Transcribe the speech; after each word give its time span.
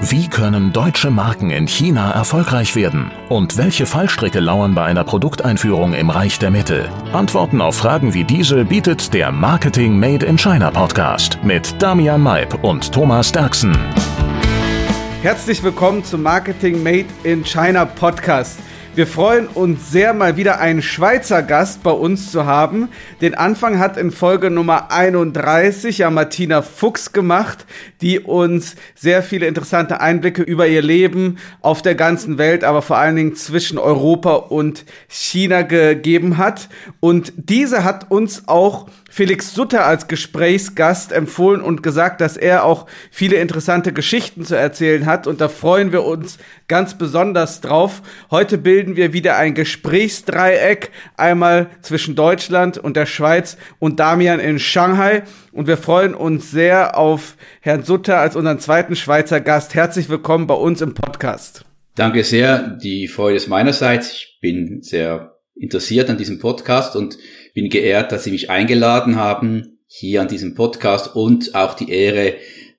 Wie 0.00 0.28
können 0.28 0.72
deutsche 0.72 1.10
Marken 1.10 1.50
in 1.50 1.66
China 1.66 2.12
erfolgreich 2.12 2.76
werden? 2.76 3.10
Und 3.28 3.56
welche 3.56 3.84
Fallstricke 3.84 4.38
lauern 4.38 4.72
bei 4.72 4.84
einer 4.84 5.02
Produkteinführung 5.02 5.92
im 5.92 6.08
Reich 6.08 6.38
der 6.38 6.52
Mitte? 6.52 6.88
Antworten 7.12 7.60
auf 7.60 7.78
Fragen 7.78 8.14
wie 8.14 8.22
diese 8.22 8.64
bietet 8.64 9.12
der 9.12 9.32
Marketing 9.32 9.98
Made 9.98 10.24
in 10.24 10.38
China 10.38 10.70
Podcast 10.70 11.40
mit 11.42 11.82
Damian 11.82 12.22
Maib 12.22 12.62
und 12.62 12.92
Thomas 12.92 13.32
Derksen. 13.32 13.76
Herzlich 15.22 15.64
willkommen 15.64 16.04
zum 16.04 16.22
Marketing 16.22 16.80
Made 16.80 17.08
in 17.24 17.44
China 17.44 17.84
Podcast. 17.84 18.60
Wir 18.98 19.06
freuen 19.06 19.46
uns 19.46 19.92
sehr, 19.92 20.12
mal 20.12 20.36
wieder 20.36 20.58
einen 20.58 20.82
Schweizer 20.82 21.44
Gast 21.44 21.84
bei 21.84 21.92
uns 21.92 22.32
zu 22.32 22.46
haben. 22.46 22.88
Den 23.20 23.36
Anfang 23.36 23.78
hat 23.78 23.96
in 23.96 24.10
Folge 24.10 24.50
Nummer 24.50 24.90
31 24.90 25.98
ja 25.98 26.10
Martina 26.10 26.62
Fuchs 26.62 27.12
gemacht, 27.12 27.64
die 28.00 28.18
uns 28.18 28.74
sehr 28.96 29.22
viele 29.22 29.46
interessante 29.46 30.00
Einblicke 30.00 30.42
über 30.42 30.66
ihr 30.66 30.82
Leben 30.82 31.38
auf 31.62 31.80
der 31.80 31.94
ganzen 31.94 32.38
Welt, 32.38 32.64
aber 32.64 32.82
vor 32.82 32.98
allen 32.98 33.14
Dingen 33.14 33.36
zwischen 33.36 33.78
Europa 33.78 34.34
und 34.34 34.84
China 35.06 35.62
gegeben 35.62 36.36
hat. 36.36 36.68
Und 36.98 37.32
diese 37.36 37.84
hat 37.84 38.10
uns 38.10 38.48
auch 38.48 38.88
Felix 39.18 39.52
Sutter 39.52 39.84
als 39.84 40.06
Gesprächsgast 40.06 41.10
empfohlen 41.10 41.60
und 41.60 41.82
gesagt, 41.82 42.20
dass 42.20 42.36
er 42.36 42.62
auch 42.62 42.86
viele 43.10 43.34
interessante 43.38 43.92
Geschichten 43.92 44.44
zu 44.44 44.54
erzählen 44.54 45.06
hat. 45.06 45.26
Und 45.26 45.40
da 45.40 45.48
freuen 45.48 45.90
wir 45.90 46.04
uns 46.04 46.38
ganz 46.68 46.96
besonders 46.96 47.60
drauf. 47.60 48.00
Heute 48.30 48.58
bilden 48.58 48.94
wir 48.94 49.12
wieder 49.12 49.36
ein 49.36 49.54
Gesprächsdreieck, 49.54 50.92
einmal 51.16 51.68
zwischen 51.80 52.14
Deutschland 52.14 52.78
und 52.78 52.96
der 52.96 53.06
Schweiz 53.06 53.56
und 53.80 53.98
Damian 53.98 54.38
in 54.38 54.60
Shanghai. 54.60 55.24
Und 55.50 55.66
wir 55.66 55.78
freuen 55.78 56.14
uns 56.14 56.52
sehr 56.52 56.96
auf 56.96 57.36
Herrn 57.60 57.82
Sutter 57.82 58.18
als 58.18 58.36
unseren 58.36 58.60
zweiten 58.60 58.94
Schweizer 58.94 59.40
Gast. 59.40 59.74
Herzlich 59.74 60.08
willkommen 60.08 60.46
bei 60.46 60.54
uns 60.54 60.80
im 60.80 60.94
Podcast. 60.94 61.64
Danke 61.96 62.22
sehr. 62.22 62.78
Die 62.80 63.08
Freude 63.08 63.34
ist 63.34 63.48
meinerseits. 63.48 64.12
Ich 64.12 64.38
bin 64.40 64.80
sehr 64.84 65.34
interessiert 65.56 66.08
an 66.08 66.18
diesem 66.18 66.38
Podcast 66.38 66.94
und 66.94 67.18
bin 67.60 67.70
geehrt, 67.70 68.12
dass 68.12 68.22
Sie 68.22 68.30
mich 68.30 68.50
eingeladen 68.50 69.16
haben, 69.16 69.78
hier 69.88 70.22
an 70.22 70.28
diesem 70.28 70.54
Podcast 70.54 71.16
und 71.16 71.56
auch 71.56 71.74
die 71.74 71.90
Ehre, 71.90 72.34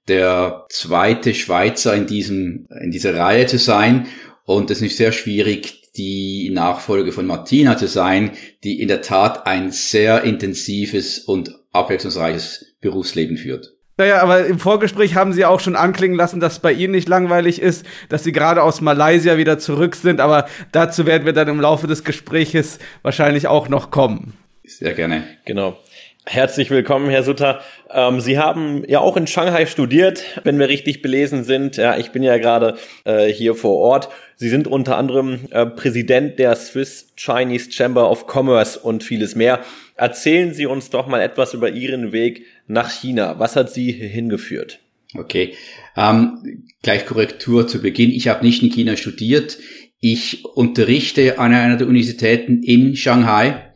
der 0.07 0.65
zweite 0.69 1.33
Schweizer 1.33 1.93
in 1.95 2.07
diesem, 2.07 2.67
in 2.81 2.89
dieser 2.89 3.13
Reihe 3.13 3.45
zu 3.45 3.57
sein. 3.57 4.07
Und 4.45 4.71
es 4.71 4.81
ist 4.81 4.95
sehr 4.95 5.11
schwierig, 5.11 5.91
die 5.97 6.49
Nachfolge 6.53 7.11
von 7.11 7.25
Martina 7.25 7.75
zu 7.75 7.87
sein, 7.87 8.31
die 8.63 8.81
in 8.81 8.87
der 8.87 9.01
Tat 9.01 9.45
ein 9.45 9.71
sehr 9.71 10.23
intensives 10.23 11.19
und 11.19 11.59
abwechslungsreiches 11.73 12.75
Berufsleben 12.79 13.35
führt. 13.35 13.73
Naja, 13.97 14.21
aber 14.21 14.45
im 14.45 14.59
Vorgespräch 14.59 15.15
haben 15.15 15.33
Sie 15.33 15.43
auch 15.43 15.59
schon 15.59 15.75
anklingen 15.75 16.17
lassen, 16.17 16.39
dass 16.39 16.53
es 16.53 16.59
bei 16.59 16.71
Ihnen 16.71 16.93
nicht 16.93 17.09
langweilig 17.09 17.61
ist, 17.61 17.85
dass 18.07 18.23
Sie 18.23 18.31
gerade 18.31 18.63
aus 18.63 18.79
Malaysia 18.79 19.35
wieder 19.35 19.59
zurück 19.59 19.93
sind. 19.93 20.21
Aber 20.21 20.47
dazu 20.71 21.05
werden 21.05 21.25
wir 21.25 21.33
dann 21.33 21.49
im 21.49 21.59
Laufe 21.59 21.85
des 21.85 22.05
Gespräches 22.05 22.79
wahrscheinlich 23.01 23.47
auch 23.47 23.67
noch 23.67 23.91
kommen. 23.91 24.35
Sehr 24.69 24.93
gerne. 24.93 25.23
Genau. 25.45 25.79
Herzlich 26.25 26.69
willkommen, 26.69 27.09
Herr 27.09 27.23
Sutter. 27.23 27.61
Ähm, 27.89 28.21
Sie 28.21 28.37
haben 28.37 28.83
ja 28.87 28.99
auch 28.99 29.17
in 29.17 29.25
Shanghai 29.25 29.65
studiert, 29.65 30.23
wenn 30.43 30.59
wir 30.59 30.69
richtig 30.69 31.01
belesen 31.01 31.43
sind. 31.43 31.77
Ja, 31.77 31.97
ich 31.97 32.11
bin 32.11 32.21
ja 32.21 32.37
gerade 32.37 32.77
äh, 33.03 33.27
hier 33.33 33.55
vor 33.55 33.77
Ort. 33.77 34.09
Sie 34.35 34.47
sind 34.47 34.67
unter 34.67 34.95
anderem 34.95 35.47
äh, 35.49 35.65
Präsident 35.65 36.37
der 36.37 36.55
Swiss 36.55 37.13
Chinese 37.15 37.71
Chamber 37.71 38.11
of 38.11 38.27
Commerce 38.31 38.77
und 38.77 39.03
vieles 39.03 39.33
mehr. 39.33 39.61
Erzählen 39.95 40.53
Sie 40.53 40.67
uns 40.67 40.91
doch 40.91 41.07
mal 41.07 41.19
etwas 41.19 41.55
über 41.55 41.71
Ihren 41.71 42.11
Weg 42.11 42.45
nach 42.67 42.91
China. 42.91 43.39
Was 43.39 43.55
hat 43.55 43.71
Sie 43.71 43.91
hingeführt? 43.91 44.79
Okay, 45.15 45.55
ähm, 45.97 46.67
gleich 46.83 47.07
Korrektur 47.07 47.67
zu 47.67 47.81
Beginn. 47.81 48.11
Ich 48.11 48.27
habe 48.27 48.45
nicht 48.45 48.61
in 48.61 48.69
China 48.69 48.95
studiert. 48.95 49.57
Ich 49.99 50.45
unterrichte 50.45 51.39
an 51.39 51.53
einer 51.53 51.75
der 51.75 51.87
Universitäten 51.87 52.61
in 52.61 52.95
Shanghai 52.95 53.68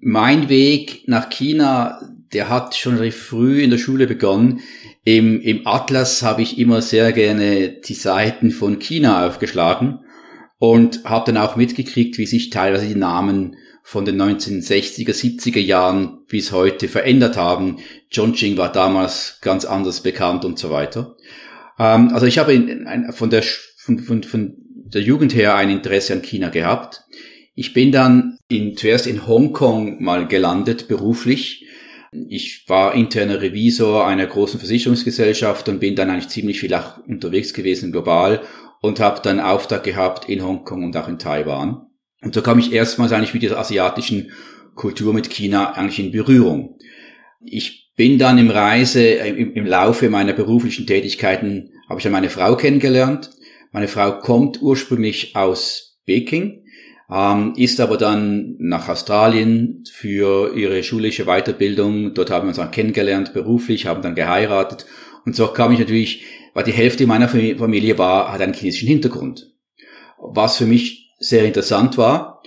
mein 0.00 0.48
Weg 0.48 1.06
nach 1.06 1.30
China, 1.30 2.00
der 2.32 2.48
hat 2.48 2.74
schon 2.74 2.96
recht 2.96 3.16
früh 3.16 3.62
in 3.62 3.70
der 3.70 3.78
Schule 3.78 4.06
begonnen. 4.06 4.60
Im, 5.04 5.40
im 5.40 5.66
Atlas 5.66 6.22
habe 6.22 6.42
ich 6.42 6.58
immer 6.58 6.82
sehr 6.82 7.12
gerne 7.12 7.68
die 7.70 7.94
Seiten 7.94 8.50
von 8.50 8.78
China 8.78 9.26
aufgeschlagen 9.26 10.00
und 10.58 11.04
habe 11.04 11.32
dann 11.32 11.42
auch 11.42 11.56
mitgekriegt, 11.56 12.18
wie 12.18 12.26
sich 12.26 12.50
teilweise 12.50 12.86
die 12.86 12.94
Namen 12.94 13.56
von 13.82 14.04
den 14.04 14.20
1960er, 14.20 15.10
70er 15.10 15.58
Jahren 15.58 16.18
bis 16.28 16.52
heute 16.52 16.86
verändert 16.86 17.36
haben. 17.36 17.78
Chongqing 18.14 18.56
war 18.56 18.70
damals 18.70 19.38
ganz 19.40 19.64
anders 19.64 20.02
bekannt 20.02 20.44
und 20.44 20.58
so 20.58 20.70
weiter. 20.70 21.16
Ähm, 21.78 22.10
also 22.12 22.26
ich 22.26 22.38
habe 22.38 22.52
in, 22.52 22.68
in, 22.68 23.12
von, 23.12 23.30
der, 23.30 23.42
von, 23.76 23.98
von, 23.98 24.22
von 24.22 24.54
der 24.92 25.02
Jugend 25.02 25.34
her 25.34 25.54
ein 25.56 25.70
Interesse 25.70 26.12
an 26.12 26.22
China 26.22 26.50
gehabt. 26.50 27.02
Ich 27.54 27.74
bin 27.74 27.92
dann 27.92 28.38
in, 28.48 28.76
zuerst 28.76 29.06
in 29.06 29.26
Hongkong 29.26 30.02
mal 30.02 30.26
gelandet, 30.28 30.88
beruflich. 30.88 31.66
Ich 32.28 32.64
war 32.68 32.94
interner 32.94 33.40
Revisor 33.40 34.06
einer 34.06 34.26
großen 34.26 34.58
Versicherungsgesellschaft 34.58 35.68
und 35.68 35.80
bin 35.80 35.94
dann 35.94 36.10
eigentlich 36.10 36.28
ziemlich 36.28 36.60
viel 36.60 36.74
auch 36.74 36.98
unterwegs 37.06 37.54
gewesen 37.54 37.92
global 37.92 38.42
und 38.80 39.00
habe 39.00 39.20
dann 39.22 39.40
Auftrag 39.40 39.84
gehabt 39.84 40.28
in 40.28 40.42
Hongkong 40.42 40.84
und 40.84 40.96
auch 40.96 41.08
in 41.08 41.18
Taiwan. 41.18 41.86
Und 42.22 42.34
so 42.34 42.42
kam 42.42 42.58
ich 42.58 42.72
erstmals 42.72 43.12
eigentlich 43.12 43.34
mit 43.34 43.42
dieser 43.42 43.58
asiatischen 43.58 44.30
Kultur 44.74 45.12
mit 45.12 45.30
China 45.30 45.72
eigentlich 45.72 45.98
in 45.98 46.12
Berührung. 46.12 46.78
Ich 47.40 47.92
bin 47.96 48.18
dann 48.18 48.38
im 48.38 48.50
Reise, 48.50 49.02
im, 49.02 49.54
im 49.54 49.66
Laufe 49.66 50.08
meiner 50.08 50.32
beruflichen 50.32 50.86
Tätigkeiten, 50.86 51.70
habe 51.88 51.98
ich 51.98 52.04
dann 52.04 52.12
meine 52.12 52.30
Frau 52.30 52.56
kennengelernt. 52.56 53.30
Meine 53.72 53.88
Frau 53.88 54.18
kommt 54.18 54.62
ursprünglich 54.62 55.36
aus 55.36 55.98
Peking 56.06 56.64
ähm, 57.12 57.54
ist 57.56 57.80
aber 57.80 57.96
dann 57.96 58.56
nach 58.58 58.88
Australien 58.88 59.84
für 59.90 60.54
ihre 60.54 60.82
schulische 60.82 61.24
Weiterbildung. 61.24 62.14
Dort 62.14 62.30
haben 62.30 62.46
wir 62.46 62.48
uns 62.50 62.58
auch 62.58 62.70
kennengelernt, 62.70 63.32
beruflich, 63.32 63.86
haben 63.86 64.02
dann 64.02 64.14
geheiratet. 64.14 64.86
Und 65.24 65.36
so 65.36 65.48
kam 65.48 65.72
ich 65.72 65.78
natürlich, 65.78 66.24
weil 66.54 66.64
die 66.64 66.72
Hälfte 66.72 67.06
meiner 67.06 67.28
Familie 67.28 67.98
war, 67.98 68.32
hat 68.32 68.40
einen 68.40 68.54
chinesischen 68.54 68.88
Hintergrund. 68.88 69.52
Was 70.18 70.56
für 70.56 70.66
mich 70.66 71.14
sehr 71.18 71.44
interessant 71.44 71.98
war. 71.98 72.42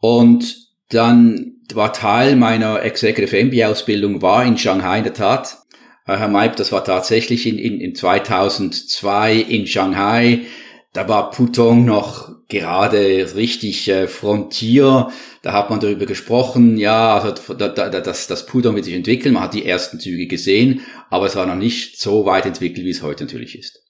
Und 0.00 0.68
dann 0.88 1.56
war 1.72 1.92
Teil 1.92 2.36
meiner 2.36 2.82
Executive 2.82 3.44
MBA 3.44 3.68
Ausbildung 3.68 4.22
war 4.22 4.44
in 4.44 4.58
Shanghai 4.58 4.98
in 4.98 5.04
der 5.04 5.14
Tat. 5.14 5.58
Äh, 6.06 6.16
Herr 6.16 6.28
Maib, 6.28 6.56
das 6.56 6.72
war 6.72 6.84
tatsächlich 6.84 7.46
in, 7.46 7.58
in, 7.58 7.80
in 7.80 7.94
2002 7.94 9.34
in 9.36 9.66
Shanghai 9.66 10.46
da 10.92 11.08
war 11.08 11.30
Putong 11.30 11.84
noch 11.84 12.30
gerade 12.50 13.34
richtig 13.34 13.88
äh, 13.88 14.06
Frontier. 14.08 15.10
Da 15.42 15.52
hat 15.52 15.70
man 15.70 15.80
darüber 15.80 16.04
gesprochen, 16.04 16.76
ja, 16.76 17.18
also 17.18 17.54
da, 17.54 17.68
da, 17.68 17.88
das, 17.88 18.26
das 18.26 18.46
Putong 18.46 18.74
wird 18.74 18.84
sich 18.84 18.94
entwickeln. 18.94 19.34
Man 19.34 19.44
hat 19.44 19.54
die 19.54 19.64
ersten 19.64 19.98
Züge 19.98 20.26
gesehen, 20.26 20.82
aber 21.08 21.26
es 21.26 21.36
war 21.36 21.46
noch 21.46 21.56
nicht 21.56 21.98
so 21.98 22.26
weit 22.26 22.44
entwickelt, 22.44 22.84
wie 22.84 22.90
es 22.90 23.02
heute 23.02 23.24
natürlich 23.24 23.58
ist. 23.58 23.82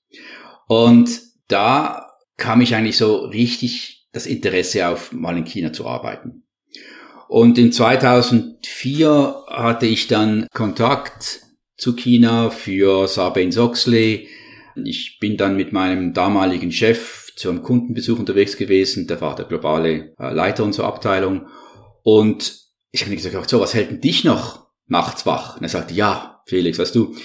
Und 0.69 1.11
da 1.49 2.07
kam 2.37 2.61
ich 2.61 2.75
eigentlich 2.75 2.97
so 2.97 3.25
richtig 3.25 4.07
das 4.13 4.27
Interesse 4.27 4.89
auf, 4.89 5.13
mal 5.13 5.37
in 5.37 5.45
China 5.45 5.73
zu 5.73 5.87
arbeiten. 5.87 6.45
Und 7.29 7.59
in 7.59 7.73
2004 7.73 9.45
hatte 9.49 9.87
ich 9.87 10.09
dann 10.09 10.47
Kontakt 10.53 11.41
zu 11.77 11.95
China 11.95 12.51
für 12.51 13.09
Sarbanes-Oxley, 13.09 14.29
ich 14.85 15.19
bin 15.19 15.37
dann 15.37 15.57
mit 15.57 15.73
meinem 15.73 16.13
damaligen 16.13 16.73
Chef 16.73 17.20
zu 17.41 17.49
einem 17.49 17.63
Kundenbesuch 17.63 18.19
unterwegs 18.19 18.59
gewesen, 18.59 19.07
der 19.07 19.23
war 19.23 19.35
der 19.35 19.47
globale 19.47 20.15
äh, 20.19 20.35
Leiter 20.35 20.63
unserer 20.63 20.89
Abteilung. 20.89 21.47
Und 22.03 22.55
ich 22.91 23.01
habe 23.01 23.11
mir 23.11 23.17
gesagt, 23.17 23.49
so, 23.49 23.61
was 23.61 23.73
hält 23.73 23.91
denn 23.91 24.01
dich 24.03 24.25
noch 24.25 24.67
nachts 24.87 25.25
wach? 25.25 25.57
Und 25.57 25.63
er 25.63 25.71
sagte, 25.71 25.95
ja, 25.95 26.43
Felix, 26.45 26.79
weißt 26.79 26.95
du, 26.95 27.17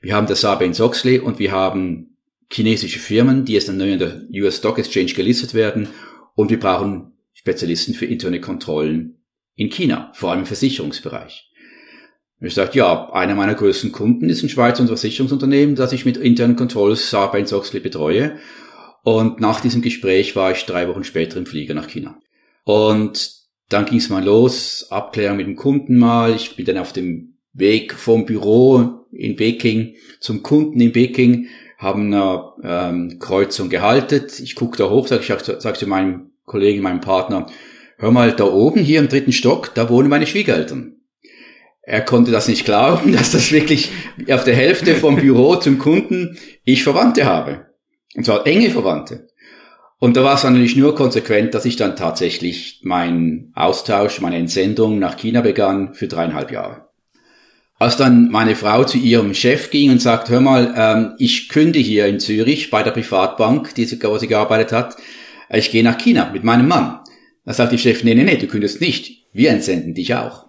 wir 0.00 0.14
haben 0.14 0.28
das 0.28 0.42
Sarbanes-Oxley 0.42 1.18
und 1.18 1.40
wir 1.40 1.50
haben 1.50 2.16
chinesische 2.52 3.00
Firmen, 3.00 3.44
die 3.44 3.54
jetzt 3.54 3.68
dann 3.68 3.78
neu 3.78 3.92
in 3.92 3.98
der 3.98 4.22
US 4.34 4.58
Stock 4.58 4.78
Exchange 4.78 5.12
gelistet 5.12 5.54
werden 5.54 5.88
und 6.36 6.50
wir 6.50 6.60
brauchen 6.60 7.18
Spezialisten 7.32 7.94
für 7.94 8.06
interne 8.06 8.40
Kontrollen 8.40 9.24
in 9.56 9.70
China, 9.70 10.12
vor 10.14 10.30
allem 10.30 10.40
im 10.40 10.46
Versicherungsbereich. 10.46 11.50
Ich 12.40 12.54
sagte, 12.54 12.78
ja, 12.78 13.10
einer 13.12 13.34
meiner 13.34 13.54
größten 13.54 13.90
Kunden 13.90 14.28
ist 14.28 14.44
ein 14.44 14.48
Schweizer 14.48 14.86
Versicherungsunternehmen, 14.86 15.74
das 15.74 15.92
ich 15.92 16.04
mit 16.04 16.16
internen 16.16 16.54
Controls 16.54 17.10
Sarbanes-Oxley 17.10 17.80
betreue. 17.80 18.38
Und 19.04 19.38
nach 19.38 19.60
diesem 19.60 19.82
Gespräch 19.82 20.34
war 20.34 20.50
ich 20.50 20.64
drei 20.64 20.88
Wochen 20.88 21.04
später 21.04 21.36
im 21.36 21.46
Flieger 21.46 21.74
nach 21.74 21.88
China. 21.88 22.18
Und 22.64 23.32
dann 23.68 23.84
ging 23.84 23.98
es 23.98 24.08
mal 24.08 24.24
los, 24.24 24.86
Abklärung 24.90 25.36
mit 25.36 25.46
dem 25.46 25.56
Kunden 25.56 25.98
mal. 25.98 26.34
Ich 26.34 26.56
bin 26.56 26.64
dann 26.64 26.78
auf 26.78 26.92
dem 26.92 27.34
Weg 27.52 27.94
vom 27.94 28.24
Büro 28.24 29.04
in 29.12 29.36
Peking 29.36 29.94
zum 30.20 30.42
Kunden 30.42 30.80
in 30.80 30.92
Peking, 30.92 31.48
haben 31.76 32.12
eine 32.12 32.52
ähm, 32.62 33.18
Kreuzung 33.18 33.68
gehalten. 33.68 34.26
Ich 34.42 34.54
gucke 34.54 34.78
da 34.78 34.88
hoch, 34.88 35.06
sag 35.06 35.20
ich 35.20 35.44
sag 35.58 35.76
zu 35.76 35.86
meinem 35.86 36.30
Kollegen, 36.46 36.82
meinem 36.82 37.02
Partner, 37.02 37.46
hör 37.98 38.10
mal, 38.10 38.32
da 38.32 38.44
oben 38.44 38.80
hier 38.80 39.00
im 39.00 39.08
dritten 39.08 39.32
Stock, 39.32 39.74
da 39.74 39.90
wohnen 39.90 40.08
meine 40.08 40.26
Schwiegereltern. 40.26 40.96
Er 41.82 42.00
konnte 42.00 42.30
das 42.30 42.48
nicht 42.48 42.64
glauben, 42.64 43.12
dass 43.16 43.32
das 43.32 43.52
wirklich 43.52 43.90
auf 44.30 44.44
der 44.44 44.56
Hälfte 44.56 44.94
vom 44.94 45.16
Büro 45.16 45.56
zum 45.56 45.78
Kunden 45.78 46.38
ich 46.64 46.82
Verwandte 46.82 47.26
habe. 47.26 47.66
Und 48.14 48.24
zwar 48.24 48.46
enge 48.46 48.70
Verwandte. 48.70 49.28
Und 49.98 50.16
da 50.16 50.24
war 50.24 50.34
es 50.34 50.44
natürlich 50.44 50.76
nur 50.76 50.94
konsequent, 50.94 51.54
dass 51.54 51.64
ich 51.64 51.76
dann 51.76 51.96
tatsächlich 51.96 52.80
meinen 52.82 53.52
Austausch, 53.54 54.20
meine 54.20 54.36
Entsendung 54.36 54.98
nach 54.98 55.16
China 55.16 55.40
begann 55.40 55.94
für 55.94 56.08
dreieinhalb 56.08 56.50
Jahre. 56.50 56.88
Als 57.78 57.96
dann 57.96 58.30
meine 58.30 58.54
Frau 58.54 58.84
zu 58.84 58.98
ihrem 58.98 59.34
Chef 59.34 59.70
ging 59.70 59.90
und 59.90 60.00
sagt, 60.00 60.28
hör 60.28 60.40
mal, 60.40 60.74
ähm, 60.76 61.14
ich 61.18 61.48
künde 61.48 61.78
hier 61.78 62.06
in 62.06 62.20
Zürich 62.20 62.70
bei 62.70 62.82
der 62.82 62.92
Privatbank, 62.92 63.74
die 63.74 63.84
sie, 63.84 64.02
wo 64.02 64.18
sie 64.18 64.28
gearbeitet 64.28 64.72
hat, 64.72 64.96
ich 65.50 65.70
gehe 65.70 65.82
nach 65.82 65.98
China 65.98 66.30
mit 66.32 66.44
meinem 66.44 66.68
Mann. 66.68 67.00
Da 67.44 67.52
sagt 67.52 67.72
die 67.72 67.78
Chef, 67.78 68.04
nee, 68.04 68.14
nee, 68.14 68.24
nee, 68.24 68.36
du 68.36 68.46
kündigst 68.46 68.80
nicht. 68.80 69.26
Wir 69.32 69.50
entsenden 69.50 69.94
dich 69.94 70.14
auch. 70.14 70.46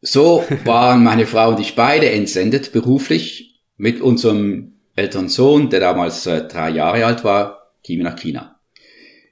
So 0.00 0.44
waren 0.64 1.04
meine 1.04 1.26
Frau 1.26 1.50
und 1.50 1.60
ich 1.60 1.74
beide 1.74 2.10
entsendet, 2.10 2.72
beruflich, 2.72 3.60
mit 3.76 4.00
unserem 4.00 4.79
älteren 5.00 5.28
Sohn, 5.28 5.70
der 5.70 5.80
damals 5.80 6.26
äh, 6.26 6.46
drei 6.46 6.70
Jahre 6.70 7.04
alt 7.04 7.24
war, 7.24 7.72
gingen 7.82 8.00
wir 8.00 8.10
nach 8.10 8.18
China. 8.18 8.60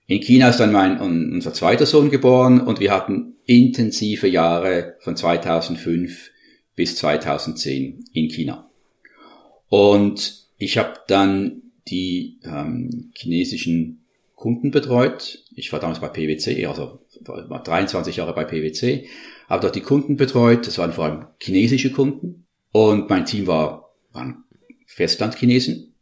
In 0.06 0.20
China 0.20 0.48
ist 0.48 0.58
dann 0.58 0.72
mein, 0.72 0.98
unser 1.00 1.52
zweiter 1.52 1.84
Sohn 1.84 2.10
geboren 2.10 2.60
und 2.60 2.80
wir 2.80 2.92
hatten 2.92 3.34
intensive 3.44 4.26
Jahre 4.26 4.96
von 5.00 5.16
2005 5.16 6.30
bis 6.74 6.96
2010 6.96 8.04
in 8.14 8.28
China. 8.28 8.70
Und 9.68 10.46
ich 10.56 10.78
habe 10.78 10.94
dann 11.08 11.62
die 11.88 12.38
ähm, 12.42 13.10
chinesischen 13.14 14.04
Kunden 14.34 14.70
betreut. 14.70 15.44
Ich 15.54 15.72
war 15.72 15.80
damals 15.80 16.00
bei 16.00 16.08
PwC, 16.08 16.64
also 16.66 17.00
war 17.26 17.62
23 17.62 18.16
Jahre 18.16 18.34
bei 18.34 18.44
PwC, 18.44 19.08
habe 19.48 19.62
dort 19.62 19.76
die 19.76 19.80
Kunden 19.80 20.16
betreut. 20.16 20.66
Das 20.66 20.78
waren 20.78 20.92
vor 20.92 21.04
allem 21.04 21.26
chinesische 21.42 21.90
Kunden. 21.90 22.46
Und 22.72 23.10
mein 23.10 23.26
Team 23.26 23.46
war, 23.46 23.94
waren 24.12 24.44
Festlandchinesen. 24.88 25.94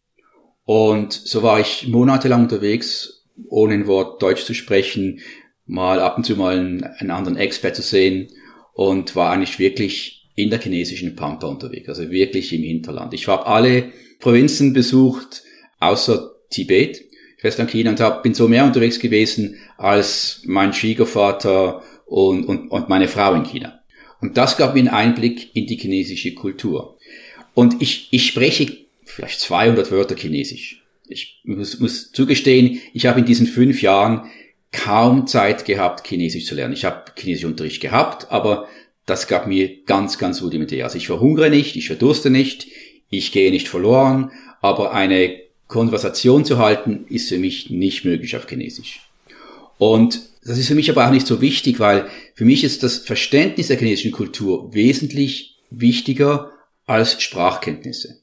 Und 0.65 1.13
so 1.13 1.43
war 1.43 1.61
ich 1.61 1.87
monatelang 1.89 2.45
unterwegs, 2.45 3.25
ohne 3.49 3.75
ein 3.75 3.87
Wort 3.87 4.23
Deutsch 4.23 4.45
zu 4.45 4.55
sprechen, 4.55 5.21
mal 5.67 6.01
ab 6.01 6.17
und 6.17 6.25
zu 6.25 6.37
mal 6.37 6.59
einen, 6.59 6.85
einen 6.85 7.11
anderen 7.11 7.37
Expert 7.37 7.77
zu 7.77 7.83
sehen 7.83 8.29
und 8.73 9.15
war 9.15 9.33
eigentlich 9.33 9.59
wirklich 9.59 10.31
in 10.35 10.51
der 10.51 10.61
chinesischen 10.61 11.17
Pampa 11.17 11.47
unterwegs, 11.47 11.89
also 11.89 12.11
wirklich 12.11 12.53
im 12.53 12.63
Hinterland. 12.63 13.15
Ich 13.15 13.27
habe 13.29 13.47
alle 13.47 13.93
Provinzen 14.21 14.73
besucht, 14.73 15.43
außer 15.81 16.33
Tibet. 16.51 17.03
Festland 17.39 17.71
China 17.71 17.91
und 17.91 18.01
hab, 18.01 18.23
bin 18.23 18.35
so 18.35 18.49
mehr 18.49 18.65
unterwegs 18.65 18.99
gewesen 18.99 19.57
als 19.77 20.43
mein 20.47 20.73
Schwiegervater 20.73 21.83
und, 22.07 22.45
und, 22.45 22.69
und 22.71 22.89
meine 22.89 23.09
Frau 23.09 23.35
in 23.35 23.45
China. 23.45 23.81
Und 24.21 24.39
das 24.39 24.57
gab 24.57 24.75
mir 24.75 24.81
einen 24.81 24.89
Einblick 24.89 25.55
in 25.55 25.67
die 25.67 25.77
chinesische 25.77 26.35
Kultur. 26.35 26.96
Und 27.57 27.81
ich, 27.81 28.09
ich 28.11 28.27
spreche 28.27 28.77
vielleicht 29.07 29.41
200 29.41 29.91
Wörter 29.91 30.15
Chinesisch. 30.15 30.83
Ich 31.09 31.41
muss, 31.45 31.81
muss 31.81 32.13
zugestehen, 32.13 32.83
ich 32.93 33.07
habe 33.07 33.21
in 33.21 33.25
diesen 33.25 33.47
fünf 33.47 33.81
Jahren 33.81 34.31
kaum 34.73 35.27
Zeit 35.27 35.65
gehabt, 35.65 36.07
Chinesisch 36.07 36.45
zu 36.45 36.55
lernen. 36.55 36.75
Ich 36.75 36.85
habe 36.85 37.05
Chinesischunterricht 37.17 37.81
gehabt, 37.81 38.31
aber 38.31 38.69
das 39.07 39.27
gab 39.27 39.47
mir 39.47 39.85
ganz, 39.87 40.19
ganz 40.19 40.43
rudimentär. 40.43 40.85
Also 40.85 40.99
ich 40.99 41.07
verhungere 41.07 41.49
nicht, 41.49 41.77
ich 41.77 41.87
verdurste 41.87 42.29
nicht, 42.29 42.67
ich 43.09 43.33
gehe 43.33 43.51
nicht 43.51 43.69
verloren, 43.69 44.33
aber 44.61 44.93
eine 44.93 45.41
Konversation 45.67 46.45
zu 46.45 46.59
halten, 46.59 47.07
ist 47.09 47.31
für 47.31 47.39
mich 47.39 47.71
nicht 47.71 48.05
möglich 48.05 48.37
auf 48.37 48.47
Chinesisch. 48.47 49.01
Und 49.79 50.21
das 50.45 50.59
ist 50.59 50.69
für 50.69 50.75
mich 50.75 50.91
aber 50.91 51.07
auch 51.07 51.11
nicht 51.11 51.27
so 51.27 51.41
wichtig, 51.41 51.81
weil 51.81 52.07
für 52.35 52.45
mich 52.45 52.65
ist 52.65 52.83
das 52.83 52.99
Verständnis 52.99 53.69
der 53.69 53.79
chinesischen 53.79 54.13
Kultur 54.13 54.75
wesentlich 54.75 55.57
wichtiger 55.71 56.51
als 56.87 57.21
Sprachkenntnisse. 57.23 58.23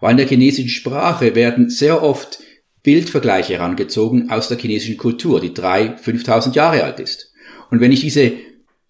Weil 0.00 0.12
in 0.12 0.16
der 0.18 0.28
chinesischen 0.28 0.68
Sprache 0.68 1.34
werden 1.34 1.70
sehr 1.70 2.02
oft 2.02 2.40
Bildvergleiche 2.82 3.54
herangezogen 3.54 4.30
aus 4.30 4.48
der 4.48 4.58
chinesischen 4.58 4.96
Kultur, 4.96 5.40
die 5.40 5.54
drei, 5.54 5.96
5000 5.96 6.54
Jahre 6.54 6.84
alt 6.84 7.00
ist. 7.00 7.32
Und 7.70 7.80
wenn 7.80 7.92
ich 7.92 8.00
diese 8.00 8.32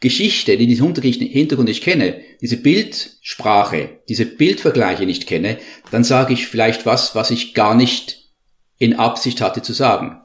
Geschichte, 0.00 0.59
die 0.59 0.67
diesen 0.67 0.94
Hintergrund 0.94 1.69
nicht 1.69 1.82
kenne, 1.82 2.21
diese 2.43 2.59
Bildsprache, 2.59 4.00
diese 4.09 4.26
Bildvergleiche 4.26 5.06
nicht 5.06 5.26
kenne, 5.26 5.59
dann 5.91 6.05
sage 6.05 6.35
ich 6.35 6.47
vielleicht 6.47 6.85
was, 6.85 7.15
was 7.15 7.31
ich 7.31 7.55
gar 7.55 7.75
nicht 7.75 8.32
in 8.79 8.94
Absicht 8.94 9.41
hatte 9.41 9.62
zu 9.62 9.73
sagen. 9.73 10.21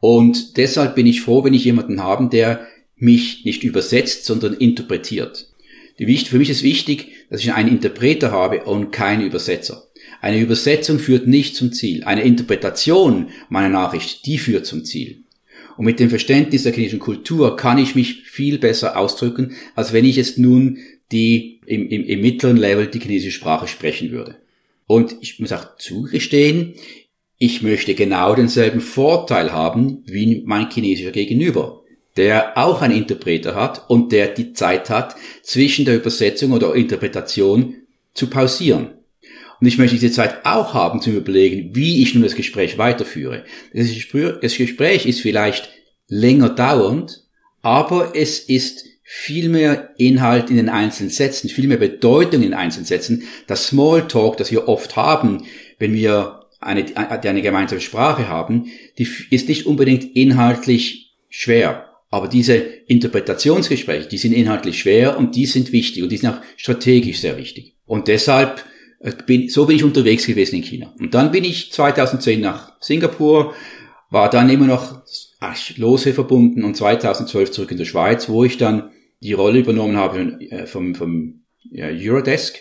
Und 0.00 0.56
deshalb 0.56 0.94
bin 0.94 1.06
ich 1.06 1.22
froh, 1.22 1.42
wenn 1.42 1.54
ich 1.54 1.64
jemanden 1.64 2.02
habe, 2.02 2.28
der 2.28 2.66
mich 2.94 3.44
nicht 3.44 3.64
übersetzt, 3.64 4.24
sondern 4.24 4.54
interpretiert. 4.54 5.48
Für 5.98 6.38
mich 6.38 6.50
ist 6.50 6.62
wichtig, 6.62 7.08
dass 7.28 7.40
ich 7.40 7.52
einen 7.52 7.68
Interpreter 7.68 8.30
habe 8.30 8.64
und 8.64 8.92
keinen 8.92 9.26
Übersetzer. 9.26 9.88
Eine 10.20 10.40
Übersetzung 10.40 10.98
führt 10.98 11.26
nicht 11.26 11.56
zum 11.56 11.72
Ziel. 11.72 12.04
Eine 12.04 12.22
Interpretation 12.22 13.28
meiner 13.48 13.68
Nachricht, 13.68 14.26
die 14.26 14.38
führt 14.38 14.66
zum 14.66 14.84
Ziel. 14.84 15.22
Und 15.76 15.84
mit 15.84 16.00
dem 16.00 16.10
Verständnis 16.10 16.64
der 16.64 16.72
chinesischen 16.72 16.98
Kultur 16.98 17.56
kann 17.56 17.78
ich 17.78 17.94
mich 17.94 18.22
viel 18.24 18.58
besser 18.58 18.96
ausdrücken, 18.96 19.52
als 19.76 19.92
wenn 19.92 20.04
ich 20.04 20.16
jetzt 20.16 20.38
nun 20.38 20.78
die 21.12 21.60
im, 21.66 21.88
im, 21.88 22.04
im 22.04 22.20
mittleren 22.20 22.56
Level 22.56 22.86
die 22.88 23.00
chinesische 23.00 23.36
Sprache 23.36 23.68
sprechen 23.68 24.10
würde. 24.10 24.36
Und 24.86 25.16
ich 25.20 25.38
muss 25.38 25.52
auch 25.52 25.76
zugestehen, 25.76 26.74
ich 27.38 27.62
möchte 27.62 27.94
genau 27.94 28.34
denselben 28.34 28.80
Vorteil 28.80 29.52
haben 29.52 30.02
wie 30.06 30.42
mein 30.44 30.70
chinesischer 30.70 31.12
Gegenüber, 31.12 31.82
der 32.18 32.58
auch 32.58 32.82
einen 32.82 32.96
Interpreter 32.96 33.54
hat 33.54 33.88
und 33.88 34.10
der 34.10 34.26
die 34.26 34.52
Zeit 34.52 34.90
hat, 34.90 35.14
zwischen 35.42 35.84
der 35.84 35.94
Übersetzung 35.94 36.50
oder 36.50 36.74
Interpretation 36.74 37.76
zu 38.12 38.26
pausieren. 38.26 38.88
Und 39.60 39.66
ich 39.66 39.78
möchte 39.78 39.96
diese 39.96 40.12
Zeit 40.12 40.44
auch 40.44 40.74
haben 40.74 41.00
zum 41.00 41.16
Überlegen, 41.16 41.74
wie 41.76 42.02
ich 42.02 42.14
nun 42.14 42.24
das 42.24 42.34
Gespräch 42.34 42.76
weiterführe. 42.76 43.44
Das 43.72 44.56
Gespräch 44.56 45.06
ist 45.06 45.20
vielleicht 45.20 45.70
länger 46.08 46.48
dauernd, 46.50 47.24
aber 47.62 48.12
es 48.14 48.40
ist 48.40 48.84
viel 49.04 49.48
mehr 49.48 49.94
Inhalt 49.96 50.50
in 50.50 50.56
den 50.56 50.68
einzelnen 50.68 51.10
Sätzen, 51.10 51.48
viel 51.48 51.68
mehr 51.68 51.78
Bedeutung 51.78 52.42
in 52.42 52.50
den 52.50 52.54
einzelnen 52.54 52.84
Sätzen. 52.84 53.22
Das 53.46 53.68
Smalltalk, 53.68 54.36
das 54.36 54.50
wir 54.50 54.68
oft 54.68 54.96
haben, 54.96 55.44
wenn 55.78 55.94
wir 55.94 56.46
eine, 56.60 56.84
eine 56.96 57.42
gemeinsame 57.42 57.80
Sprache 57.80 58.28
haben, 58.28 58.66
die 58.98 59.08
ist 59.30 59.48
nicht 59.48 59.66
unbedingt 59.66 60.16
inhaltlich 60.16 61.14
schwer. 61.28 61.87
Aber 62.10 62.28
diese 62.28 62.54
Interpretationsgespräche, 62.54 64.08
die 64.08 64.18
sind 64.18 64.32
inhaltlich 64.32 64.78
schwer 64.80 65.18
und 65.18 65.36
die 65.36 65.46
sind 65.46 65.72
wichtig 65.72 66.02
und 66.02 66.10
die 66.10 66.16
sind 66.16 66.30
auch 66.30 66.40
strategisch 66.56 67.20
sehr 67.20 67.36
wichtig. 67.36 67.76
Und 67.84 68.08
deshalb 68.08 68.64
bin, 69.26 69.48
so 69.48 69.66
bin 69.66 69.76
ich 69.76 69.84
unterwegs 69.84 70.26
gewesen 70.26 70.56
in 70.56 70.62
China. 70.62 70.94
Und 70.98 71.14
dann 71.14 71.30
bin 71.30 71.44
ich 71.44 71.72
2010 71.72 72.40
nach 72.40 72.72
Singapur, 72.80 73.54
war 74.10 74.30
dann 74.30 74.48
immer 74.48 74.66
noch 74.66 75.02
lose 75.76 76.14
verbunden 76.14 76.64
und 76.64 76.76
2012 76.76 77.50
zurück 77.50 77.70
in 77.70 77.78
der 77.78 77.84
Schweiz, 77.84 78.28
wo 78.28 78.44
ich 78.44 78.58
dann 78.58 78.90
die 79.20 79.32
Rolle 79.32 79.60
übernommen 79.60 79.96
habe 79.96 80.38
äh, 80.50 80.66
vom, 80.66 80.94
vom 80.94 81.44
ja, 81.70 81.86
Eurodesk 81.86 82.56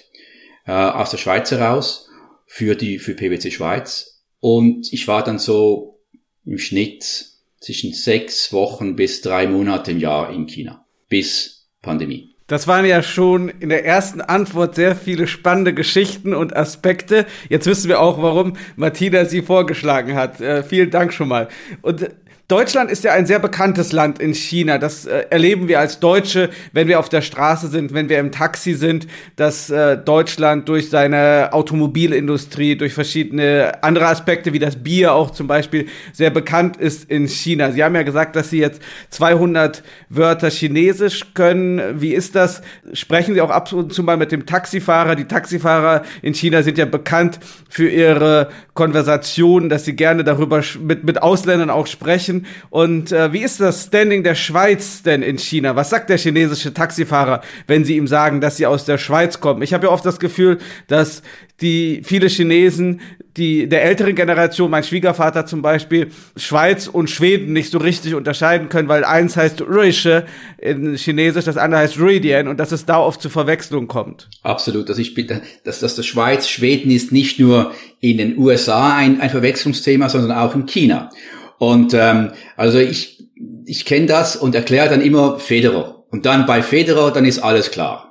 äh, 0.66 0.72
aus 0.72 1.12
der 1.12 1.18
Schweiz 1.18 1.52
heraus 1.52 2.10
für 2.46 2.76
die 2.76 3.00
für 3.00 3.14
PwC 3.14 3.52
Schweiz 3.52 4.24
und 4.40 4.92
ich 4.92 5.08
war 5.08 5.24
dann 5.24 5.40
so 5.40 6.00
im 6.46 6.58
Schnitt 6.58 7.28
zwischen 7.60 7.94
sechs 7.94 8.54
Wochen 8.54 8.96
bis 8.96 9.22
drei 9.22 9.48
Monate 9.48 9.92
im 9.92 10.00
Jahr 10.00 10.32
in 10.32 10.48
China 10.48 10.86
bis 11.10 11.70
Pandemie. 11.82 12.36
Das 12.48 12.66
waren 12.66 12.86
ja 12.86 13.04
schon 13.04 13.50
in 13.50 13.68
der 13.68 13.86
ersten 13.86 14.22
Antwort 14.22 14.76
sehr 14.76 14.96
viele 14.96 15.28
spannende 15.28 15.74
Geschichten 15.74 16.34
und 16.34 16.56
Aspekte. 16.56 17.26
Jetzt 17.50 17.68
wissen 17.68 17.90
wir 17.90 18.00
auch, 18.00 18.22
warum 18.22 18.54
Martina 18.78 19.26
sie 19.26 19.42
vorgeschlagen 19.42 20.16
hat. 20.16 20.40
Äh, 20.40 20.64
vielen 20.64 20.90
Dank 20.90 21.12
schon 21.12 21.28
mal. 21.28 21.50
Und 21.82 22.10
Deutschland 22.50 22.90
ist 22.90 23.04
ja 23.04 23.12
ein 23.12 23.26
sehr 23.26 23.40
bekanntes 23.40 23.92
Land 23.92 24.20
in 24.20 24.34
China. 24.34 24.78
Das 24.78 25.06
äh, 25.06 25.26
erleben 25.30 25.68
wir 25.68 25.82
als 25.82 26.00
Deutsche, 26.00 26.50
wenn 26.72 26.88
wir 26.88 26.98
auf 26.98 27.10
der 27.10 27.22
Straße 27.22 27.68
sind, 27.68 27.94
wenn 27.94 28.08
wir 28.08 28.20
im 28.20 28.32
Taxi 28.32 28.74
sind, 28.74 29.06
dass 29.36 29.70
äh, 29.70 29.98
Deutschland 29.98 30.70
durch 30.70 30.90
seine 30.90 31.50
Automobilindustrie, 31.52 32.78
durch 32.78 32.94
verschiedene 32.94 33.84
andere 33.84 34.06
Aspekte 34.06 34.54
wie 34.54 34.60
das 34.60 34.82
Bier 34.82 35.12
auch 35.12 35.32
zum 35.32 35.48
Beispiel 35.48 35.88
sehr 36.14 36.30
bekannt 36.30 36.78
ist 36.78 37.12
in 37.12 37.28
China. 37.28 37.74
Sie 37.74 37.84
haben 37.84 37.96
ja 37.96 38.04
gesagt, 38.04 38.38
dass 38.38 38.50
Sie 38.50 38.60
jetzt 38.60 38.82
200 39.10 39.84
Wörter 40.08 40.50
Chinesisch 40.50 41.34
können. 41.34 42.00
Wie 42.00 42.14
ist 42.14 42.34
das? 42.36 42.62
Sprechen 42.94 43.34
Sie 43.34 43.42
auch 43.42 43.50
ab 43.50 43.74
und 43.74 43.92
zu 43.92 44.04
mal 44.04 44.16
mit 44.16 44.32
dem 44.32 44.46
Taxifahrer? 44.46 45.16
Die 45.16 45.26
Taxifahrer 45.26 46.04
in 46.22 46.34
China 46.34 46.64
sind 46.64 46.78
ja 46.78 46.86
bekannt 46.86 47.40
für 47.68 47.90
ihre 47.90 48.48
Konversationen, 48.74 49.68
dass 49.68 49.84
sie 49.84 49.98
gerne 49.98 50.24
darüber 50.24 50.64
mit, 50.80 51.04
mit 51.04 51.22
Ausländern 51.22 51.70
auch 51.70 51.88
sprechen. 51.88 52.37
Und 52.70 53.12
äh, 53.12 53.34
wie 53.34 53.44
ist 53.44 53.60
das 53.60 53.86
Standing 53.86 54.24
der 54.24 54.36
Schweiz 54.36 55.04
denn 55.04 55.22
in 55.22 55.38
China? 55.38 55.76
Was 55.76 55.90
sagt 55.90 56.10
der 56.10 56.18
chinesische 56.18 56.74
Taxifahrer, 56.74 57.42
wenn 57.68 57.86
sie 57.86 57.98
ihm 57.98 58.08
sagen, 58.08 58.42
dass 58.42 58.58
sie 58.58 58.66
aus 58.66 58.86
der 58.86 58.98
Schweiz 58.98 59.40
kommen? 59.40 59.62
Ich 59.62 59.74
habe 59.74 59.88
ja 59.88 59.92
oft 59.92 60.06
das 60.06 60.20
Gefühl, 60.20 60.60
dass 60.88 61.22
die 61.62 62.02
viele 62.04 62.28
Chinesen 62.28 63.02
die 63.38 63.70
der 63.70 63.84
älteren 63.84 64.16
Generation, 64.16 64.70
mein 64.72 64.84
Schwiegervater 64.84 65.46
zum 65.46 65.62
Beispiel, 65.62 66.08
Schweiz 66.36 66.88
und 66.88 67.10
Schweden 67.10 67.54
nicht 67.54 67.72
so 67.72 67.78
richtig 67.78 68.16
unterscheiden 68.16 68.70
können, 68.70 68.88
weil 68.88 69.06
eins 69.06 69.38
heißt 69.38 69.62
Ruische 69.62 70.26
in 70.58 70.96
Chinesisch, 70.96 71.46
das 71.46 71.58
andere 71.58 71.82
heißt 71.82 72.00
Ruidian 72.00 72.48
und 72.48 72.60
dass 72.60 72.72
es 72.72 72.86
da 72.86 73.00
oft 73.00 73.22
zu 73.22 73.30
Verwechslung 73.30 73.88
kommt. 73.88 74.28
Absolut. 74.42 74.90
Also 74.90 75.02
ich 75.02 75.14
bin, 75.14 75.28
dass, 75.64 75.80
dass 75.80 75.96
das 75.96 76.06
Schweiz, 76.06 76.50
Schweden 76.50 76.90
ist 76.92 77.12
nicht 77.12 77.40
nur 77.40 77.72
in 78.00 78.18
den 78.18 78.38
USA 78.38 78.96
ein, 78.96 79.22
ein 79.22 79.30
Verwechslungsthema, 79.30 80.10
sondern 80.10 80.32
auch 80.32 80.56
in 80.56 80.66
China. 80.66 81.12
Und 81.60 81.94
ähm, 81.94 82.32
also 82.56 82.80
ich, 82.80 83.28
ich 83.66 83.86
kenne 83.86 84.06
das 84.06 84.36
und 84.36 84.56
erkläre 84.56 84.90
dann 84.90 85.02
immer 85.02 85.40
Federer. 85.40 86.06
Und 86.10 86.26
dann 86.26 86.46
bei 86.46 86.62
Federer, 86.62 87.12
dann 87.12 87.26
ist 87.26 87.40
alles 87.40 87.72
klar 87.72 88.08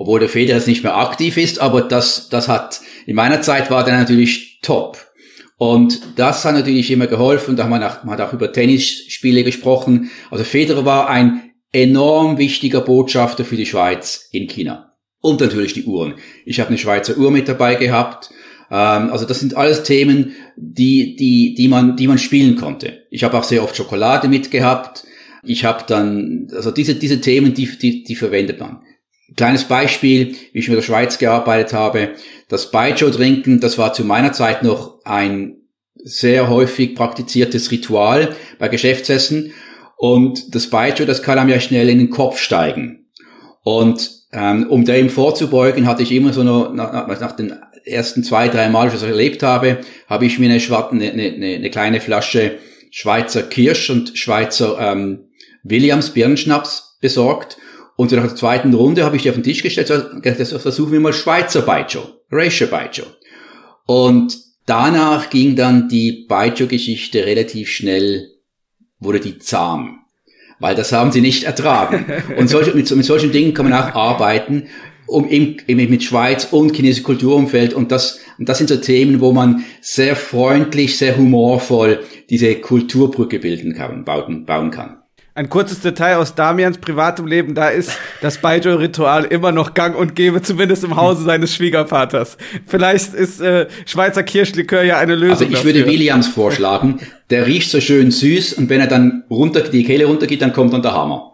obwohl 0.00 0.18
der 0.18 0.30
Federer 0.30 0.56
jetzt 0.56 0.66
nicht 0.66 0.82
mehr 0.82 0.96
aktiv 0.96 1.36
ist, 1.36 1.58
aber 1.58 1.82
das, 1.82 2.30
das 2.30 2.48
hat, 2.48 2.80
in 3.04 3.16
meiner 3.16 3.42
Zeit 3.42 3.70
war 3.70 3.84
der 3.84 3.98
natürlich 3.98 4.58
top. 4.62 4.96
Und 5.58 6.00
das 6.16 6.42
hat 6.46 6.54
natürlich 6.54 6.90
immer 6.90 7.06
geholfen, 7.06 7.54
da 7.54 7.64
haben 7.64 7.70
wir 7.70 7.86
auch, 7.86 8.02
man 8.02 8.18
hat 8.18 8.26
auch 8.26 8.32
über 8.32 8.50
Tennisspiele 8.50 9.44
gesprochen. 9.44 10.10
Also 10.30 10.42
Federer 10.42 10.86
war 10.86 11.10
ein 11.10 11.52
enorm 11.70 12.38
wichtiger 12.38 12.80
Botschafter 12.80 13.44
für 13.44 13.56
die 13.56 13.66
Schweiz 13.66 14.26
in 14.32 14.46
China. 14.48 14.94
Und 15.20 15.42
natürlich 15.42 15.74
die 15.74 15.84
Uhren. 15.84 16.14
Ich 16.46 16.60
habe 16.60 16.70
eine 16.70 16.78
Schweizer 16.78 17.18
Uhr 17.18 17.30
mit 17.30 17.46
dabei 17.46 17.74
gehabt. 17.74 18.30
Ähm, 18.70 19.10
also 19.10 19.24
das 19.26 19.40
sind 19.40 19.56
alles 19.56 19.82
Themen, 19.82 20.32
die, 20.56 21.16
die, 21.16 21.54
die, 21.54 21.68
man, 21.68 21.96
die 21.96 22.06
man 22.06 22.18
spielen 22.18 22.56
konnte. 22.56 23.04
Ich 23.10 23.24
habe 23.24 23.36
auch 23.36 23.44
sehr 23.44 23.62
oft 23.62 23.76
Schokolade 23.76 24.28
mitgehabt. 24.28 25.04
Ich 25.42 25.64
habe 25.64 25.84
dann, 25.86 26.48
also 26.54 26.70
diese, 26.70 26.94
diese 26.94 27.20
Themen, 27.20 27.54
die, 27.54 27.66
die, 27.78 28.04
die 28.04 28.14
verwendet 28.14 28.60
man. 28.60 28.82
Kleines 29.36 29.64
Beispiel, 29.64 30.34
wie 30.52 30.58
ich 30.58 30.68
mit 30.68 30.76
der 30.76 30.82
Schweiz 30.82 31.18
gearbeitet 31.18 31.72
habe. 31.72 32.10
Das 32.48 32.70
Baijiu 32.70 33.10
trinken, 33.10 33.60
das 33.60 33.78
war 33.78 33.92
zu 33.92 34.04
meiner 34.04 34.32
Zeit 34.32 34.62
noch 34.62 35.04
ein 35.04 35.56
sehr 36.02 36.48
häufig 36.48 36.94
praktiziertes 36.94 37.70
Ritual 37.70 38.34
bei 38.58 38.68
Geschäftsessen. 38.68 39.52
Und 39.96 40.54
das 40.54 40.68
Baijiu, 40.68 41.06
das 41.06 41.22
kann 41.22 41.38
einem 41.38 41.50
ja 41.50 41.60
schnell 41.60 41.88
in 41.88 41.98
den 41.98 42.10
Kopf 42.10 42.38
steigen. 42.38 43.06
Und 43.62 44.10
ähm, 44.32 44.66
um 44.68 44.84
dem 44.84 45.10
vorzubeugen, 45.10 45.86
hatte 45.86 46.02
ich 46.02 46.12
immer 46.12 46.32
so 46.32 46.42
noch, 46.42 46.72
nach, 46.72 47.06
nach 47.20 47.32
den 47.32 47.54
ersten 47.90 48.24
zwei, 48.24 48.48
drei 48.48 48.68
Mal, 48.68 48.92
was 48.92 49.02
ich 49.02 49.08
erlebt 49.08 49.42
habe, 49.42 49.78
habe 50.08 50.26
ich 50.26 50.38
mir 50.38 50.50
eine, 50.50 50.60
eine, 50.60 51.12
eine, 51.12 51.54
eine 51.56 51.70
kleine 51.70 52.00
Flasche 52.00 52.58
Schweizer 52.90 53.42
Kirsch 53.42 53.90
und 53.90 54.18
Schweizer 54.18 54.76
ähm, 54.78 55.28
Williams 55.62 56.10
Birnenschnaps 56.10 56.98
besorgt 57.00 57.56
und 58.00 58.12
nach 58.12 58.22
der 58.22 58.34
zweiten 58.34 58.72
Runde 58.72 59.04
habe 59.04 59.16
ich 59.16 59.22
die 59.24 59.28
auf 59.28 59.34
den 59.34 59.44
Tisch 59.44 59.62
gestellt, 59.62 59.88
so, 59.88 60.58
versuchen 60.58 60.92
wir 60.92 61.00
mal 61.00 61.12
Schweizer 61.12 61.60
Baijiu, 61.60 62.00
Racial 62.32 62.70
Baijiu. 62.70 63.04
Und 63.84 64.38
danach 64.64 65.28
ging 65.28 65.54
dann 65.54 65.86
die 65.90 66.24
Baijiu-Geschichte 66.26 67.26
relativ 67.26 67.68
schnell, 67.68 68.30
wurde 69.00 69.20
die 69.20 69.36
zahm. 69.36 69.98
Weil 70.60 70.74
das 70.74 70.92
haben 70.92 71.12
sie 71.12 71.20
nicht 71.20 71.44
ertragen. 71.44 72.06
Und 72.38 72.48
solche, 72.48 72.72
mit, 72.72 72.90
mit 72.90 73.04
solchen 73.04 73.32
Dingen 73.32 73.52
kann 73.52 73.68
man 73.68 73.74
auch 73.74 73.94
arbeiten, 73.94 74.68
um 75.10 75.28
im, 75.28 75.56
im, 75.66 75.76
mit 75.90 76.02
Schweiz 76.02 76.48
und 76.50 76.74
chinesische 76.74 77.02
Kulturumfeld. 77.02 77.74
Und 77.74 77.92
das, 77.92 78.20
und 78.38 78.48
das 78.48 78.58
sind 78.58 78.68
so 78.68 78.76
Themen, 78.76 79.20
wo 79.20 79.32
man 79.32 79.64
sehr 79.80 80.16
freundlich, 80.16 80.96
sehr 80.96 81.16
humorvoll 81.16 82.00
diese 82.30 82.54
Kulturbrücke 82.54 83.38
bilden 83.38 83.74
kann, 83.74 84.04
bauen, 84.04 84.46
bauen 84.46 84.70
kann. 84.70 84.96
Ein 85.34 85.48
kurzes 85.48 85.80
Detail 85.80 86.16
aus 86.16 86.34
Damians 86.34 86.78
privatem 86.78 87.26
Leben, 87.26 87.54
da 87.54 87.68
ist 87.68 87.92
das 88.20 88.38
Baijiu-Ritual 88.38 89.24
immer 89.24 89.52
noch 89.52 89.74
gang 89.74 89.96
und 89.96 90.16
gäbe, 90.16 90.42
zumindest 90.42 90.82
im 90.82 90.96
Hause 90.96 91.22
seines 91.22 91.54
Schwiegervaters. 91.54 92.36
Vielleicht 92.66 93.14
ist 93.14 93.40
äh, 93.40 93.68
Schweizer 93.86 94.24
Kirschlikör 94.24 94.82
ja 94.82 94.98
eine 94.98 95.14
Lösung. 95.14 95.30
Also 95.30 95.44
ich 95.44 95.52
dafür. 95.52 95.74
würde 95.74 95.86
Williams 95.86 96.26
vorschlagen, 96.26 97.00
der 97.30 97.46
riecht 97.46 97.70
so 97.70 97.80
schön 97.80 98.10
süß 98.10 98.54
und 98.54 98.68
wenn 98.68 98.80
er 98.80 98.88
dann 98.88 99.24
runter, 99.30 99.60
die 99.60 99.84
Kehle 99.84 100.06
runtergeht, 100.06 100.42
dann 100.42 100.52
kommt 100.52 100.72
dann 100.72 100.82
der 100.82 100.94
Hammer. 100.94 101.32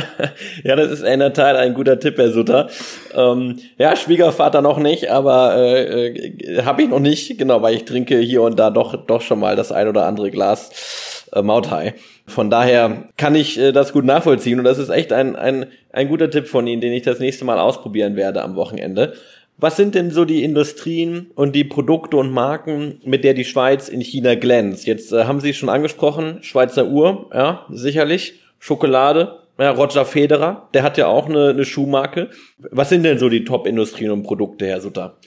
ja, 0.64 0.76
das 0.76 0.92
ist 0.92 1.02
in 1.02 1.18
der 1.18 1.32
Tat 1.32 1.56
ein 1.56 1.74
guter 1.74 1.98
Tipp, 1.98 2.16
Herr 2.18 2.30
Sutter. 2.30 2.68
Ähm, 3.14 3.56
ja, 3.76 3.96
Schwiegervater 3.96 4.62
noch 4.62 4.78
nicht, 4.78 5.10
aber 5.10 5.56
äh, 5.56 6.06
äh, 6.08 6.62
habe 6.62 6.82
ich 6.82 6.88
noch 6.88 7.00
nicht, 7.00 7.36
genau, 7.36 7.62
weil 7.62 7.74
ich 7.74 7.84
trinke 7.84 8.18
hier 8.18 8.42
und 8.42 8.58
da 8.58 8.70
doch, 8.70 9.06
doch 9.06 9.22
schon 9.22 9.40
mal 9.40 9.56
das 9.56 9.72
ein 9.72 9.88
oder 9.88 10.06
andere 10.06 10.30
Glas 10.30 11.26
äh, 11.32 11.42
Mautai. 11.42 11.94
Von 12.26 12.48
daher 12.48 13.08
kann 13.16 13.34
ich 13.34 13.58
äh, 13.58 13.72
das 13.72 13.92
gut 13.92 14.04
nachvollziehen 14.04 14.58
und 14.58 14.64
das 14.64 14.78
ist 14.78 14.88
echt 14.88 15.12
ein, 15.12 15.34
ein, 15.34 15.66
ein 15.92 16.08
guter 16.08 16.30
Tipp 16.30 16.46
von 16.46 16.66
Ihnen, 16.66 16.80
den 16.80 16.92
ich 16.92 17.02
das 17.02 17.18
nächste 17.18 17.44
Mal 17.44 17.58
ausprobieren 17.58 18.14
werde 18.14 18.42
am 18.42 18.54
Wochenende. 18.54 19.14
Was 19.56 19.76
sind 19.76 19.94
denn 19.94 20.10
so 20.10 20.24
die 20.24 20.42
Industrien 20.42 21.30
und 21.34 21.54
die 21.54 21.64
Produkte 21.64 22.16
und 22.16 22.32
Marken, 22.32 23.00
mit 23.04 23.24
der 23.24 23.34
die 23.34 23.44
Schweiz 23.44 23.88
in 23.88 24.00
China 24.00 24.34
glänzt? 24.34 24.86
Jetzt 24.86 25.12
äh, 25.12 25.24
haben 25.24 25.40
Sie 25.40 25.54
schon 25.54 25.68
angesprochen, 25.68 26.38
Schweizer 26.42 26.88
Uhr, 26.88 27.30
ja, 27.32 27.66
sicherlich, 27.70 28.40
Schokolade, 28.58 29.40
ja, 29.58 29.70
Roger 29.70 30.04
Federer, 30.04 30.68
der 30.74 30.82
hat 30.82 30.98
ja 30.98 31.06
auch 31.06 31.28
eine, 31.28 31.50
eine 31.50 31.64
Schuhmarke. 31.64 32.30
Was 32.58 32.88
sind 32.88 33.04
denn 33.04 33.18
so 33.18 33.28
die 33.28 33.44
Top-Industrien 33.44 34.10
und 34.10 34.24
Produkte, 34.24 34.66
Herr 34.66 34.80
Sutter? 34.80 35.18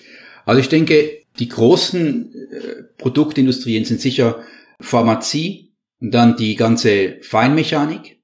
Also 0.45 0.59
ich 0.59 0.69
denke, 0.69 1.23
die 1.39 1.47
großen 1.47 2.33
äh, 2.33 2.83
Produktindustrien 2.97 3.85
sind 3.85 4.01
sicher 4.01 4.39
Pharmazie, 4.81 5.67
und 5.99 6.13
dann 6.13 6.35
die 6.37 6.55
ganze 6.55 7.17
Feinmechanik. 7.21 8.21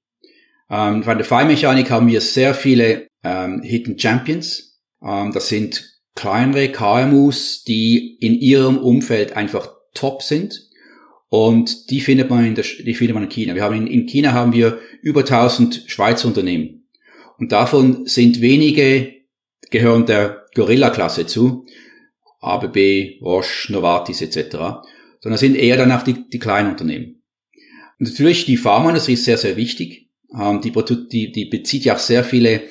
Ähm, 0.69 1.01
bei 1.01 1.15
der 1.15 1.25
Feinmechanik 1.25 1.89
haben 1.89 2.07
wir 2.07 2.21
sehr 2.21 2.53
viele 2.53 3.07
ähm, 3.23 3.61
Hidden 3.63 3.97
Champions. 3.97 4.79
Ähm, 5.03 5.31
das 5.33 5.47
sind 5.47 5.92
kleinere 6.15 6.69
KMUs, 6.69 7.63
die 7.63 8.17
in 8.19 8.35
ihrem 8.35 8.77
Umfeld 8.77 9.35
einfach 9.35 9.69
top 9.93 10.21
sind. 10.21 10.67
Und 11.29 11.89
die 11.89 12.01
findet 12.01 12.29
man 12.29 12.45
in 12.45 12.55
der, 12.55 12.63
die 12.63 12.93
findet 12.93 13.15
man 13.15 13.23
in 13.23 13.29
China. 13.29 13.55
Wir 13.55 13.63
haben 13.63 13.75
in, 13.75 13.87
in 13.87 14.05
China 14.05 14.33
haben 14.33 14.53
wir 14.53 14.79
über 15.01 15.21
1000 15.21 15.85
Schweizer 15.87 16.27
Unternehmen. 16.27 16.87
Und 17.39 17.51
davon 17.51 18.05
sind 18.05 18.41
wenige, 18.41 19.13
gehören 19.71 20.05
der 20.05 20.45
Gorilla-Klasse 20.53 21.25
zu. 21.25 21.65
ABB, 22.39 23.19
Roche, 23.21 23.71
Novartis 23.71 24.21
etc. 24.21 24.57
Sondern 25.21 25.39
sind 25.39 25.55
eher 25.55 25.77
danach 25.77 26.03
die, 26.03 26.29
die 26.29 26.39
kleinen 26.39 26.71
Unternehmen. 26.71 27.23
Natürlich, 27.97 28.45
die 28.45 28.57
Pharmaindustrie 28.57 29.13
ist 29.13 29.25
sehr, 29.25 29.37
sehr 29.37 29.55
wichtig. 29.55 30.09
Ähm, 30.37 30.61
die, 30.61 30.71
die, 31.09 31.31
die 31.31 31.45
bezieht 31.45 31.85
ja 31.85 31.95
auch 31.95 31.99
sehr 31.99 32.23
viele 32.23 32.61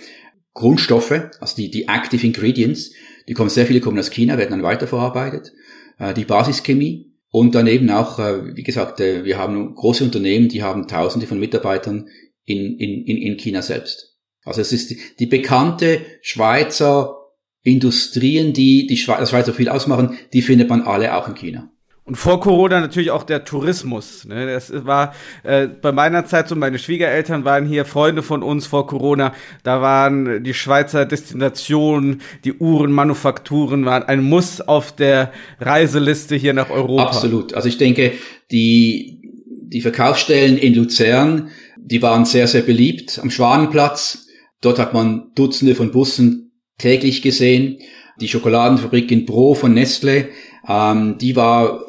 Grundstoffe, 0.54 1.30
also 1.40 1.56
die, 1.56 1.70
die 1.70 1.88
Active 1.88 2.24
Ingredients. 2.24 2.92
Die 3.28 3.34
kommen, 3.34 3.50
sehr 3.50 3.66
viele 3.66 3.80
kommen 3.80 3.98
aus 3.98 4.10
China, 4.10 4.38
werden 4.38 4.50
dann 4.50 4.62
weiterverarbeitet. 4.62 5.52
Äh, 5.98 6.14
die 6.14 6.24
Basischemie. 6.24 7.12
Und 7.30 7.54
daneben 7.54 7.90
auch, 7.90 8.18
äh, 8.18 8.56
wie 8.56 8.62
gesagt, 8.62 9.00
äh, 9.00 9.24
wir 9.24 9.38
haben 9.38 9.74
große 9.74 10.04
Unternehmen, 10.04 10.48
die 10.48 10.62
haben 10.62 10.86
Tausende 10.86 11.26
von 11.26 11.40
Mitarbeitern 11.40 12.08
in, 12.44 12.76
in, 12.78 13.04
in 13.04 13.36
China 13.38 13.62
selbst. 13.62 14.18
Also 14.44 14.60
es 14.60 14.72
ist 14.72 14.90
die, 14.90 14.98
die 15.18 15.26
bekannte 15.26 16.00
Schweizer 16.20 17.18
Industrien, 17.62 18.52
die 18.52 18.86
die 18.86 18.96
Schweizer 18.96 19.54
viel 19.54 19.68
ausmachen, 19.68 20.18
die 20.32 20.42
findet 20.42 20.68
man 20.68 20.82
alle 20.82 21.16
auch 21.16 21.28
in 21.28 21.34
China. 21.34 21.71
Und 22.04 22.16
vor 22.16 22.40
Corona 22.40 22.80
natürlich 22.80 23.12
auch 23.12 23.22
der 23.22 23.44
Tourismus. 23.44 24.24
Ne? 24.24 24.46
Das 24.46 24.72
war 24.84 25.14
äh, 25.44 25.68
bei 25.68 25.92
meiner 25.92 26.26
Zeit 26.26 26.48
so, 26.48 26.56
meine 26.56 26.80
Schwiegereltern 26.80 27.44
waren 27.44 27.64
hier 27.64 27.84
Freunde 27.84 28.24
von 28.24 28.42
uns 28.42 28.66
vor 28.66 28.88
Corona. 28.88 29.32
Da 29.62 29.80
waren 29.80 30.42
die 30.42 30.52
Schweizer 30.52 31.06
Destinationen, 31.06 32.20
die 32.44 32.54
Uhrenmanufakturen 32.54 33.84
waren 33.84 34.02
ein 34.02 34.20
Muss 34.20 34.60
auf 34.60 34.90
der 34.90 35.32
Reiseliste 35.60 36.34
hier 36.34 36.54
nach 36.54 36.70
Europa. 36.70 37.04
Absolut. 37.04 37.54
Also 37.54 37.68
ich 37.68 37.78
denke, 37.78 38.12
die, 38.50 39.20
die 39.68 39.80
Verkaufsstellen 39.80 40.58
in 40.58 40.74
Luzern, 40.74 41.50
die 41.76 42.02
waren 42.02 42.24
sehr, 42.24 42.48
sehr 42.48 42.62
beliebt 42.62 43.20
am 43.22 43.30
Schwanenplatz. 43.30 44.26
Dort 44.60 44.80
hat 44.80 44.92
man 44.92 45.30
Dutzende 45.36 45.76
von 45.76 45.92
Bussen 45.92 46.52
täglich 46.78 47.22
gesehen. 47.22 47.78
Die 48.20 48.28
Schokoladenfabrik 48.28 49.10
in 49.12 49.24
Bro 49.24 49.54
von 49.54 49.72
Nestle, 49.74 50.28
ähm, 50.68 51.18
die 51.18 51.34
war 51.34 51.80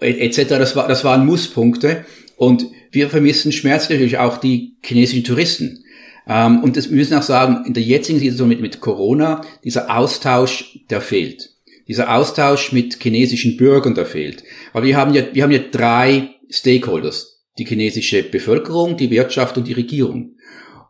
etc. 0.00 0.48
Das, 0.48 0.76
war, 0.76 0.88
das 0.88 1.04
waren 1.04 1.26
Musspunkte. 1.26 2.04
Und 2.36 2.66
wir 2.90 3.08
vermissen 3.08 3.52
schmerzlich 3.52 4.18
auch 4.18 4.38
die 4.38 4.76
chinesischen 4.82 5.24
Touristen. 5.24 5.84
Ähm, 6.28 6.62
und 6.62 6.76
das, 6.76 6.88
müssen 6.90 7.14
auch 7.14 7.22
sagen, 7.22 7.64
in 7.66 7.74
der 7.74 7.82
jetzigen 7.82 8.18
Situation 8.18 8.48
mit, 8.48 8.60
mit 8.60 8.80
Corona, 8.80 9.42
dieser 9.64 9.96
Austausch, 9.96 10.80
der 10.90 11.00
fehlt. 11.00 11.50
Dieser 11.88 12.14
Austausch 12.14 12.72
mit 12.72 13.00
chinesischen 13.00 13.56
Bürgern, 13.56 13.94
der 13.94 14.06
fehlt. 14.06 14.42
Aber 14.72 14.84
wir 14.84 14.96
haben 14.96 15.14
ja, 15.14 15.22
wir 15.32 15.42
haben 15.44 15.52
ja 15.52 15.60
drei 15.70 16.30
Stakeholders. 16.50 17.44
Die 17.58 17.64
chinesische 17.64 18.22
Bevölkerung, 18.22 18.96
die 18.96 19.10
Wirtschaft 19.10 19.56
und 19.56 19.66
die 19.66 19.72
Regierung. 19.72 20.36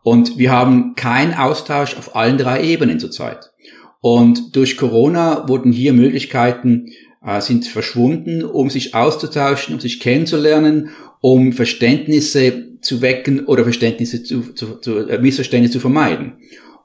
Und 0.03 0.37
wir 0.37 0.51
haben 0.51 0.95
keinen 0.95 1.33
Austausch 1.33 1.95
auf 1.97 2.15
allen 2.15 2.37
drei 2.37 2.63
Ebenen 2.63 2.99
zurzeit. 2.99 3.51
Und 3.99 4.55
durch 4.55 4.77
Corona 4.77 5.47
wurden 5.47 5.71
hier 5.71 5.93
Möglichkeiten 5.93 6.87
äh, 7.27 7.41
sind 7.41 7.67
verschwunden, 7.67 8.43
um 8.43 8.69
sich 8.71 8.95
auszutauschen, 8.95 9.75
um 9.75 9.79
sich 9.79 9.99
kennenzulernen, 9.99 10.89
um 11.21 11.53
Verständnisse 11.53 12.79
zu 12.81 13.01
wecken 13.01 13.45
oder 13.45 13.63
Verständnisse 13.63 14.23
zu, 14.23 14.53
zu, 14.53 14.79
zu 14.79 15.07
äh, 15.07 15.19
Missverständnisse 15.19 15.73
zu 15.73 15.79
vermeiden. 15.79 16.33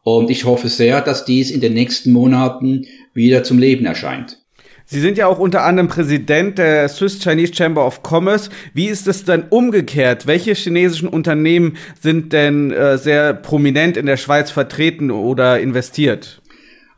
Und 0.02 0.30
ich 0.30 0.44
hoffe 0.44 0.68
sehr, 0.68 1.00
dass 1.00 1.24
dies 1.24 1.50
in 1.50 1.60
den 1.60 1.74
nächsten 1.74 2.10
Monaten 2.10 2.86
wieder 3.14 3.44
zum 3.44 3.58
Leben 3.58 3.86
erscheint. 3.86 4.42
Sie 4.84 5.00
sind 5.00 5.16
ja 5.16 5.26
auch 5.26 5.38
unter 5.38 5.62
anderem 5.62 5.88
Präsident 5.88 6.58
der 6.58 6.88
Swiss 6.88 7.20
Chinese 7.20 7.54
Chamber 7.54 7.86
of 7.86 8.00
Commerce. 8.02 8.50
Wie 8.74 8.88
ist 8.88 9.06
es 9.06 9.24
denn 9.24 9.44
umgekehrt? 9.48 10.26
Welche 10.26 10.54
chinesischen 10.54 11.08
Unternehmen 11.08 11.76
sind 12.00 12.32
denn 12.32 12.72
äh, 12.72 12.98
sehr 12.98 13.32
prominent 13.32 13.96
in 13.96 14.06
der 14.06 14.16
Schweiz 14.16 14.50
vertreten 14.50 15.10
oder 15.10 15.60
investiert? 15.60 16.42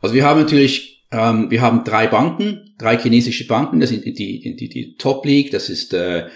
Also 0.01 0.15
wir 0.15 0.25
haben 0.25 0.39
natürlich, 0.39 0.94
ähm, 1.15 1.49
wir 1.49 1.61
haben 1.61 1.83
drei 1.83 2.07
Banken, 2.07 2.73
drei 2.77 2.97
chinesische 2.97 3.47
Banken. 3.47 3.79
Das 3.79 3.89
sind 3.89 4.05
die, 4.05 4.13
die, 4.13 4.55
die, 4.55 4.95
Top 4.97 5.25
League. 5.25 5.51
Das 5.51 5.69
ist 5.69 5.93
äh, 5.93 6.27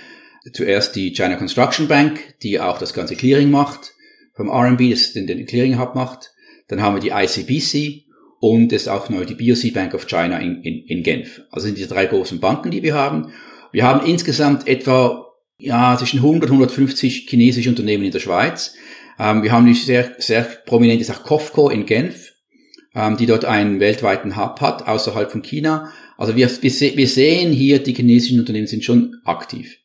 zuerst 0.53 0.95
die 0.95 1.11
China 1.11 1.35
Construction 1.35 1.87
Bank, 1.87 2.35
die 2.41 2.59
auch 2.59 2.77
das 2.77 2.93
ganze 2.93 3.15
Clearing 3.15 3.51
macht 3.51 3.93
vom 4.35 4.49
RMB, 4.49 4.89
das 4.91 5.11
den, 5.11 5.27
den 5.27 5.45
Clearing 5.45 5.77
Hub 5.77 5.95
macht. 5.95 6.31
Dann 6.69 6.81
haben 6.81 6.95
wir 6.95 7.01
die 7.01 7.09
ICBC 7.09 8.05
und 8.39 8.71
ist 8.71 8.87
auch 8.87 9.09
neu 9.09 9.25
die 9.25 9.35
BOC 9.35 9.73
Bank 9.73 9.93
of 9.93 10.07
China 10.07 10.37
in, 10.39 10.61
in, 10.63 10.85
in 10.85 11.03
Genf. 11.03 11.41
Also 11.51 11.65
sind 11.65 11.77
diese 11.77 11.89
drei 11.89 12.05
großen 12.05 12.39
Banken, 12.39 12.71
die 12.71 12.81
wir 12.81 12.93
haben. 12.93 13.33
Wir 13.73 13.83
haben 13.83 14.07
insgesamt 14.07 14.65
etwa 14.67 15.25
ja, 15.57 15.97
zwischen 15.97 16.19
100 16.19 16.49
und 16.49 16.55
150 16.55 17.27
chinesische 17.29 17.69
Unternehmen 17.69 18.05
in 18.05 18.11
der 18.11 18.19
Schweiz. 18.19 18.75
Ähm, 19.19 19.43
wir 19.43 19.51
haben 19.51 19.65
die 19.65 19.73
sehr, 19.73 20.15
sehr 20.19 20.43
prominent 20.43 21.01
ist 21.01 21.11
auch 21.11 21.23
COFCO 21.23 21.69
in 21.69 21.85
Genf, 21.85 22.28
ähm, 22.99 23.15
die 23.15 23.25
dort 23.25 23.45
einen 23.45 23.79
weltweiten 23.79 24.35
Hub 24.35 24.59
hat, 24.59 24.87
außerhalb 24.87 25.31
von 25.31 25.41
China. 25.41 25.91
Also 26.17 26.35
wir, 26.35 26.49
wir, 26.49 26.97
wir 26.97 27.07
sehen 27.07 27.53
hier, 27.53 27.79
die 27.79 27.93
chinesischen 27.93 28.39
Unternehmen 28.39 28.67
sind 28.67 28.83
schon 28.83 29.15
aktiv. 29.23 29.77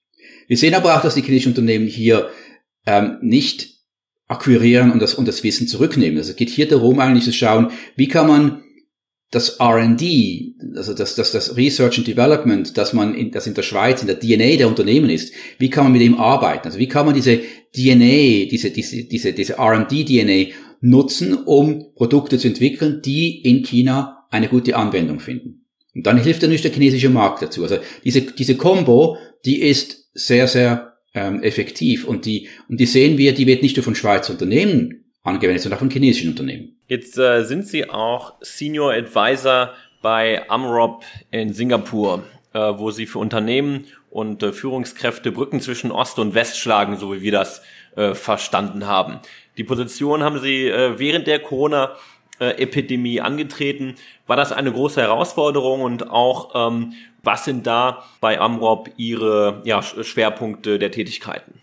Wir 0.48 0.56
sehen 0.56 0.74
aber 0.74 0.96
auch, 0.96 1.02
dass 1.02 1.14
die 1.14 1.22
chinesischen 1.22 1.52
Unternehmen 1.52 1.86
hier 1.86 2.28
ähm, 2.86 3.18
nicht 3.22 3.74
akquirieren 4.26 4.90
und 4.90 5.00
das, 5.00 5.14
und 5.14 5.28
das 5.28 5.44
Wissen 5.44 5.68
zurücknehmen. 5.68 6.18
Also 6.18 6.32
es 6.32 6.36
geht 6.36 6.50
hier 6.50 6.66
darum, 6.66 6.98
eigentlich 6.98 7.24
zu 7.24 7.32
schauen, 7.32 7.70
wie 7.94 8.08
kann 8.08 8.26
man 8.26 8.62
das 9.30 9.60
R&D, 9.60 10.54
also 10.76 10.94
das, 10.94 11.14
das, 11.14 11.32
das 11.32 11.56
Research 11.56 11.98
and 11.98 12.06
Development, 12.06 12.76
dass 12.76 12.92
man 12.92 13.14
in, 13.14 13.30
das 13.30 13.46
in 13.46 13.54
der 13.54 13.62
Schweiz 13.62 14.00
in 14.00 14.06
der 14.06 14.18
DNA 14.18 14.56
der 14.56 14.68
Unternehmen 14.68 15.10
ist, 15.10 15.32
wie 15.58 15.70
kann 15.70 15.84
man 15.84 15.92
mit 15.92 16.02
dem 16.02 16.18
arbeiten? 16.18 16.66
Also 16.66 16.78
wie 16.78 16.88
kann 16.88 17.06
man 17.06 17.14
diese 17.14 17.40
DNA, 17.74 18.48
diese, 18.50 18.70
diese, 18.70 19.04
diese, 19.04 19.32
diese 19.32 19.54
R&D-DNA 19.54 20.54
nutzen, 20.84 21.34
um 21.34 21.94
Produkte 21.94 22.38
zu 22.38 22.48
entwickeln, 22.48 23.00
die 23.02 23.40
in 23.42 23.62
China 23.62 24.26
eine 24.30 24.48
gute 24.48 24.76
Anwendung 24.76 25.18
finden? 25.18 25.64
Und 25.94 26.06
dann 26.06 26.18
hilft 26.18 26.42
natürlich 26.42 26.62
der 26.62 26.72
chinesische 26.72 27.08
Markt 27.08 27.42
dazu. 27.42 27.62
Also 27.62 27.78
diese, 28.04 28.22
diese 28.22 28.56
Combo, 28.56 29.16
die 29.44 29.62
ist 29.62 30.10
sehr, 30.12 30.46
sehr 30.46 30.94
ähm, 31.14 31.42
effektiv. 31.42 32.04
Und 32.04 32.26
die, 32.26 32.48
und 32.68 32.78
die 32.80 32.86
sehen 32.86 33.16
wir, 33.16 33.32
die 33.32 33.46
wird 33.46 33.62
nicht 33.62 33.76
nur 33.76 33.84
von 33.84 33.94
Schweizer 33.94 34.32
Unternehmen 34.32 35.04
angewendet, 35.22 35.62
sondern 35.62 35.78
auch 35.78 35.82
von 35.82 35.90
chinesischen 35.90 36.30
Unternehmen. 36.30 36.76
Jetzt 36.86 37.16
äh, 37.18 37.44
sind 37.44 37.66
Sie 37.66 37.88
auch 37.88 38.34
Senior 38.40 38.92
Advisor 38.92 39.72
bei 40.02 40.48
Amrop 40.50 41.04
in 41.30 41.54
Singapur, 41.54 42.24
äh, 42.52 42.58
wo 42.58 42.90
Sie 42.90 43.06
für 43.06 43.20
Unternehmen 43.20 43.86
und 44.10 44.42
äh, 44.42 44.52
Führungskräfte 44.52 45.32
Brücken 45.32 45.60
zwischen 45.60 45.90
Ost 45.90 46.18
und 46.18 46.34
West 46.34 46.58
schlagen, 46.58 46.96
so 46.98 47.14
wie 47.14 47.22
wir 47.22 47.32
das 47.32 47.62
äh, 47.96 48.14
verstanden 48.14 48.86
haben. 48.86 49.20
Die 49.56 49.64
Position 49.64 50.22
haben 50.22 50.40
Sie 50.40 50.68
äh, 50.68 50.98
während 50.98 51.26
der 51.26 51.40
Corona 51.40 51.92
Epidemie 52.40 53.20
angetreten. 53.20 53.94
War 54.26 54.36
das 54.36 54.50
eine 54.50 54.72
große 54.72 55.00
Herausforderung 55.00 55.82
und 55.82 56.10
auch 56.10 56.68
ähm, 56.68 56.92
was 57.24 57.44
sind 57.44 57.66
da 57.66 58.04
bei 58.20 58.38
Amrop 58.38 58.90
Ihre 58.96 59.62
ja, 59.64 59.82
Schwerpunkte 59.82 60.78
der 60.78 60.90
Tätigkeiten? 60.90 61.62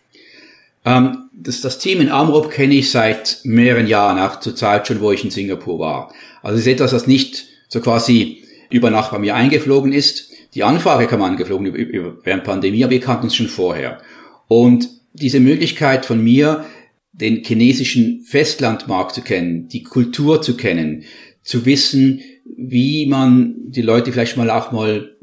Ähm, 0.83 1.29
das, 1.33 1.61
das 1.61 1.77
Team 1.77 2.01
in 2.01 2.09
Amrop 2.09 2.49
kenne 2.49 2.73
ich 2.73 2.89
seit 2.89 3.39
mehreren 3.43 3.87
Jahren, 3.87 4.19
auch 4.19 4.39
zur 4.39 4.55
Zeit 4.55 4.87
schon, 4.87 5.01
wo 5.01 5.11
ich 5.11 5.23
in 5.23 5.31
Singapur 5.31 5.79
war. 5.79 6.11
Also 6.41 6.55
es 6.55 6.65
ist 6.65 6.73
etwas, 6.73 6.91
das 6.91 7.07
nicht 7.07 7.45
so 7.67 7.79
quasi 7.81 8.43
über 8.69 8.89
Nacht 8.89 9.11
bei 9.11 9.19
mir 9.19 9.35
eingeflogen 9.35 9.93
ist. 9.93 10.31
Die 10.55 10.63
Anfrage 10.63 11.07
kam 11.07 11.21
angeflogen 11.21 11.67
über, 11.67 11.77
über, 11.77 12.17
während 12.23 12.43
Pandemie, 12.43 12.83
aber 12.83 12.91
wir 12.91 12.99
kannten 12.99 13.25
uns 13.25 13.35
schon 13.35 13.47
vorher. 13.47 13.99
Und 14.47 14.89
diese 15.13 15.39
Möglichkeit 15.39 16.05
von 16.05 16.23
mir, 16.23 16.65
den 17.21 17.43
chinesischen 17.43 18.23
Festlandmarkt 18.23 19.15
zu 19.15 19.21
kennen, 19.21 19.67
die 19.67 19.83
Kultur 19.83 20.41
zu 20.41 20.57
kennen, 20.57 21.03
zu 21.43 21.65
wissen, 21.65 22.21
wie 22.57 23.05
man 23.05 23.55
die 23.67 23.81
Leute 23.81 24.11
vielleicht 24.11 24.37
mal 24.37 24.49
auch 24.49 24.71
mal 24.71 25.15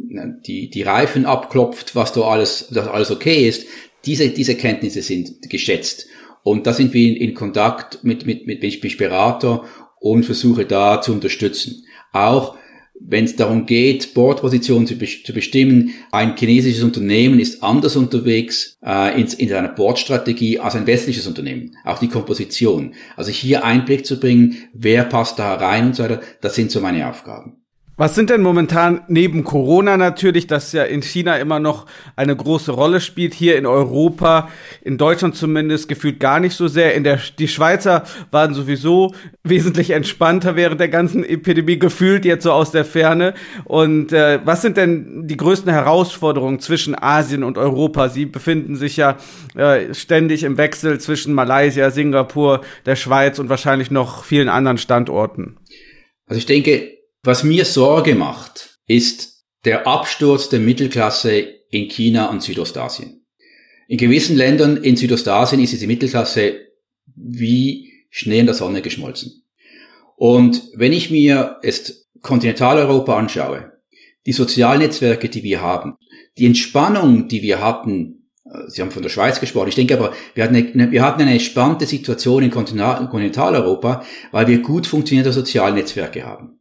die, 0.46 0.70
die 0.70 0.82
Reifen 0.82 1.26
abklopft, 1.26 1.94
was 1.94 2.12
da 2.12 2.22
alles, 2.22 2.68
dass 2.70 2.88
alles 2.88 3.10
okay 3.10 3.46
ist. 3.48 3.66
Diese, 4.06 4.30
diese 4.30 4.54
Kenntnisse 4.54 5.02
sind 5.02 5.50
geschätzt. 5.50 6.06
Und 6.42 6.66
da 6.66 6.72
sind 6.72 6.94
wir 6.94 7.08
in, 7.08 7.16
in 7.16 7.34
Kontakt 7.34 8.02
mit, 8.04 8.24
mit, 8.24 8.46
mit, 8.46 8.60
bin 8.60 8.96
Berater 8.96 9.64
und 10.00 10.24
versuche 10.24 10.64
da 10.64 11.00
zu 11.00 11.12
unterstützen. 11.12 11.84
Auch 12.12 12.56
wenn 13.00 13.24
es 13.24 13.36
darum 13.36 13.66
geht, 13.66 14.14
Bordpositionen 14.14 14.86
zu, 14.86 14.98
zu, 14.98 15.32
bestimmen, 15.32 15.94
ein 16.10 16.36
chinesisches 16.36 16.82
Unternehmen 16.82 17.38
ist 17.38 17.62
anders 17.62 17.96
unterwegs 17.96 18.78
äh, 18.84 19.20
in, 19.20 19.26
in 19.26 19.48
seiner 19.48 19.68
Bordstrategie 19.68 20.58
als 20.58 20.74
ein 20.74 20.86
westliches 20.86 21.26
Unternehmen. 21.26 21.76
Auch 21.84 21.98
die 21.98 22.08
Komposition. 22.08 22.94
Also 23.16 23.30
hier 23.30 23.64
Einblick 23.64 24.04
zu 24.06 24.20
bringen, 24.20 24.68
wer 24.72 25.04
passt 25.04 25.38
da 25.38 25.54
rein 25.54 25.86
und 25.86 25.96
so 25.96 26.02
weiter, 26.02 26.20
das 26.40 26.54
sind 26.54 26.70
so 26.70 26.80
meine 26.80 27.08
Aufgaben. 27.08 27.62
Was 27.98 28.14
sind 28.14 28.30
denn 28.30 28.42
momentan 28.42 29.00
neben 29.08 29.42
Corona 29.42 29.96
natürlich, 29.96 30.46
das 30.46 30.70
ja 30.70 30.84
in 30.84 31.02
China 31.02 31.36
immer 31.36 31.58
noch 31.58 31.86
eine 32.14 32.36
große 32.36 32.70
Rolle 32.70 33.00
spielt, 33.00 33.34
hier 33.34 33.58
in 33.58 33.66
Europa, 33.66 34.50
in 34.82 34.98
Deutschland 34.98 35.34
zumindest 35.34 35.88
gefühlt 35.88 36.20
gar 36.20 36.38
nicht 36.38 36.54
so 36.54 36.68
sehr. 36.68 36.94
In 36.94 37.02
der 37.02 37.18
die 37.40 37.48
Schweizer 37.48 38.04
waren 38.30 38.54
sowieso 38.54 39.16
wesentlich 39.42 39.90
entspannter 39.90 40.54
während 40.54 40.78
der 40.78 40.90
ganzen 40.90 41.24
Epidemie 41.24 41.80
gefühlt 41.80 42.24
jetzt 42.24 42.44
so 42.44 42.52
aus 42.52 42.70
der 42.70 42.84
Ferne. 42.84 43.34
Und 43.64 44.12
äh, 44.12 44.38
was 44.44 44.62
sind 44.62 44.76
denn 44.76 45.26
die 45.26 45.36
größten 45.36 45.72
Herausforderungen 45.72 46.60
zwischen 46.60 46.94
Asien 46.94 47.42
und 47.42 47.58
Europa? 47.58 48.10
Sie 48.10 48.26
befinden 48.26 48.76
sich 48.76 48.96
ja 48.96 49.16
äh, 49.56 49.92
ständig 49.92 50.44
im 50.44 50.56
Wechsel 50.56 51.00
zwischen 51.00 51.34
Malaysia, 51.34 51.90
Singapur, 51.90 52.60
der 52.86 52.94
Schweiz 52.94 53.40
und 53.40 53.48
wahrscheinlich 53.48 53.90
noch 53.90 54.22
vielen 54.22 54.48
anderen 54.48 54.78
Standorten. 54.78 55.56
Also 56.28 56.38
ich 56.38 56.46
denke, 56.46 56.97
was 57.22 57.44
mir 57.44 57.64
Sorge 57.64 58.14
macht, 58.14 58.78
ist 58.86 59.44
der 59.64 59.86
Absturz 59.86 60.48
der 60.48 60.60
Mittelklasse 60.60 61.38
in 61.70 61.88
China 61.88 62.30
und 62.30 62.42
Südostasien. 62.42 63.26
In 63.88 63.98
gewissen 63.98 64.36
Ländern 64.36 64.76
in 64.76 64.96
Südostasien 64.96 65.62
ist 65.62 65.72
diese 65.72 65.86
Mittelklasse 65.86 66.60
wie 67.16 67.92
Schnee 68.10 68.40
in 68.40 68.46
der 68.46 68.54
Sonne 68.54 68.82
geschmolzen. 68.82 69.44
Und 70.16 70.62
wenn 70.74 70.92
ich 70.92 71.10
mir 71.10 71.58
jetzt 71.62 72.08
Kontinentaleuropa 72.22 73.16
anschaue, 73.16 73.72
die 74.26 74.32
Sozialnetzwerke, 74.32 75.28
die 75.28 75.42
wir 75.42 75.60
haben, 75.60 75.94
die 76.36 76.46
Entspannung, 76.46 77.28
die 77.28 77.42
wir 77.42 77.62
hatten, 77.62 78.30
äh, 78.44 78.68
Sie 78.68 78.82
haben 78.82 78.90
von 78.90 79.02
der 79.02 79.10
Schweiz 79.10 79.40
gesprochen, 79.40 79.68
ich 79.68 79.74
denke 79.74 79.94
aber, 79.94 80.12
wir 80.34 80.44
hatten 80.44 80.56
eine, 80.56 80.90
wir 80.90 81.02
hatten 81.02 81.22
eine 81.22 81.32
entspannte 81.32 81.86
Situation 81.86 82.42
in 82.42 82.50
Kontinentaleuropa, 82.50 84.04
weil 84.32 84.46
wir 84.46 84.58
gut 84.60 84.86
funktionierende 84.86 85.32
Sozialnetzwerke 85.32 86.24
haben. 86.24 86.57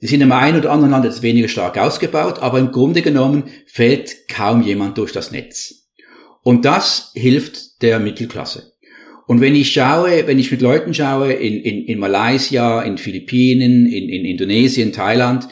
Die 0.00 0.06
sind 0.06 0.20
im 0.20 0.32
einen 0.32 0.58
oder 0.58 0.70
anderen 0.70 0.92
Land 0.92 1.04
jetzt 1.04 1.22
weniger 1.22 1.48
stark 1.48 1.76
ausgebaut, 1.76 2.38
aber 2.38 2.58
im 2.58 2.70
Grunde 2.70 3.02
genommen 3.02 3.44
fällt 3.66 4.28
kaum 4.28 4.62
jemand 4.62 4.96
durch 4.96 5.12
das 5.12 5.32
Netz. 5.32 5.88
Und 6.42 6.64
das 6.64 7.10
hilft 7.14 7.82
der 7.82 7.98
Mittelklasse. 7.98 8.72
Und 9.26 9.40
wenn 9.40 9.54
ich 9.54 9.72
schaue, 9.72 10.26
wenn 10.26 10.38
ich 10.38 10.50
mit 10.50 10.62
Leuten 10.62 10.94
schaue, 10.94 11.32
in, 11.32 11.60
in, 11.60 11.84
in 11.84 11.98
Malaysia, 11.98 12.80
in 12.82 12.96
Philippinen, 12.96 13.86
in, 13.86 14.08
in 14.08 14.24
Indonesien, 14.24 14.92
Thailand, 14.92 15.48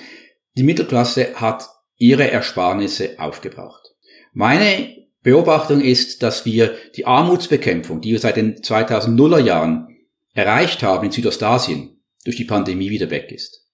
die 0.57 0.63
Mittelklasse 0.63 1.35
hat 1.35 1.69
ihre 1.99 2.31
Ersparnisse 2.31 3.19
aufgebraucht. 3.19 3.95
Meine 4.33 4.97
Beobachtung 5.23 5.81
ist, 5.81 6.23
dass 6.23 6.47
wir 6.47 6.75
die 6.95 7.05
Armutsbekämpfung, 7.05 8.01
die 8.01 8.13
wir 8.13 8.19
seit 8.19 8.37
den 8.37 8.57
2000er 8.57 9.41
Jahren 9.41 9.89
erreicht 10.33 10.83
haben 10.83 11.05
in 11.05 11.11
Südostasien, 11.11 12.01
durch 12.25 12.37
die 12.37 12.45
Pandemie 12.45 12.91
wieder 12.91 13.11
weg 13.11 13.31
ist. 13.33 13.66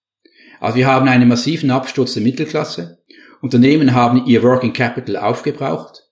Also 0.63 0.77
wir 0.77 0.87
haben 0.87 1.09
einen 1.09 1.29
massiven 1.29 1.73
Absturz 1.73 2.15
der 2.15 2.23
Mittelklasse. 2.23 2.99
Unternehmen 3.41 3.95
haben 3.95 4.27
ihr 4.27 4.45
Working 4.45 4.73
Capital 4.73 5.17
aufgebraucht. 5.17 6.05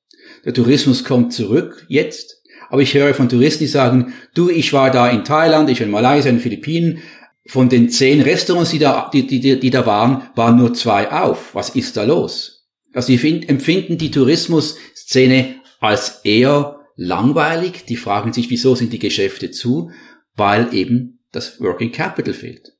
Der 0.44 0.52
Tourismus 0.52 1.04
kommt 1.04 1.32
zurück 1.32 1.86
jetzt. 1.88 2.42
Aber 2.68 2.82
ich 2.82 2.92
höre 2.92 3.14
von 3.14 3.28
Touristen, 3.28 3.62
die 3.62 3.68
sagen, 3.68 4.12
du, 4.34 4.50
ich 4.50 4.72
war 4.72 4.90
da 4.90 5.08
in 5.08 5.22
Thailand, 5.22 5.70
ich 5.70 5.78
war 5.78 5.86
in 5.86 5.92
Malaysia, 5.92 6.30
in 6.30 6.36
den 6.36 6.42
Philippinen. 6.42 6.98
Von 7.46 7.68
den 7.68 7.90
zehn 7.90 8.20
Restaurants, 8.20 8.70
die 8.70 8.80
da, 8.80 9.08
die, 9.12 9.24
die, 9.24 9.60
die 9.60 9.70
da 9.70 9.86
waren, 9.86 10.28
waren 10.34 10.56
nur 10.56 10.74
zwei 10.74 11.12
auf. 11.12 11.54
Was 11.54 11.76
ist 11.76 11.96
da 11.96 12.02
los? 12.02 12.66
Also 12.92 13.16
die 13.16 13.46
empfinden 13.46 13.98
die 13.98 14.10
Tourismusszene 14.10 15.60
als 15.78 16.22
eher 16.24 16.80
langweilig. 16.96 17.84
Die 17.84 17.96
fragen 17.96 18.32
sich, 18.32 18.50
wieso 18.50 18.74
sind 18.74 18.92
die 18.92 18.98
Geschäfte 18.98 19.52
zu? 19.52 19.92
Weil 20.34 20.74
eben 20.74 21.20
das 21.30 21.60
Working 21.60 21.92
Capital 21.92 22.34
fehlt. 22.34 22.72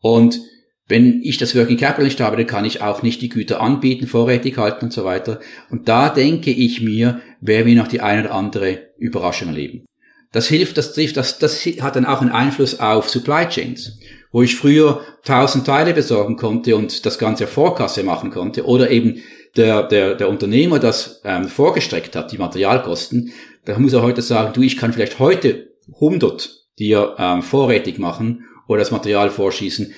Und 0.00 0.40
wenn 0.88 1.20
ich 1.22 1.36
das 1.38 1.56
Working 1.56 1.78
Capital 1.78 2.04
nicht 2.04 2.20
habe, 2.20 2.36
dann 2.36 2.46
kann 2.46 2.64
ich 2.64 2.80
auch 2.80 3.02
nicht 3.02 3.20
die 3.20 3.28
Güter 3.28 3.60
anbieten, 3.60 4.06
vorrätig 4.06 4.56
halten 4.56 4.86
und 4.86 4.92
so 4.92 5.04
weiter. 5.04 5.40
Und 5.68 5.88
da 5.88 6.10
denke 6.10 6.50
ich 6.50 6.80
mir, 6.80 7.20
werden 7.40 7.66
wir 7.66 7.74
noch 7.74 7.88
die 7.88 8.00
eine 8.00 8.24
oder 8.24 8.34
andere 8.34 8.90
Überraschung 8.98 9.48
erleben. 9.48 9.84
Das 10.32 10.48
hilft, 10.48 10.76
das 10.76 10.92
trifft, 10.92 11.16
das, 11.16 11.38
das 11.38 11.64
hat 11.64 11.96
dann 11.96 12.04
auch 12.04 12.20
einen 12.20 12.30
Einfluss 12.30 12.78
auf 12.78 13.08
Supply 13.08 13.48
Chains, 13.48 13.98
wo 14.32 14.42
ich 14.42 14.54
früher 14.54 15.00
tausend 15.24 15.66
Teile 15.66 15.94
besorgen 15.94 16.36
konnte 16.36 16.76
und 16.76 17.06
das 17.06 17.18
Ganze 17.18 17.46
Vorkasse 17.46 18.02
machen 18.02 18.30
konnte 18.30 18.66
oder 18.66 18.90
eben 18.90 19.22
der, 19.56 19.84
der, 19.84 20.14
der 20.14 20.28
Unternehmer 20.28 20.78
das 20.78 21.22
ähm, 21.24 21.48
vorgestreckt 21.48 22.14
hat, 22.14 22.32
die 22.32 22.38
Materialkosten, 22.38 23.32
da 23.64 23.78
muss 23.78 23.94
er 23.94 24.02
heute 24.02 24.22
sagen, 24.22 24.52
du, 24.52 24.62
ich 24.62 24.76
kann 24.76 24.92
vielleicht 24.92 25.18
heute 25.18 25.70
100 25.94 26.66
dir 26.78 27.16
ähm, 27.18 27.42
vorrätig 27.42 27.98
machen 27.98 28.44
oder 28.68 28.80
das 28.80 28.90
Material 28.90 29.30
vorschießen, 29.30 29.94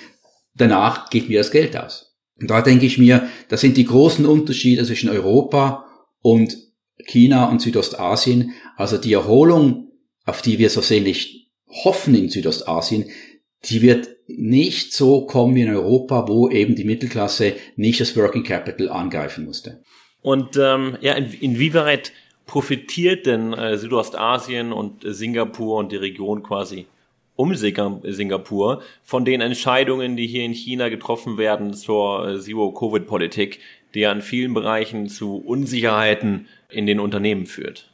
danach 0.61 1.11
geht 1.11 1.29
mir 1.29 1.39
das 1.39 1.51
Geld 1.51 1.77
aus. 1.77 2.17
Und 2.41 2.51
da 2.51 2.63
denke 2.63 2.87
ich 2.87 2.99
mir, 2.99 3.29
das 3.49 3.61
sind 3.61 3.77
die 3.77 3.85
großen 3.85 4.27
Unterschiede 4.27 4.85
zwischen 4.85 5.11
Europa 5.11 5.87
und 6.21 6.57
China 7.07 7.47
und 7.47 7.61
Südostasien. 7.61 8.53
Also 8.77 8.97
die 8.99 9.13
Erholung, 9.13 9.91
auf 10.25 10.43
die 10.43 10.59
wir 10.59 10.71
so 10.71 10.81
sehnlich 10.81 11.51
hoffen 11.69 12.15
in 12.15 12.29
Südostasien, 12.29 13.07
die 13.65 13.83
wird 13.83 14.09
nicht 14.29 14.93
so 14.93 15.27
kommen 15.27 15.55
wie 15.55 15.63
in 15.63 15.75
Europa, 15.75 16.29
wo 16.29 16.49
eben 16.49 16.75
die 16.75 16.85
Mittelklasse 16.85 17.55
nicht 17.77 18.01
das 18.01 18.17
Working 18.17 18.45
Capital 18.45 18.89
angreifen 18.89 19.45
musste. 19.45 19.83
Und 20.23 20.57
ähm, 20.57 20.97
ja, 21.01 21.15
in, 21.15 21.33
inwieweit 21.33 22.13
profitiert 22.47 23.27
denn 23.27 23.53
äh, 23.53 23.79
Südostasien 23.79 24.73
und 24.73 25.05
äh, 25.05 25.13
Singapur 25.13 25.79
und 25.79 25.93
die 25.93 25.97
Region 25.97 26.43
quasi 26.43 26.87
um 27.39 27.55
Singapur 27.55 28.83
von 29.05 29.25
den 29.25 29.41
Entscheidungen, 29.41 30.17
die 30.17 30.27
hier 30.27 30.45
in 30.45 30.53
China 30.53 30.89
getroffen 30.89 31.39
werden 31.39 31.73
zur 31.73 32.29
äh, 32.29 32.41
Zero-Covid-Politik, 32.41 33.61
die 33.95 34.01
ja 34.01 34.11
in 34.11 34.23
vielen 34.23 34.55
Bereichen 34.55 35.09
zu 35.09 35.37
Unsicherheiten 35.37 36.49
in 36.69 36.87
den 36.87 36.99
Unternehmen 36.99 37.47
führt? 37.47 37.89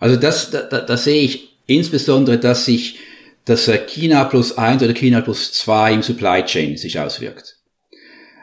Also 0.00 0.16
das, 0.16 0.50
da, 0.50 0.62
da 0.62 0.96
sehe 0.96 1.22
ich 1.22 1.56
insbesondere, 1.66 2.38
dass 2.38 2.64
sich 2.64 2.98
das 3.44 3.70
China 3.86 4.24
plus 4.24 4.58
eins 4.58 4.82
oder 4.82 4.94
China 4.94 5.20
plus 5.20 5.52
zwei 5.52 5.92
im 5.92 6.02
Supply 6.02 6.44
Chain 6.44 6.76
sich 6.76 6.98
auswirkt. 6.98 7.58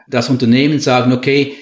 Dass 0.08 0.30
Unternehmen 0.30 0.80
sagen, 0.80 1.12
okay, 1.12 1.54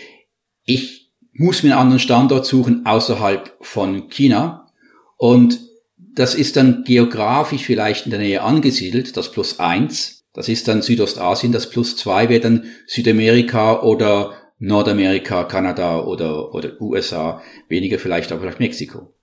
ich 0.64 1.10
muss 1.32 1.64
mir 1.64 1.70
einen 1.70 1.80
anderen 1.80 1.98
Standort 1.98 2.46
suchen 2.46 2.86
außerhalb 2.86 3.56
von 3.60 4.08
China 4.08 4.72
und 5.16 5.71
das 6.14 6.34
ist 6.34 6.56
dann 6.56 6.84
geografisch 6.84 7.64
vielleicht 7.64 8.06
in 8.06 8.10
der 8.10 8.20
Nähe 8.20 8.42
angesiedelt, 8.42 9.16
das 9.16 9.30
plus 9.30 9.58
eins. 9.58 10.24
Das 10.34 10.48
ist 10.48 10.68
dann 10.68 10.82
Südostasien, 10.82 11.52
das 11.52 11.68
plus 11.68 11.96
zwei 11.96 12.28
wäre 12.28 12.40
dann 12.40 12.64
Südamerika 12.86 13.82
oder 13.82 14.34
Nordamerika, 14.58 15.44
Kanada 15.44 16.00
oder, 16.00 16.54
oder 16.54 16.80
USA, 16.80 17.42
weniger 17.68 17.98
vielleicht 17.98 18.32
aber 18.32 18.40
vielleicht 18.40 18.60
Mexiko. 18.60 19.14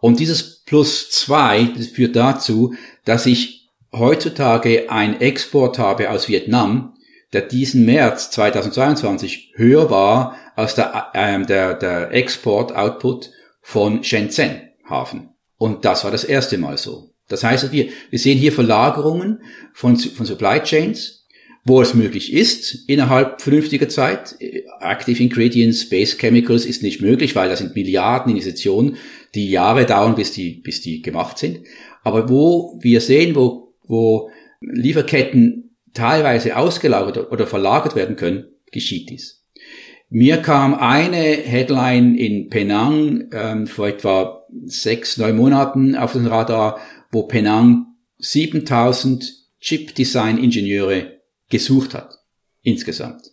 Und 0.00 0.20
dieses 0.20 0.62
plus 0.64 1.10
zwei 1.10 1.66
führt 1.94 2.14
dazu, 2.14 2.74
dass 3.04 3.26
ich 3.26 3.70
heutzutage 3.92 4.90
einen 4.90 5.20
Export 5.20 5.78
habe 5.78 6.10
aus 6.10 6.28
Vietnam, 6.28 6.94
der 7.32 7.42
diesen 7.42 7.84
März 7.84 8.30
2022 8.30 9.54
höher 9.56 9.90
war 9.90 10.36
als 10.54 10.74
der, 10.74 11.10
äh, 11.14 11.42
der, 11.44 11.74
der 11.74 12.12
Export-Output 12.12 13.30
von 13.60 14.04
Shenzhen 14.04 14.70
Hafen. 14.88 15.33
Und 15.56 15.84
das 15.84 16.04
war 16.04 16.10
das 16.10 16.24
erste 16.24 16.58
Mal 16.58 16.78
so. 16.78 17.10
Das 17.28 17.42
heißt, 17.42 17.72
wir, 17.72 17.88
wir 18.10 18.18
sehen 18.18 18.38
hier 18.38 18.52
Verlagerungen 18.52 19.42
von, 19.72 19.96
von 19.96 20.26
Supply 20.26 20.60
Chains, 20.60 21.26
wo 21.64 21.80
es 21.80 21.94
möglich 21.94 22.32
ist, 22.32 22.88
innerhalb 22.88 23.40
vernünftiger 23.40 23.88
Zeit. 23.88 24.36
Active 24.80 25.22
Ingredients, 25.22 25.88
Base 25.88 26.16
Chemicals 26.18 26.66
ist 26.66 26.82
nicht 26.82 27.00
möglich, 27.00 27.34
weil 27.34 27.48
das 27.48 27.60
sind 27.60 27.74
Milliarden 27.74 28.30
Investitionen, 28.32 28.96
die 29.34 29.50
Jahre 29.50 29.86
dauern, 29.86 30.14
bis 30.14 30.32
die, 30.32 30.60
bis 30.60 30.82
die 30.82 31.00
gemacht 31.00 31.38
sind. 31.38 31.60
Aber 32.02 32.28
wo 32.28 32.78
wir 32.82 33.00
sehen, 33.00 33.34
wo, 33.34 33.74
wo 33.82 34.30
Lieferketten 34.60 35.76
teilweise 35.94 36.56
ausgelagert 36.56 37.32
oder 37.32 37.46
verlagert 37.46 37.96
werden 37.96 38.16
können, 38.16 38.44
geschieht 38.70 39.08
dies. 39.08 39.42
Mir 40.10 40.36
kam 40.38 40.74
eine 40.74 41.16
Headline 41.16 42.14
in 42.14 42.48
Penang 42.50 43.30
ähm, 43.32 43.66
vor 43.66 43.88
etwa 43.88 44.43
sechs, 44.66 45.16
neun 45.16 45.36
Monaten 45.36 45.96
auf 45.96 46.12
den 46.12 46.26
Radar, 46.26 46.78
wo 47.10 47.24
Penang 47.24 47.86
7000 48.18 49.32
Chip-Design-Ingenieure 49.60 51.20
gesucht 51.48 51.94
hat. 51.94 52.18
Insgesamt. 52.62 53.30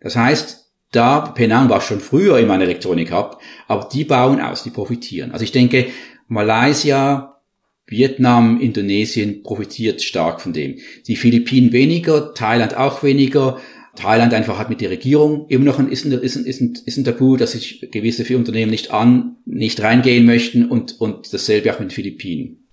Das 0.00 0.16
heißt, 0.16 0.70
da, 0.92 1.20
Penang 1.20 1.68
war 1.68 1.80
schon 1.80 2.00
früher 2.00 2.38
in 2.38 2.46
meiner 2.46 2.64
Elektronik-Hub, 2.64 3.40
aber 3.66 3.88
die 3.92 4.04
bauen 4.04 4.40
aus, 4.40 4.62
die 4.62 4.70
profitieren. 4.70 5.32
Also 5.32 5.44
ich 5.44 5.52
denke, 5.52 5.86
Malaysia, 6.28 7.40
Vietnam, 7.86 8.60
Indonesien 8.60 9.42
profitiert 9.42 10.02
stark 10.02 10.40
von 10.40 10.52
dem. 10.52 10.78
Die 11.06 11.16
Philippinen 11.16 11.72
weniger, 11.72 12.32
Thailand 12.34 12.76
auch 12.76 13.02
weniger, 13.02 13.60
Thailand 13.96 14.34
einfach 14.34 14.58
hat 14.58 14.70
mit 14.70 14.80
der 14.80 14.90
Regierung 14.90 15.46
immer 15.48 15.64
noch 15.64 15.78
ein, 15.78 15.88
ist 15.88 16.04
ein, 16.04 16.12
ist 16.12 16.36
ein, 16.36 16.78
ist 16.84 16.96
ein, 16.96 17.04
Tabu, 17.04 17.36
dass 17.36 17.52
sich 17.52 17.88
gewisse 17.90 18.36
Unternehmen 18.36 18.70
nicht 18.70 18.90
an, 18.90 19.36
nicht 19.44 19.82
reingehen 19.82 20.26
möchten 20.26 20.66
und, 20.66 21.00
und 21.00 21.32
dasselbe 21.32 21.72
auch 21.72 21.78
mit 21.78 21.90
den 21.90 21.94
Philippinen. 21.94 22.64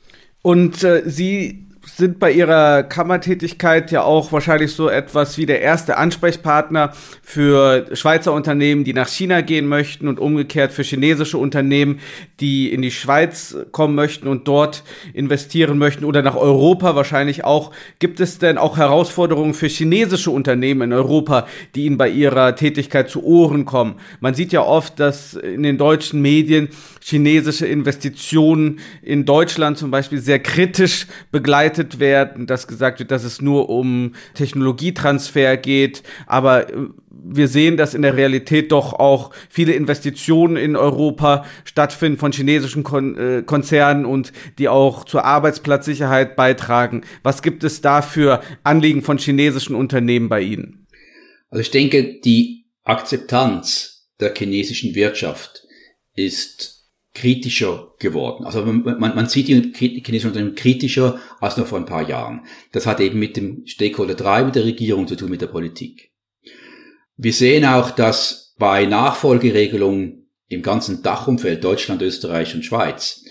Und 0.42 0.84
äh, 0.84 1.04
Sie 1.06 1.68
sind 1.84 2.20
bei 2.20 2.32
ihrer 2.32 2.84
Kammertätigkeit 2.84 3.92
ja 3.92 4.04
auch 4.04 4.32
wahrscheinlich 4.32 4.74
so 4.74 4.88
etwas 4.88 5.40
wie 5.40 5.48
der 5.48 5.62
erste 5.62 5.98
Ansprechpartner 5.98 6.94
für 7.24 7.88
Schweizer 7.94 8.34
Unternehmen, 8.34 8.84
die 8.84 8.94
nach 8.94 9.08
China 9.08 9.42
gehen 9.42 9.68
möchten 9.68 10.08
und 10.08 10.20
umgekehrt 10.20 10.74
für 10.74 10.84
chinesische 10.84 11.40
Unternehmen, 11.40 12.00
die 12.40 12.72
in 12.72 12.84
die 12.84 12.92
Schweiz 12.92 13.58
kommen 13.72 13.96
möchten 13.96 14.28
und 14.28 14.48
dort 14.48 14.84
investieren 15.14 15.80
möchten 15.80 16.06
oder 16.06 16.22
nach 16.22 16.36
Europa 16.36 16.96
wahrscheinlich 16.96 17.46
auch. 17.46 17.72
Gibt 17.98 18.20
es 18.20 18.38
denn 18.38 18.60
auch 18.60 18.78
Herausforderungen 18.78 19.56
für 19.56 19.68
chinesische 19.68 20.30
Unternehmen 20.30 20.84
in 20.84 20.94
Europa, 20.94 21.48
die 21.74 21.86
ihnen 21.86 21.98
bei 21.98 22.10
ihrer 22.10 22.56
Tätigkeit 22.56 23.10
zu 23.10 23.24
Ohren 23.24 23.66
kommen? 23.66 23.96
Man 24.20 24.36
sieht 24.36 24.52
ja 24.52 24.62
oft, 24.62 25.00
dass 25.00 25.34
in 25.34 25.64
den 25.64 25.80
deutschen 25.80 26.22
Medien 26.22 26.70
chinesische 27.04 27.66
Investitionen 27.66 28.80
in 29.02 29.26
Deutschland 29.26 29.80
zum 29.80 29.90
Beispiel 29.90 30.20
sehr 30.20 30.38
kritisch 30.38 31.08
begleitet 31.32 31.71
werden, 32.00 32.48
dass 32.48 32.68
gesagt 32.68 33.00
wird, 33.00 33.12
dass 33.12 33.24
es 33.24 33.42
nur 33.42 33.70
um 33.70 34.14
Technologietransfer 34.34 35.58
geht, 35.58 36.04
aber 36.28 36.70
äh, 36.70 36.88
wir 37.24 37.48
sehen, 37.48 37.78
dass 37.78 37.94
in 37.94 38.02
der 38.02 38.18
Realität 38.18 38.72
doch 38.72 38.94
auch 38.94 39.32
viele 39.50 39.74
Investitionen 39.74 40.58
in 40.58 40.76
Europa 40.76 41.46
stattfinden 41.66 42.18
von 42.18 42.32
chinesischen 42.32 42.84
Kon 42.84 43.18
äh, 43.18 43.44
Konzernen 43.44 44.06
und 44.06 44.34
die 44.58 44.70
auch 44.70 45.06
zur 45.06 45.26
Arbeitsplatzsicherheit 45.26 46.36
beitragen. 46.36 47.04
Was 47.24 47.42
gibt 47.42 47.64
es 47.64 47.82
da 47.82 48.02
für 48.02 48.42
Anliegen 48.64 49.02
von 49.02 49.18
chinesischen 49.18 49.76
Unternehmen 49.76 50.30
bei 50.30 50.42
Ihnen? 50.42 50.88
Also 51.50 51.62
ich 51.62 51.72
denke, 51.72 52.20
die 52.22 52.66
Akzeptanz 52.84 54.10
der 54.20 54.34
chinesischen 54.36 54.96
Wirtschaft 54.96 55.64
ist 56.16 56.81
kritischer 57.14 57.94
geworden. 58.00 58.46
Also 58.46 58.64
man, 58.64 58.98
man, 59.00 59.28
sieht 59.28 59.48
die 59.48 59.74
chinesischen 59.74 60.30
Unternehmen 60.30 60.56
kritischer 60.56 61.20
als 61.40 61.58
noch 61.58 61.68
vor 61.68 61.78
ein 61.78 61.86
paar 61.86 62.08
Jahren. 62.08 62.42
Das 62.72 62.86
hat 62.86 63.02
eben 63.02 63.20
mit 63.20 63.36
dem 63.36 63.64
Stakeholder 63.66 64.16
3, 64.16 64.46
mit 64.46 64.56
der 64.56 64.64
Regierung 64.64 65.08
zu 65.08 65.16
tun, 65.16 65.30
mit 65.30 65.42
der 65.42 65.48
Politik. 65.48 66.12
Wir 67.18 67.34
sehen 67.34 67.66
auch, 67.66 67.92
dass 67.92 68.56
bei 68.58 68.86
Nachfolgeregelungen 68.86 70.30
im 70.48 70.62
ganzen 70.62 71.04
Dachumfeld 71.04 71.64
Deutschland, 71.64 72.02
Österreich 72.02 72.56
und 72.56 72.64
Schweiz, 72.64 73.24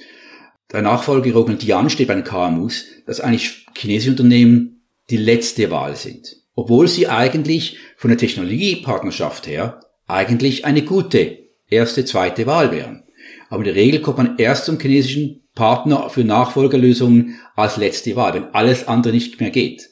der 0.72 0.82
Nachfolgeregelung, 0.82 1.58
die 1.58 1.74
ansteht 1.74 2.08
bei 2.08 2.14
den 2.14 2.24
KMUs, 2.24 2.84
dass 3.06 3.20
eigentlich 3.20 3.66
chinesische 3.76 4.12
Unternehmen 4.12 4.82
die 5.08 5.16
letzte 5.16 5.70
Wahl 5.70 5.96
sind. 5.96 6.36
Obwohl 6.54 6.86
sie 6.86 7.08
eigentlich 7.08 7.78
von 7.96 8.10
der 8.10 8.18
Technologiepartnerschaft 8.18 9.46
her 9.46 9.80
eigentlich 10.06 10.64
eine 10.64 10.82
gute 10.82 11.38
erste, 11.68 12.04
zweite 12.04 12.46
Wahl 12.46 12.72
wären. 12.72 13.04
Aber 13.50 13.58
in 13.58 13.74
der 13.74 13.74
Regel 13.74 14.00
kommt 14.00 14.18
man 14.18 14.38
erst 14.38 14.64
zum 14.64 14.80
chinesischen 14.80 15.42
Partner 15.54 16.08
für 16.08 16.24
Nachfolgerlösungen 16.24 17.38
als 17.56 17.76
letzte 17.76 18.16
Wahl, 18.16 18.32
wenn 18.32 18.54
alles 18.54 18.88
andere 18.88 19.12
nicht 19.12 19.40
mehr 19.40 19.50
geht. 19.50 19.90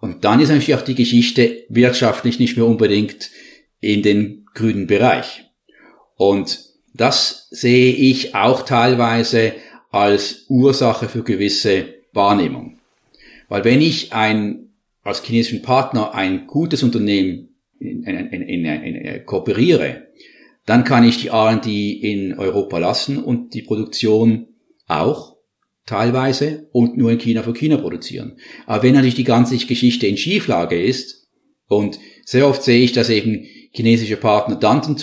Und 0.00 0.24
dann 0.24 0.40
ist 0.40 0.48
natürlich 0.48 0.74
auch 0.74 0.82
die 0.82 0.96
Geschichte 0.96 1.64
wirtschaftlich 1.68 2.38
nicht 2.38 2.56
mehr 2.56 2.66
unbedingt 2.66 3.30
in 3.80 4.02
den 4.02 4.46
grünen 4.54 4.86
Bereich. 4.86 5.44
Und 6.16 6.64
das 6.92 7.46
sehe 7.50 7.92
ich 7.92 8.34
auch 8.34 8.62
teilweise 8.62 9.54
als 9.90 10.46
Ursache 10.48 11.08
für 11.08 11.22
gewisse 11.22 11.94
Wahrnehmung. 12.12 12.78
Weil 13.48 13.64
wenn 13.64 13.80
ich 13.80 14.12
ein, 14.12 14.70
als 15.02 15.22
chinesischen 15.22 15.62
Partner 15.62 16.14
ein 16.14 16.46
gutes 16.46 16.82
Unternehmen 16.82 17.48
in, 17.78 18.02
in, 18.02 18.42
in, 18.42 18.64
in, 18.64 19.26
kooperiere, 19.26 20.08
dann 20.70 20.84
kann 20.84 21.02
ich 21.02 21.18
die 21.18 21.28
R&D 21.28 21.90
in 21.90 22.38
Europa 22.38 22.78
lassen 22.78 23.18
und 23.18 23.54
die 23.54 23.62
Produktion 23.62 24.46
auch 24.86 25.36
teilweise 25.84 26.68
und 26.70 26.96
nur 26.96 27.10
in 27.10 27.18
China 27.18 27.42
für 27.42 27.54
China 27.54 27.76
produzieren. 27.76 28.36
Aber 28.66 28.84
wenn 28.84 28.94
natürlich 28.94 29.16
die 29.16 29.24
ganze 29.24 29.56
Geschichte 29.56 30.06
in 30.06 30.16
Schieflage 30.16 30.80
ist 30.80 31.26
und 31.66 31.98
sehr 32.24 32.46
oft 32.46 32.62
sehe 32.62 32.84
ich, 32.84 32.92
dass 32.92 33.10
eben 33.10 33.46
chinesische 33.72 34.16
Partner 34.16 34.54
dann 34.54 34.84
zum 34.84 34.96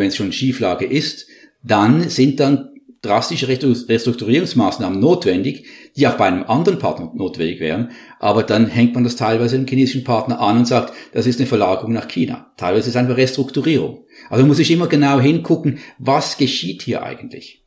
wenn 0.00 0.08
es 0.08 0.16
schon 0.16 0.32
Schieflage 0.32 0.86
ist, 0.86 1.28
dann 1.62 2.08
sind 2.08 2.40
dann 2.40 2.71
drastische 3.02 3.48
Restrukturierungsmaßnahmen 3.48 4.98
notwendig, 5.00 5.66
die 5.96 6.06
auch 6.06 6.16
bei 6.16 6.26
einem 6.26 6.44
anderen 6.44 6.78
Partner 6.78 7.10
notwendig 7.14 7.58
wären. 7.58 7.90
Aber 8.20 8.44
dann 8.44 8.68
hängt 8.68 8.94
man 8.94 9.02
das 9.02 9.16
teilweise 9.16 9.56
dem 9.56 9.66
chinesischen 9.66 10.04
Partner 10.04 10.40
an 10.40 10.58
und 10.58 10.68
sagt, 10.68 10.94
das 11.12 11.26
ist 11.26 11.40
eine 11.40 11.48
Verlagerung 11.48 11.92
nach 11.92 12.06
China. 12.06 12.52
Teilweise 12.56 12.82
ist 12.82 12.94
es 12.94 12.96
einfach 12.96 13.16
Restrukturierung. 13.16 14.04
Also 14.30 14.46
muss 14.46 14.60
ich 14.60 14.70
immer 14.70 14.86
genau 14.86 15.20
hingucken, 15.20 15.80
was 15.98 16.38
geschieht 16.38 16.82
hier 16.82 17.02
eigentlich. 17.02 17.64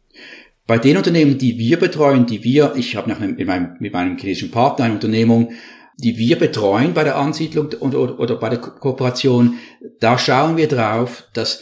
Bei 0.67 0.77
den 0.77 0.97
Unternehmen, 0.97 1.37
die 1.37 1.59
wir 1.59 1.77
betreuen, 1.77 2.25
die 2.25 2.43
wir, 2.43 2.73
ich 2.77 2.95
habe 2.95 3.13
mit 3.13 3.45
meinem, 3.45 3.75
mit 3.79 3.93
meinem 3.93 4.17
chinesischen 4.17 4.51
Partner 4.51 4.85
eine 4.85 4.95
Unternehmung, 4.95 5.51
die 5.97 6.17
wir 6.17 6.39
betreuen 6.39 6.93
bei 6.93 7.03
der 7.03 7.17
Ansiedlung 7.17 7.67
oder, 7.81 8.19
oder 8.19 8.37
bei 8.37 8.49
der 8.49 8.59
Kooperation, 8.59 9.55
da 9.99 10.17
schauen 10.17 10.57
wir 10.57 10.67
drauf, 10.67 11.25
dass 11.33 11.61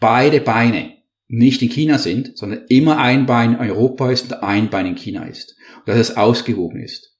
beide 0.00 0.40
Beine 0.40 1.01
nicht 1.32 1.62
in 1.62 1.70
China 1.70 1.96
sind, 1.96 2.36
sondern 2.36 2.66
immer 2.68 2.98
ein 2.98 3.24
Bein 3.24 3.54
in 3.54 3.60
Europa 3.60 4.10
ist 4.10 4.24
und 4.24 4.42
ein 4.42 4.68
Bein 4.68 4.84
in 4.84 4.96
China 4.96 5.24
ist. 5.24 5.56
Und 5.78 5.88
dass 5.88 5.96
es 5.96 6.16
ausgewogen 6.18 6.82
ist. 6.82 7.16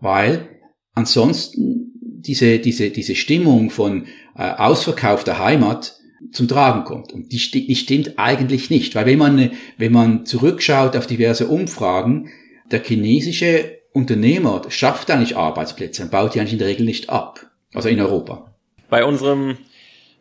Weil 0.00 0.48
ansonsten 0.94 1.92
diese, 2.00 2.58
diese, 2.60 2.88
diese 2.88 3.14
Stimmung 3.14 3.68
von 3.68 4.06
äh, 4.36 4.42
Ausverkauf 4.42 5.24
der 5.24 5.38
Heimat 5.38 5.98
zum 6.30 6.48
Tragen 6.48 6.84
kommt. 6.84 7.12
Und 7.12 7.30
die, 7.30 7.66
die 7.66 7.76
stimmt 7.76 8.14
eigentlich 8.16 8.70
nicht. 8.70 8.94
Weil 8.94 9.04
wenn 9.04 9.18
man, 9.18 9.50
wenn 9.76 9.92
man 9.92 10.24
zurückschaut 10.24 10.96
auf 10.96 11.06
diverse 11.06 11.46
Umfragen, 11.46 12.30
der 12.70 12.82
chinesische 12.82 13.80
Unternehmer 13.92 14.62
schafft 14.68 15.10
eigentlich 15.10 15.36
Arbeitsplätze 15.36 16.04
und 16.04 16.10
baut 16.10 16.34
die 16.34 16.40
eigentlich 16.40 16.54
in 16.54 16.58
der 16.58 16.68
Regel 16.68 16.86
nicht 16.86 17.10
ab. 17.10 17.50
Also 17.74 17.90
in 17.90 18.00
Europa. 18.00 18.54
Bei 18.88 19.04
unserem 19.04 19.58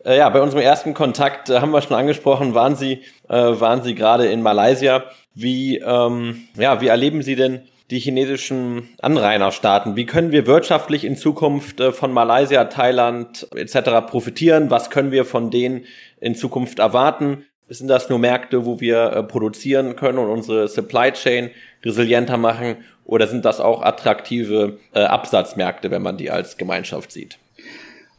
äh, 0.05 0.17
ja, 0.17 0.29
bei 0.29 0.41
unserem 0.41 0.63
ersten 0.63 0.93
Kontakt 0.93 1.49
äh, 1.49 1.59
haben 1.59 1.71
wir 1.71 1.81
schon 1.81 1.97
angesprochen, 1.97 2.53
waren 2.53 2.75
Sie, 2.75 3.01
äh, 3.29 3.35
waren 3.35 3.83
Sie 3.83 3.95
gerade 3.95 4.27
in 4.27 4.41
Malaysia. 4.41 5.03
Wie, 5.33 5.77
ähm, 5.77 6.47
ja, 6.55 6.81
wie 6.81 6.87
erleben 6.87 7.21
Sie 7.21 7.35
denn 7.35 7.61
die 7.89 7.99
chinesischen 7.99 8.89
Anrainerstaaten? 9.01 9.95
Wie 9.95 10.05
können 10.05 10.31
wir 10.31 10.47
wirtschaftlich 10.47 11.03
in 11.03 11.17
Zukunft 11.17 11.79
äh, 11.79 11.91
von 11.91 12.13
Malaysia, 12.13 12.65
Thailand 12.65 13.47
etc. 13.55 14.07
profitieren? 14.07 14.69
Was 14.69 14.89
können 14.89 15.11
wir 15.11 15.25
von 15.25 15.51
denen 15.51 15.85
in 16.19 16.35
Zukunft 16.35 16.79
erwarten? 16.79 17.45
Sind 17.67 17.87
das 17.87 18.09
nur 18.09 18.19
Märkte, 18.19 18.65
wo 18.65 18.79
wir 18.79 19.11
äh, 19.11 19.23
produzieren 19.23 19.95
können 19.95 20.17
und 20.17 20.29
unsere 20.29 20.67
Supply 20.67 21.11
Chain 21.11 21.51
resilienter 21.83 22.37
machen? 22.37 22.77
Oder 23.05 23.27
sind 23.27 23.45
das 23.45 23.59
auch 23.59 23.81
attraktive 23.81 24.77
äh, 24.93 25.01
Absatzmärkte, 25.01 25.91
wenn 25.91 26.01
man 26.01 26.17
die 26.17 26.31
als 26.31 26.57
Gemeinschaft 26.57 27.11
sieht? 27.11 27.37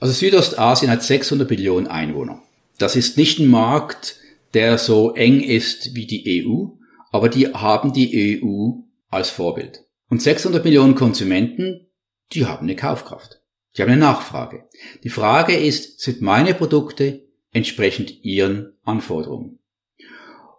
Also 0.02 0.14
Südostasien 0.14 0.90
hat 0.90 1.04
600 1.04 1.48
Millionen 1.48 1.86
Einwohner. 1.86 2.42
Das 2.76 2.96
ist 2.96 3.16
nicht 3.16 3.38
ein 3.38 3.46
Markt, 3.46 4.16
der 4.52 4.76
so 4.76 5.14
eng 5.14 5.40
ist 5.40 5.94
wie 5.94 6.06
die 6.06 6.44
EU, 6.44 6.70
aber 7.12 7.28
die 7.28 7.54
haben 7.54 7.92
die 7.92 8.42
EU 8.42 8.82
als 9.10 9.30
Vorbild. 9.30 9.84
Und 10.08 10.20
600 10.20 10.64
Millionen 10.64 10.96
Konsumenten, 10.96 11.86
die 12.32 12.46
haben 12.46 12.64
eine 12.64 12.74
Kaufkraft. 12.74 13.42
Die 13.76 13.82
haben 13.82 13.92
eine 13.92 14.00
Nachfrage. 14.00 14.64
Die 15.04 15.08
Frage 15.08 15.54
ist, 15.54 16.00
sind 16.00 16.20
meine 16.20 16.54
Produkte 16.54 17.22
entsprechend 17.52 18.24
ihren 18.24 18.72
Anforderungen? 18.82 19.60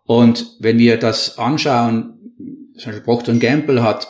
Und 0.06 0.56
wenn 0.60 0.79
wir 0.79 0.95
das 0.95 1.38
anschauen, 1.38 2.34
zum 2.77 2.86
Beispiel 2.86 3.01
Procter 3.01 3.34
Gamble 3.34 3.84
hat 3.84 4.08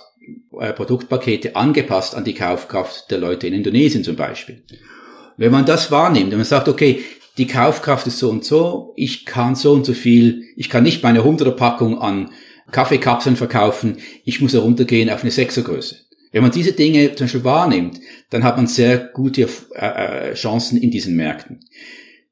äh, 0.59 0.73
Produktpakete 0.73 1.55
angepasst 1.55 2.13
an 2.13 2.23
die 2.23 2.35
Kaufkraft 2.35 3.09
der 3.09 3.17
Leute 3.17 3.47
in 3.47 3.55
Indonesien 3.55 4.03
zum 4.03 4.15
Beispiel. 4.15 4.63
Wenn 5.37 5.51
man 5.51 5.65
das 5.65 5.91
wahrnimmt 5.91 6.31
und 6.31 6.37
man 6.37 6.45
sagt, 6.45 6.67
okay, 6.67 7.03
die 7.37 7.47
Kaufkraft 7.47 8.05
ist 8.07 8.19
so 8.19 8.29
und 8.29 8.43
so, 8.43 8.93
ich 8.95 9.25
kann 9.25 9.55
so 9.55 9.73
und 9.73 9.85
so 9.85 9.93
viel, 9.93 10.43
ich 10.55 10.69
kann 10.69 10.83
nicht 10.83 11.01
meine 11.03 11.21
100er 11.21 11.51
Packung 11.51 11.99
an 11.99 12.29
Kaffeekapseln 12.71 13.35
verkaufen, 13.35 13.97
ich 14.23 14.41
muss 14.41 14.53
heruntergehen 14.53 15.09
auf 15.09 15.21
eine 15.21 15.31
6er 15.31 15.63
Größe. 15.63 15.97
Wenn 16.31 16.41
man 16.41 16.51
diese 16.51 16.73
Dinge 16.73 17.13
zum 17.15 17.25
Beispiel 17.25 17.43
wahrnimmt, 17.43 17.99
dann 18.31 18.43
hat 18.43 18.57
man 18.57 18.67
sehr 18.67 18.97
gute 18.97 19.47
äh, 19.75 20.31
äh, 20.31 20.33
Chancen 20.33 20.77
in 20.77 20.89
diesen 20.89 21.15
Märkten. 21.15 21.59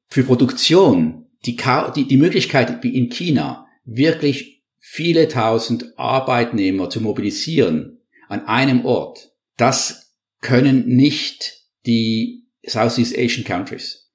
Für 0.08 0.24
Produktion, 0.24 1.26
die, 1.46 1.56
die, 1.96 2.08
die 2.08 2.16
Möglichkeit 2.16 2.82
wie 2.82 2.96
in 2.96 3.08
China, 3.10 3.66
wirklich 3.84 4.62
viele 4.78 5.28
tausend 5.28 5.96
Arbeitnehmer 5.96 6.90
zu 6.90 7.00
mobilisieren 7.00 8.00
an 8.28 8.46
einem 8.46 8.84
Ort, 8.84 9.32
das 9.56 10.14
können 10.40 10.88
nicht 10.88 11.60
die 11.86 12.41
Southeast 12.66 13.16
Asian 13.16 13.44
Countries. 13.44 14.10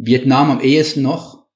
Vietnam 0.00 0.50
am 0.50 0.60
ehesten 0.60 1.02
noch, 1.02 1.46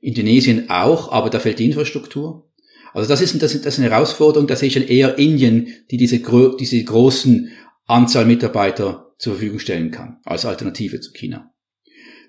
Indonesien 0.00 0.70
auch, 0.70 1.12
aber 1.12 1.30
da 1.30 1.38
fehlt 1.38 1.58
die 1.58 1.66
Infrastruktur. 1.66 2.50
Also 2.92 3.08
das 3.08 3.20
ist, 3.20 3.40
das 3.40 3.54
ist 3.54 3.78
eine 3.78 3.90
Herausforderung, 3.90 4.46
da 4.46 4.56
sehe 4.56 4.68
ich 4.68 4.74
dann 4.74 4.82
eher 4.82 5.18
Indien, 5.18 5.68
die 5.90 5.96
diese, 5.96 6.18
diese 6.58 6.84
großen 6.84 7.50
Anzahl 7.86 8.26
Mitarbeiter 8.26 9.14
zur 9.18 9.34
Verfügung 9.34 9.58
stellen 9.58 9.90
kann, 9.90 10.18
als 10.24 10.44
Alternative 10.44 11.00
zu 11.00 11.12
China. 11.12 11.52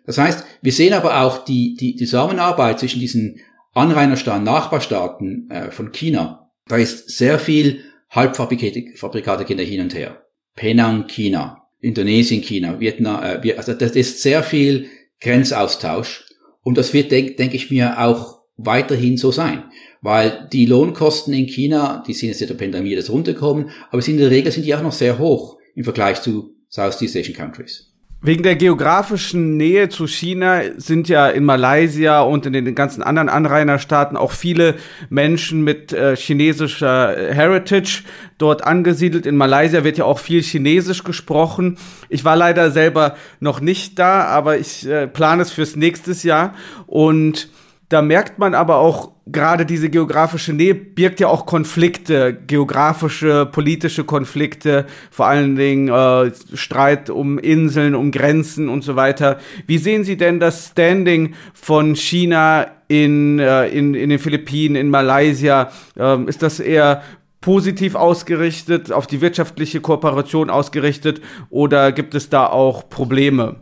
Das 0.06 0.18
heißt, 0.18 0.46
wir 0.62 0.72
sehen 0.72 0.94
aber 0.94 1.22
auch 1.22 1.46
die, 1.46 1.76
die, 1.76 1.96
die 1.96 2.06
Zusammenarbeit 2.06 2.80
zwischen 2.80 3.00
diesen 3.00 3.40
Anrainerstaaten, 3.74 4.44
Nachbarstaaten 4.44 5.50
äh, 5.50 5.72
von 5.72 5.92
China. 5.92 6.52
Da 6.68 6.78
ist 6.78 7.10
sehr 7.10 7.40
viel 7.40 7.84
Halbfabrikate 8.10 8.96
Fabrikate 8.96 9.46
gehen 9.46 9.58
da 9.58 9.64
hin 9.64 9.82
und 9.82 9.96
her. 9.96 10.24
Penang, 10.56 11.08
China, 11.08 11.63
Indonesien, 11.84 12.42
China, 12.42 12.80
Vietnam, 12.80 13.22
äh, 13.44 13.54
also 13.54 13.74
das 13.74 13.92
ist 13.92 14.22
sehr 14.22 14.42
viel 14.42 14.88
Grenzaustausch 15.20 16.26
und 16.62 16.78
das 16.78 16.94
wird, 16.94 17.12
denke 17.12 17.36
denk 17.36 17.54
ich 17.54 17.70
mir, 17.70 18.02
auch 18.02 18.40
weiterhin 18.56 19.18
so 19.18 19.32
sein, 19.32 19.66
weil 20.02 20.48
die 20.52 20.66
Lohnkosten 20.66 21.34
in 21.34 21.48
China, 21.48 22.04
die 22.08 22.14
sind 22.14 22.30
jetzt 22.30 22.42
in 22.42 22.48
der 22.48 22.56
Pandemie 22.56 22.96
das 22.96 23.10
runtergekommen, 23.10 23.70
aber 23.92 24.08
in 24.08 24.18
der 24.18 24.32
Regel 24.32 24.52
sind 24.52 24.66
die 24.66 24.74
auch 24.74 24.82
noch 24.82 24.92
sehr 24.94 25.20
hoch 25.20 25.58
im 25.76 25.84
Vergleich 25.84 26.22
zu 26.22 26.56
Southeast 26.70 27.16
Asian 27.18 27.36
Countries. 27.36 27.93
Wegen 28.26 28.42
der 28.42 28.56
geografischen 28.56 29.58
Nähe 29.58 29.90
zu 29.90 30.08
China 30.08 30.62
sind 30.78 31.10
ja 31.10 31.28
in 31.28 31.44
Malaysia 31.44 32.22
und 32.22 32.46
in 32.46 32.54
den 32.54 32.74
ganzen 32.74 33.04
anderen 33.04 33.28
Anrainerstaaten 33.28 34.16
auch 34.16 34.32
viele 34.32 34.76
Menschen 35.10 35.66
mit 35.66 35.92
äh, 35.92 36.16
chinesischer 36.16 37.34
Heritage 37.34 38.04
dort 38.38 38.64
angesiedelt. 38.64 39.26
In 39.26 39.36
Malaysia 39.36 39.84
wird 39.84 39.98
ja 39.98 40.06
auch 40.06 40.20
viel 40.20 40.42
Chinesisch 40.42 41.04
gesprochen. 41.04 41.78
Ich 42.08 42.24
war 42.24 42.38
leider 42.38 42.72
selber 42.72 43.18
noch 43.42 43.60
nicht 43.60 44.00
da, 44.00 44.24
aber 44.24 44.58
ich 44.58 44.88
äh, 44.88 45.06
plane 45.06 45.42
es 45.42 45.52
fürs 45.52 45.76
nächste 45.76 46.14
Jahr 46.26 46.54
und 46.88 47.50
da 47.94 48.02
merkt 48.02 48.40
man 48.40 48.56
aber 48.56 48.78
auch, 48.78 49.12
gerade 49.28 49.68
diese 49.68 49.92
geografische 49.92 50.52
Nähe 50.52 50.74
birgt 50.74 51.20
ja 51.20 51.28
auch 51.28 51.46
Konflikte, 51.46 52.36
geografische, 52.48 53.46
politische 53.46 54.04
Konflikte, 54.04 54.88
vor 55.12 55.28
allen 55.28 55.56
Dingen 55.56 55.90
äh, 55.90 56.32
Streit 56.56 57.12
um 57.12 57.38
Inseln, 57.38 57.94
um 57.94 58.10
Grenzen 58.10 58.68
und 58.68 58.84
so 58.84 58.96
weiter. 58.96 59.38
Wie 59.68 59.78
sehen 59.78 60.04
Sie 60.04 60.18
denn 60.18 60.40
das 60.40 60.70
Standing 60.72 61.36
von 61.54 61.96
China 61.96 62.66
in, 62.88 63.38
äh, 63.38 63.68
in, 63.68 63.94
in 63.94 64.10
den 64.10 64.18
Philippinen, 64.18 64.76
in 64.76 64.90
Malaysia? 64.90 65.72
Ähm, 65.96 66.28
ist 66.28 66.42
das 66.42 66.60
eher 66.60 67.04
positiv 67.42 67.94
ausgerichtet, 67.94 68.92
auf 68.92 69.06
die 69.06 69.22
wirtschaftliche 69.22 69.82
Kooperation 69.82 70.50
ausgerichtet 70.50 71.22
oder 71.52 71.92
gibt 71.92 72.16
es 72.16 72.30
da 72.30 72.48
auch 72.48 72.90
Probleme? 72.90 73.58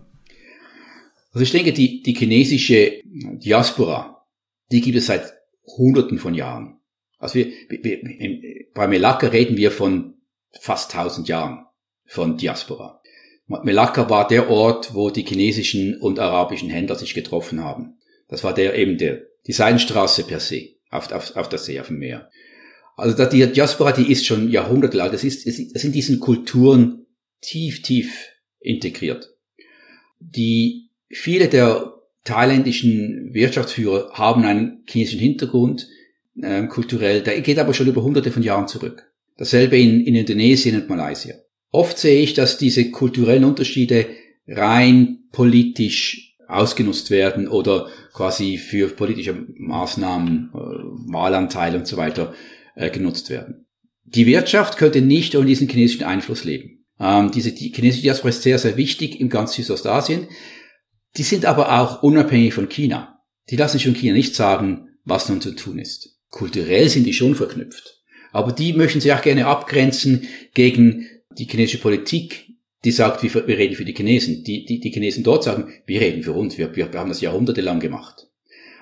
Also 1.34 1.44
ich 1.44 1.52
denke, 1.52 1.74
die, 1.74 2.02
die 2.02 2.13
chinesische 2.13 2.94
Diaspora, 3.06 4.21
die 4.72 4.82
gibt 4.82 4.98
es 4.98 5.08
seit 5.08 5.34
Hunderten 5.66 6.18
von 6.18 6.34
Jahren. 6.34 6.80
Also 7.18 7.36
wir, 7.36 7.52
wir 7.70 8.66
bei 8.74 8.88
Melaka 8.88 9.28
reden 9.28 9.58
wir 9.58 9.72
von 9.72 10.16
fast 10.60 10.92
tausend 10.92 11.28
Jahren 11.28 11.66
von 12.06 12.38
Diaspora. 12.38 13.02
Melaka 13.48 14.10
war 14.10 14.28
der 14.28 14.50
Ort, 14.50 14.94
wo 14.94 15.10
die 15.10 15.26
chinesischen 15.26 16.00
und 16.00 16.20
arabischen 16.20 16.70
Händler 16.70 16.96
sich 16.96 17.14
getroffen 17.14 17.64
haben. 17.64 17.98
Das 18.28 18.44
war 18.44 18.54
der 18.54 18.76
eben 18.76 18.98
der, 18.98 19.24
die 19.46 19.52
Seidenstraße 19.52 20.24
per 20.24 20.40
se, 20.40 20.70
auf, 20.90 21.12
auf, 21.12 21.36
auf 21.36 21.50
der 21.50 21.60
See, 21.60 21.80
auf 21.80 21.88
dem 21.88 22.00
Meer. 22.00 22.30
Also 22.96 23.26
die 23.26 23.52
Diaspora, 23.52 23.92
die 23.92 24.12
ist 24.12 24.26
schon 24.26 24.50
Jahrhunderte 24.50 25.02
alt. 25.02 25.14
Das 25.14 25.24
ist, 25.24 25.46
das 25.46 25.58
ist 25.58 25.84
in 25.84 25.92
diesen 25.92 26.20
Kulturen 26.20 27.06
tief, 27.42 27.82
tief 27.82 28.30
integriert. 28.60 29.34
Die, 30.20 30.92
viele 31.10 31.48
der 31.50 31.94
thailändischen 32.24 33.34
Wirtschaftsführer 33.34 34.12
haben 34.14 34.44
einen 34.46 34.84
chinesischen 34.88 35.20
Hintergrund, 35.20 35.88
äh, 36.42 36.64
kulturell, 36.68 37.22
der 37.22 37.42
geht 37.42 37.60
aber 37.60 37.74
schon 37.74 37.88
über 37.88 38.04
hunderte 38.04 38.32
von 38.32 38.44
Jahren 38.44 38.68
zurück. 38.68 39.12
Dasselbe 39.38 39.78
in, 39.78 40.02
in 40.02 40.16
Indonesien 40.16 40.80
und 40.80 40.90
Malaysia. 40.90 41.36
Oft 41.72 41.98
sehe 41.98 42.22
ich, 42.22 42.34
dass 42.34 42.58
diese 42.58 42.92
kulturellen 42.92 43.46
Unterschiede 43.46 44.08
rein 44.48 45.20
politisch 45.32 46.36
ausgenutzt 46.48 47.12
werden 47.12 47.48
oder 47.48 47.88
quasi 48.14 48.58
für 48.58 48.90
politische 48.90 49.46
Maßnahmen, 49.58 50.50
äh, 50.54 50.58
Wahlanteile 51.14 51.78
und 51.78 51.88
so 51.88 51.98
weiter 51.98 52.34
äh, 52.76 52.90
genutzt 52.90 53.30
werden. 53.30 53.66
Die 54.04 54.26
Wirtschaft 54.26 54.78
könnte 54.78 55.02
nicht 55.02 55.36
ohne 55.36 55.46
diesen 55.46 55.70
chinesischen 55.70 56.04
Einfluss 56.04 56.44
leben. 56.44 56.86
Ähm, 57.00 57.32
diese 57.32 57.54
die 57.54 57.72
chinesische 57.74 58.04
Diaspora 58.04 58.30
ist 58.30 58.44
sehr, 58.44 58.60
sehr 58.60 58.76
wichtig 58.76 59.20
im 59.22 59.30
ganzen 59.30 59.64
Südostasien. 59.64 60.28
Die 61.17 61.24
sind 61.24 61.45
aber 61.45 61.80
auch 61.80 62.04
unabhängig 62.04 62.54
von 62.54 62.69
China. 62.69 63.21
Die 63.50 63.56
lassen 63.56 63.78
sich 63.78 63.86
von 63.86 63.95
China 63.95 64.13
nicht 64.13 64.36
sagen, 64.36 64.89
was 65.04 65.30
nun 65.30 65.41
zu 65.41 65.52
tun 65.56 65.80
ist. 65.80 66.19
kulturell 66.30 66.89
sind 66.89 67.04
die 67.04 67.13
schon 67.13 67.36
verknüpft. 67.36 68.02
Aber 68.32 68.54
die 68.54 68.74
möchten 68.74 69.02
sich 69.02 69.12
auch 69.12 69.21
gerne 69.21 69.45
abgrenzen 69.45 70.28
gegen 70.54 71.08
die 71.38 71.45
chinesische 71.45 71.80
Politik, 71.80 72.47
die 72.84 72.91
sagt, 72.91 73.21
wir, 73.21 73.47
wir 73.47 73.58
reden 73.58 73.76
für 73.76 73.86
die 73.86 73.93
Chinesen. 73.93 74.43
Die, 74.43 74.65
die, 74.65 74.80
die 74.80 74.91
Chinesen 74.91 75.24
dort 75.24 75.43
sagen, 75.43 75.71
wir 75.86 76.02
reden 76.02 76.24
für 76.24 76.34
uns, 76.34 76.58
wir, 76.58 76.76
wir 76.76 76.89
haben 76.93 77.10
das 77.10 77.21
jahrhundertelang 77.21 77.80
gemacht. 77.80 78.28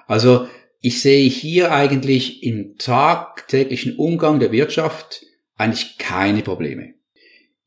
Also 0.08 0.48
ich 0.80 1.02
sehe 1.02 1.30
hier 1.30 1.72
eigentlich 1.74 2.44
im 2.44 2.78
tagtäglichen 2.78 3.98
Umgang 3.98 4.40
der 4.40 4.52
Wirtschaft 4.52 5.26
eigentlich 5.58 5.98
keine 5.98 6.42
Probleme. 6.42 6.94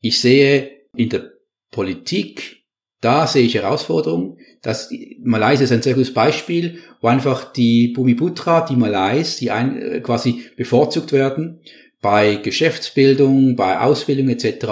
Ich 0.01 0.19
sehe 0.19 0.71
in 0.95 1.09
der 1.09 1.33
Politik, 1.69 2.63
da 3.01 3.27
sehe 3.27 3.45
ich 3.45 3.55
Herausforderungen. 3.55 4.32
Das, 4.63 4.89
Malaysia 5.21 5.65
ist 5.65 5.71
ein 5.71 5.81
sehr 5.81 5.93
gutes 5.93 6.13
Beispiel, 6.13 6.79
wo 7.01 7.07
einfach 7.07 7.51
die 7.51 7.89
Bumiputra, 7.89 8.61
die 8.61 8.77
Malays, 8.77 9.35
die 9.35 9.51
ein, 9.51 9.79
äh, 9.79 9.99
quasi 9.99 10.45
bevorzugt 10.55 11.11
werden 11.11 11.59
bei 12.01 12.37
Geschäftsbildung, 12.37 13.55
bei 13.55 13.79
Ausbildung 13.79 14.29
etc. 14.29 14.65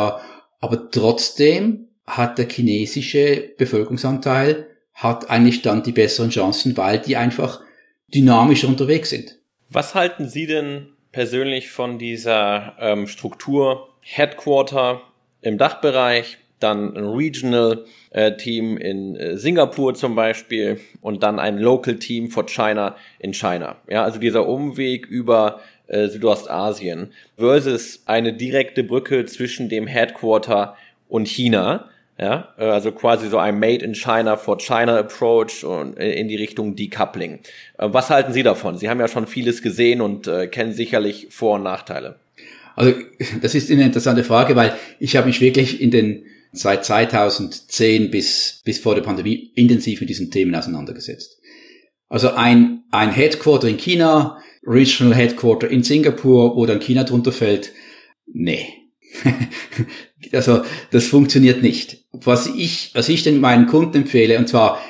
Aber 0.59 0.89
trotzdem 0.89 1.89
hat 2.07 2.37
der 2.37 2.47
chinesische 2.49 3.51
Bevölkerungsanteil 3.57 4.67
hat 4.93 5.29
eigentlich 5.29 5.61
dann 5.61 5.83
die 5.83 5.91
besseren 5.91 6.29
Chancen, 6.29 6.75
weil 6.77 6.99
die 6.99 7.17
einfach 7.17 7.61
dynamischer 8.13 8.67
unterwegs 8.67 9.09
sind. 9.09 9.39
Was 9.69 9.95
halten 9.95 10.27
Sie 10.27 10.47
denn 10.47 10.87
persönlich 11.11 11.69
von 11.69 11.97
dieser 11.97 12.75
ähm, 12.79 13.07
Struktur 13.07 13.89
Headquarter 14.01 15.01
im 15.41 15.57
Dachbereich, 15.57 16.37
dann 16.63 16.95
ein 16.95 17.05
Regional 17.05 17.85
äh, 18.11 18.35
Team 18.37 18.77
in 18.77 19.15
äh, 19.15 19.37
Singapur 19.37 19.93
zum 19.95 20.15
Beispiel 20.15 20.79
und 21.01 21.23
dann 21.23 21.39
ein 21.39 21.57
Local 21.57 21.95
Team 21.95 22.29
for 22.29 22.45
China 22.45 22.95
in 23.19 23.33
China. 23.33 23.77
Ja, 23.89 24.03
also 24.03 24.19
dieser 24.19 24.47
Umweg 24.47 25.05
über 25.07 25.61
äh, 25.91 26.07
Südostasien 26.07 27.11
versus 27.37 28.03
eine 28.05 28.31
direkte 28.31 28.81
Brücke 28.81 29.25
zwischen 29.25 29.67
dem 29.67 29.87
Headquarter 29.87 30.77
und 31.09 31.27
China. 31.27 31.89
Ja, 32.17 32.53
äh, 32.57 32.63
also 32.63 32.93
quasi 32.93 33.27
so 33.27 33.37
ein 33.37 33.59
Made 33.59 33.83
in 33.83 33.93
China 33.93 34.37
for 34.37 34.57
China 34.57 34.99
Approach 34.99 35.65
und 35.65 35.99
äh, 35.99 36.13
in 36.13 36.29
die 36.29 36.37
Richtung 36.37 36.77
Decoupling. 36.77 37.39
Was 37.77 38.09
halten 38.09 38.31
Sie 38.31 38.43
davon? 38.43 38.77
Sie 38.77 38.89
haben 38.89 39.01
ja 39.01 39.09
schon 39.09 39.27
vieles 39.27 39.61
gesehen 39.61 39.99
und 39.99 40.29
kennen 40.51 40.71
sicherlich 40.71 41.27
Vor- 41.29 41.55
und 41.55 41.63
Nachteile. 41.63 42.15
Also 42.75 42.93
das 43.41 43.53
ist 43.55 43.69
eine 43.69 43.83
interessante 43.83 44.23
Frage, 44.23 44.55
weil 44.55 44.73
ich 44.99 45.17
habe 45.17 45.27
mich 45.27 45.41
wirklich 45.41 45.81
in 45.81 45.91
den 45.91 46.25
seit 46.51 46.85
2010 46.85 48.11
bis 48.11 48.61
bis 48.65 48.79
vor 48.79 48.95
der 48.95 49.01
Pandemie 49.01 49.51
intensiv 49.55 50.01
mit 50.01 50.09
diesen 50.09 50.31
Themen 50.31 50.53
auseinandergesetzt. 50.55 51.39
Also 52.07 52.31
ein 52.31 52.83
ein 52.91 53.11
Headquarter 53.11 53.67
in 53.67 53.77
China, 53.77 54.37
Regional 54.65 55.15
Headquarter 55.15 55.69
in 55.69 55.83
Singapur, 55.83 56.55
wo 56.55 56.65
dann 56.65 56.79
China 56.79 57.03
drunter 57.03 57.31
fällt. 57.31 57.71
Nee. 58.25 58.67
also, 60.31 60.63
das 60.91 61.07
funktioniert 61.07 61.61
nicht. 61.61 62.05
Was 62.11 62.47
ich, 62.47 62.91
was 62.93 63.09
ich 63.09 63.23
denn 63.23 63.39
meinen 63.39 63.67
Kunden 63.67 63.97
empfehle, 63.97 64.37
und 64.37 64.47
zwar 64.47 64.81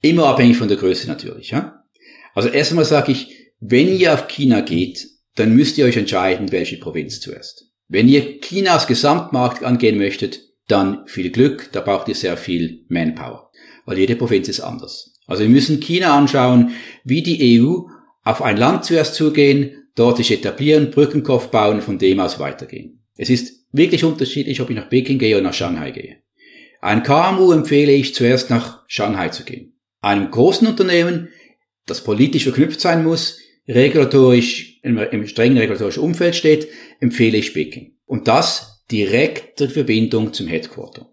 immer 0.00 0.26
abhängig 0.26 0.56
von 0.56 0.68
der 0.68 0.76
Größe 0.76 1.08
natürlich, 1.08 1.50
ja. 1.50 1.84
Also 2.34 2.48
erstmal 2.48 2.84
sage 2.84 3.12
ich, 3.12 3.34
wenn 3.60 3.88
ihr 3.88 4.14
auf 4.14 4.28
China 4.28 4.60
geht, 4.60 5.08
dann 5.34 5.54
müsst 5.54 5.78
ihr 5.78 5.86
euch 5.86 5.96
entscheiden, 5.96 6.52
welche 6.52 6.78
Provinz 6.78 7.20
zuerst. 7.20 7.66
Wenn 7.88 8.08
ihr 8.08 8.40
Chinas 8.40 8.86
Gesamtmarkt 8.86 9.64
angehen 9.64 9.98
möchtet, 9.98 10.47
dann 10.68 11.06
viel 11.06 11.30
Glück, 11.30 11.70
da 11.72 11.80
braucht 11.80 12.08
ihr 12.08 12.14
sehr 12.14 12.36
viel 12.36 12.84
Manpower, 12.88 13.50
weil 13.84 13.98
jede 13.98 14.16
Provinz 14.16 14.48
ist 14.48 14.60
anders. 14.60 15.14
Also 15.26 15.42
wir 15.42 15.50
müssen 15.50 15.80
China 15.80 16.16
anschauen, 16.16 16.70
wie 17.04 17.22
die 17.22 17.60
EU 17.60 17.80
auf 18.22 18.42
ein 18.42 18.56
Land 18.56 18.84
zuerst 18.84 19.14
zugehen, 19.14 19.88
dort 19.94 20.18
sich 20.18 20.30
etablieren, 20.30 20.90
Brückenkopf 20.90 21.48
bauen, 21.48 21.80
von 21.82 21.98
dem 21.98 22.20
aus 22.20 22.38
weitergehen. 22.38 23.02
Es 23.16 23.30
ist 23.30 23.66
wirklich 23.72 24.04
unterschiedlich, 24.04 24.60
ob 24.60 24.70
ich 24.70 24.76
nach 24.76 24.88
Peking 24.88 25.18
gehe 25.18 25.34
oder 25.34 25.44
nach 25.44 25.54
Shanghai 25.54 25.90
gehe. 25.90 26.18
Ein 26.80 27.02
KMU 27.02 27.52
empfehle 27.52 27.92
ich 27.92 28.14
zuerst 28.14 28.50
nach 28.50 28.84
Shanghai 28.86 29.30
zu 29.30 29.44
gehen. 29.44 29.74
Einem 30.00 30.30
großen 30.30 30.68
Unternehmen, 30.68 31.28
das 31.86 32.04
politisch 32.04 32.44
verknüpft 32.44 32.80
sein 32.80 33.02
muss, 33.02 33.40
regulatorisch, 33.66 34.80
im 34.82 35.26
strengen 35.26 35.58
regulatorischen 35.58 36.02
Umfeld 36.02 36.36
steht, 36.36 36.68
empfehle 37.00 37.36
ich 37.36 37.52
Peking. 37.52 37.96
Und 38.06 38.28
das 38.28 38.67
direkt 38.90 39.60
in 39.60 39.70
Verbindung 39.70 40.32
zum 40.32 40.46
Headquarter. 40.46 41.10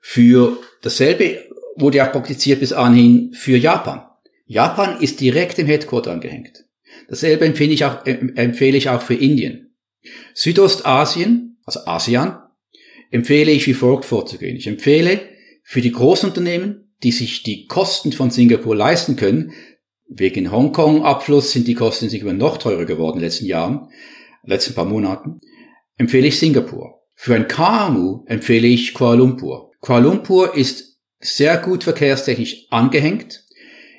Für 0.00 0.58
dasselbe 0.82 1.44
wurde 1.76 1.98
ja 1.98 2.06
praktiziert 2.06 2.60
bis 2.60 2.72
anhin 2.72 3.32
für 3.32 3.56
Japan. 3.56 4.02
Japan 4.46 5.00
ist 5.00 5.20
direkt 5.20 5.58
im 5.58 5.66
Headquarter 5.66 6.12
angehängt. 6.12 6.64
Dasselbe 7.08 7.44
empfehle 7.44 7.72
ich 7.72 7.84
auch, 7.84 8.04
äh, 8.06 8.18
empfehle 8.34 8.76
ich 8.76 8.88
auch 8.88 9.02
für 9.02 9.14
Indien. 9.14 9.74
Südostasien, 10.34 11.58
also 11.64 11.80
ASEAN, 11.86 12.38
empfehle 13.10 13.50
ich 13.52 13.66
wie 13.66 13.74
folgt 13.74 14.04
vorzugehen. 14.04 14.56
Ich 14.56 14.66
empfehle 14.66 15.20
für 15.62 15.80
die 15.80 15.92
Großunternehmen, 15.92 16.92
die 17.02 17.12
sich 17.12 17.42
die 17.42 17.66
Kosten 17.66 18.12
von 18.12 18.30
Singapur 18.30 18.76
leisten 18.76 19.16
können, 19.16 19.52
wegen 20.08 20.50
Hongkong-Abfluss 20.50 21.52
sind 21.52 21.68
die 21.68 21.74
Kosten 21.74 22.06
in 22.06 22.10
Singapur 22.10 22.32
noch 22.32 22.58
teurer 22.58 22.84
geworden 22.84 23.16
in 23.16 23.20
den 23.20 23.26
letzten 23.26 23.46
Jahren, 23.46 23.88
letzten 24.42 24.74
paar 24.74 24.84
Monaten, 24.84 25.40
empfehle 26.00 26.28
ich 26.28 26.38
Singapur. 26.38 27.02
Für 27.14 27.34
ein 27.34 27.46
KMU 27.46 28.24
empfehle 28.24 28.66
ich 28.66 28.94
Kuala 28.94 29.16
Lumpur. 29.16 29.72
Kuala 29.80 30.04
Lumpur 30.04 30.56
ist 30.56 30.98
sehr 31.18 31.58
gut 31.58 31.84
verkehrstechnisch 31.84 32.68
angehängt. 32.70 33.44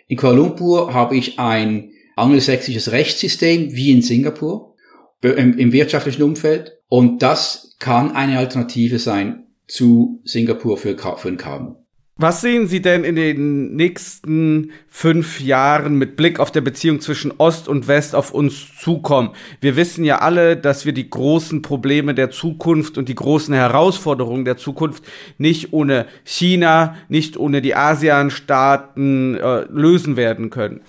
In 0.08 0.18
Kuala 0.18 0.38
Lumpur 0.38 0.96
habe 0.96 1.16
ich 1.16 1.38
ein 1.38 1.92
angelsächsisches 2.16 2.92
Rechtssystem 2.92 3.76
wie 3.76 3.92
in 3.92 4.02
Singapur 4.02 4.74
im, 5.22 5.60
im 5.60 5.72
wirtschaftlichen 5.72 6.24
Umfeld 6.24 6.80
und 6.88 7.22
das 7.22 7.76
kann 7.78 8.16
eine 8.16 8.40
Alternative 8.40 8.98
sein 8.98 9.46
zu 9.68 10.22
Singapur 10.24 10.78
für, 10.78 10.98
für 10.98 11.28
ein 11.28 11.38
KMU. 11.38 11.81
Was 12.22 12.42
sehen 12.42 12.68
Sie 12.68 12.84
denn 12.84 13.04
in 13.04 13.16
den 13.16 13.76
nächsten 13.76 14.74
fünf 14.88 15.40
Jahren 15.40 15.96
mit 15.96 16.16
Blick 16.18 16.40
auf 16.40 16.52
der 16.52 16.62
Beziehung 16.62 17.02
zwischen 17.02 17.34
Ost 17.40 17.68
und 17.68 17.88
West 17.88 18.14
auf 18.14 18.32
uns 18.32 18.78
zukommen? 18.78 19.32
Wir 19.60 19.76
wissen 19.76 20.04
ja 20.04 20.20
alle, 20.20 20.56
dass 20.56 20.86
wir 20.86 20.94
die 20.94 21.10
großen 21.10 21.64
Probleme 21.64 22.14
der 22.14 22.30
Zukunft 22.30 23.00
und 23.00 23.10
die 23.10 23.16
großen 23.16 23.56
Herausforderungen 23.56 24.46
der 24.46 24.58
Zukunft 24.58 25.04
nicht 25.40 25.74
ohne 25.74 26.06
China, 26.24 26.96
nicht 27.10 27.38
ohne 27.38 27.60
die 27.60 27.76
ASEAN-Staaten 27.76 29.38
äh, 29.38 29.62
lösen 29.72 30.16
werden 30.16 30.52
können. 30.52 30.82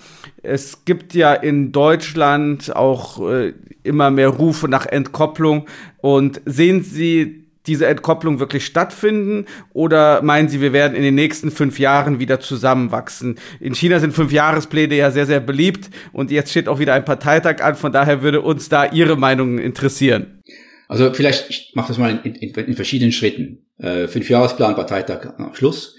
Es 0.43 0.85
gibt 0.85 1.15
ja 1.15 1.33
in 1.33 1.71
Deutschland 1.71 2.75
auch 2.75 3.27
äh, 3.27 3.53
immer 3.81 4.11
mehr 4.11 4.29
Rufe 4.29 4.67
nach 4.67 4.85
Entkopplung. 4.85 5.65
Und 5.97 6.41
sehen 6.45 6.83
Sie 6.83 7.42
diese 7.65 7.85
Entkopplung 7.87 8.39
wirklich 8.39 8.65
stattfinden? 8.65 9.45
Oder 9.73 10.21
meinen 10.21 10.49
Sie, 10.49 10.61
wir 10.61 10.73
werden 10.73 10.95
in 10.95 11.03
den 11.03 11.15
nächsten 11.15 11.51
fünf 11.51 11.79
Jahren 11.79 12.19
wieder 12.19 12.39
zusammenwachsen? 12.39 13.39
In 13.59 13.75
China 13.75 13.99
sind 13.99 14.13
fünf 14.13 14.31
Jahrespläne 14.31 14.95
ja 14.95 15.11
sehr, 15.11 15.25
sehr 15.25 15.39
beliebt 15.39 15.89
und 16.11 16.31
jetzt 16.31 16.51
steht 16.51 16.67
auch 16.67 16.79
wieder 16.79 16.93
ein 16.93 17.05
Parteitag 17.05 17.61
an. 17.61 17.75
Von 17.75 17.91
daher 17.91 18.21
würde 18.21 18.41
uns 18.41 18.69
da 18.69 18.85
Ihre 18.85 19.17
Meinung 19.17 19.59
interessieren. 19.59 20.41
Also 20.87 21.13
vielleicht, 21.13 21.49
ich 21.49 21.71
mache 21.75 21.87
das 21.87 21.97
mal 21.97 22.19
in, 22.23 22.35
in, 22.35 22.53
in 22.53 22.75
verschiedenen 22.75 23.11
Schritten. 23.11 23.65
Äh, 23.77 24.07
Fünfjahresplan, 24.07 24.75
Parteitag, 24.75 25.33
Schluss. 25.53 25.95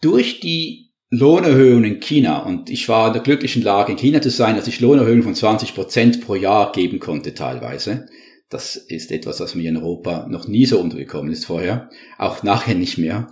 Durch 0.00 0.40
die 0.40 0.92
Lohnerhöhungen 1.10 1.84
in 1.84 2.00
China 2.00 2.38
und 2.38 2.70
ich 2.70 2.88
war 2.88 3.08
in 3.08 3.12
der 3.12 3.22
glücklichen 3.22 3.62
Lage, 3.62 3.92
in 3.92 3.98
China 3.98 4.20
zu 4.20 4.30
sein, 4.30 4.56
dass 4.56 4.66
ich 4.66 4.80
Lohnerhöhungen 4.80 5.22
von 5.22 5.34
20 5.34 5.74
Prozent 5.74 6.20
pro 6.20 6.34
Jahr 6.34 6.72
geben 6.72 6.98
konnte 6.98 7.34
teilweise 7.34 8.06
das 8.48 8.76
ist 8.76 9.10
etwas, 9.10 9.40
was 9.40 9.54
mir 9.54 9.68
in 9.68 9.76
Europa 9.76 10.26
noch 10.28 10.46
nie 10.46 10.66
so 10.66 10.80
untergekommen 10.80 11.32
ist 11.32 11.46
vorher, 11.46 11.90
auch 12.18 12.42
nachher 12.42 12.74
nicht 12.74 12.98
mehr. 12.98 13.28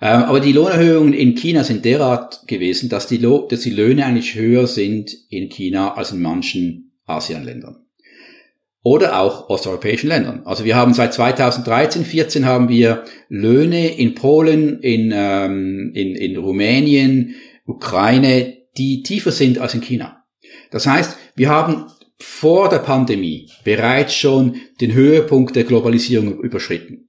Ähm, 0.00 0.22
aber 0.24 0.40
die 0.40 0.52
Lohnerhöhungen 0.52 1.12
in 1.12 1.34
China 1.34 1.64
sind 1.64 1.84
derart 1.84 2.46
gewesen, 2.46 2.88
dass 2.88 3.06
die, 3.06 3.18
Lo 3.18 3.46
dass 3.48 3.60
die 3.60 3.70
Löhne 3.70 4.04
eigentlich 4.06 4.34
höher 4.34 4.66
sind 4.66 5.16
in 5.28 5.48
China 5.48 5.94
als 5.94 6.12
in 6.12 6.20
manchen 6.20 6.92
ASEAN-Ländern. 7.06 7.84
Oder 8.82 9.18
auch 9.18 9.50
osteuropäischen 9.50 10.08
Ländern. 10.08 10.42
Also 10.44 10.64
wir 10.64 10.76
haben 10.76 10.94
seit 10.94 11.12
2013, 11.12 12.04
14 12.04 12.46
haben 12.46 12.68
wir 12.68 13.04
Löhne 13.28 13.96
in 13.96 14.14
Polen, 14.14 14.80
in, 14.80 15.12
ähm, 15.12 15.90
in, 15.94 16.14
in 16.14 16.36
Rumänien, 16.36 17.34
Ukraine, 17.66 18.56
die 18.78 19.02
tiefer 19.02 19.32
sind 19.32 19.58
als 19.58 19.74
in 19.74 19.80
China. 19.80 20.24
Das 20.70 20.86
heißt, 20.86 21.16
wir 21.34 21.48
haben 21.48 21.86
vor 22.20 22.68
der 22.68 22.78
Pandemie 22.78 23.48
bereits 23.64 24.14
schon 24.14 24.56
den 24.80 24.92
Höhepunkt 24.92 25.56
der 25.56 25.64
Globalisierung 25.64 26.40
überschritten 26.40 27.08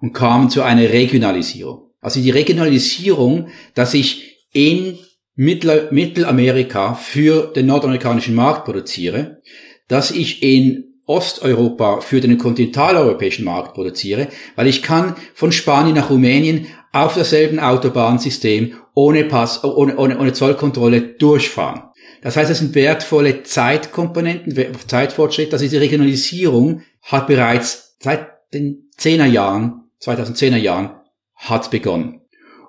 und 0.00 0.12
kamen 0.12 0.50
zu 0.50 0.62
einer 0.62 0.88
Regionalisierung. 0.90 1.90
Also 2.00 2.20
die 2.20 2.30
Regionalisierung, 2.30 3.48
dass 3.74 3.94
ich 3.94 4.46
in 4.52 4.98
Mittel 5.34 5.88
Mittelamerika 5.92 6.94
für 6.94 7.52
den 7.52 7.66
nordamerikanischen 7.66 8.34
Markt 8.34 8.64
produziere, 8.64 9.40
dass 9.86 10.10
ich 10.10 10.42
in 10.42 10.84
Osteuropa 11.06 12.00
für 12.00 12.20
den 12.20 12.36
kontinentaleuropäischen 12.36 13.44
Markt 13.44 13.74
produziere, 13.74 14.28
weil 14.56 14.66
ich 14.66 14.82
kann 14.82 15.16
von 15.34 15.52
Spanien 15.52 15.94
nach 15.94 16.10
Rumänien 16.10 16.66
auf 16.92 17.14
derselben 17.14 17.60
Autobahnsystem 17.60 18.74
ohne 18.94 19.24
Pass, 19.24 19.64
ohne, 19.64 19.96
ohne, 19.96 20.18
ohne 20.18 20.32
Zollkontrolle 20.32 21.00
durchfahren. 21.00 21.82
Das 22.22 22.36
heißt, 22.36 22.50
es 22.50 22.58
sind 22.58 22.74
wertvolle 22.74 23.42
Zeitkomponenten, 23.42 24.56
Zeitfortschritt. 24.86 25.52
Also 25.52 25.64
diese 25.64 25.80
Regionalisierung 25.80 26.82
hat 27.02 27.26
bereits 27.26 27.96
seit 28.00 28.28
den 28.52 28.90
10er 28.98 29.26
Jahren, 29.26 29.84
2010er 30.02 30.56
Jahren, 30.56 30.90
hat 31.36 31.70
begonnen. 31.70 32.22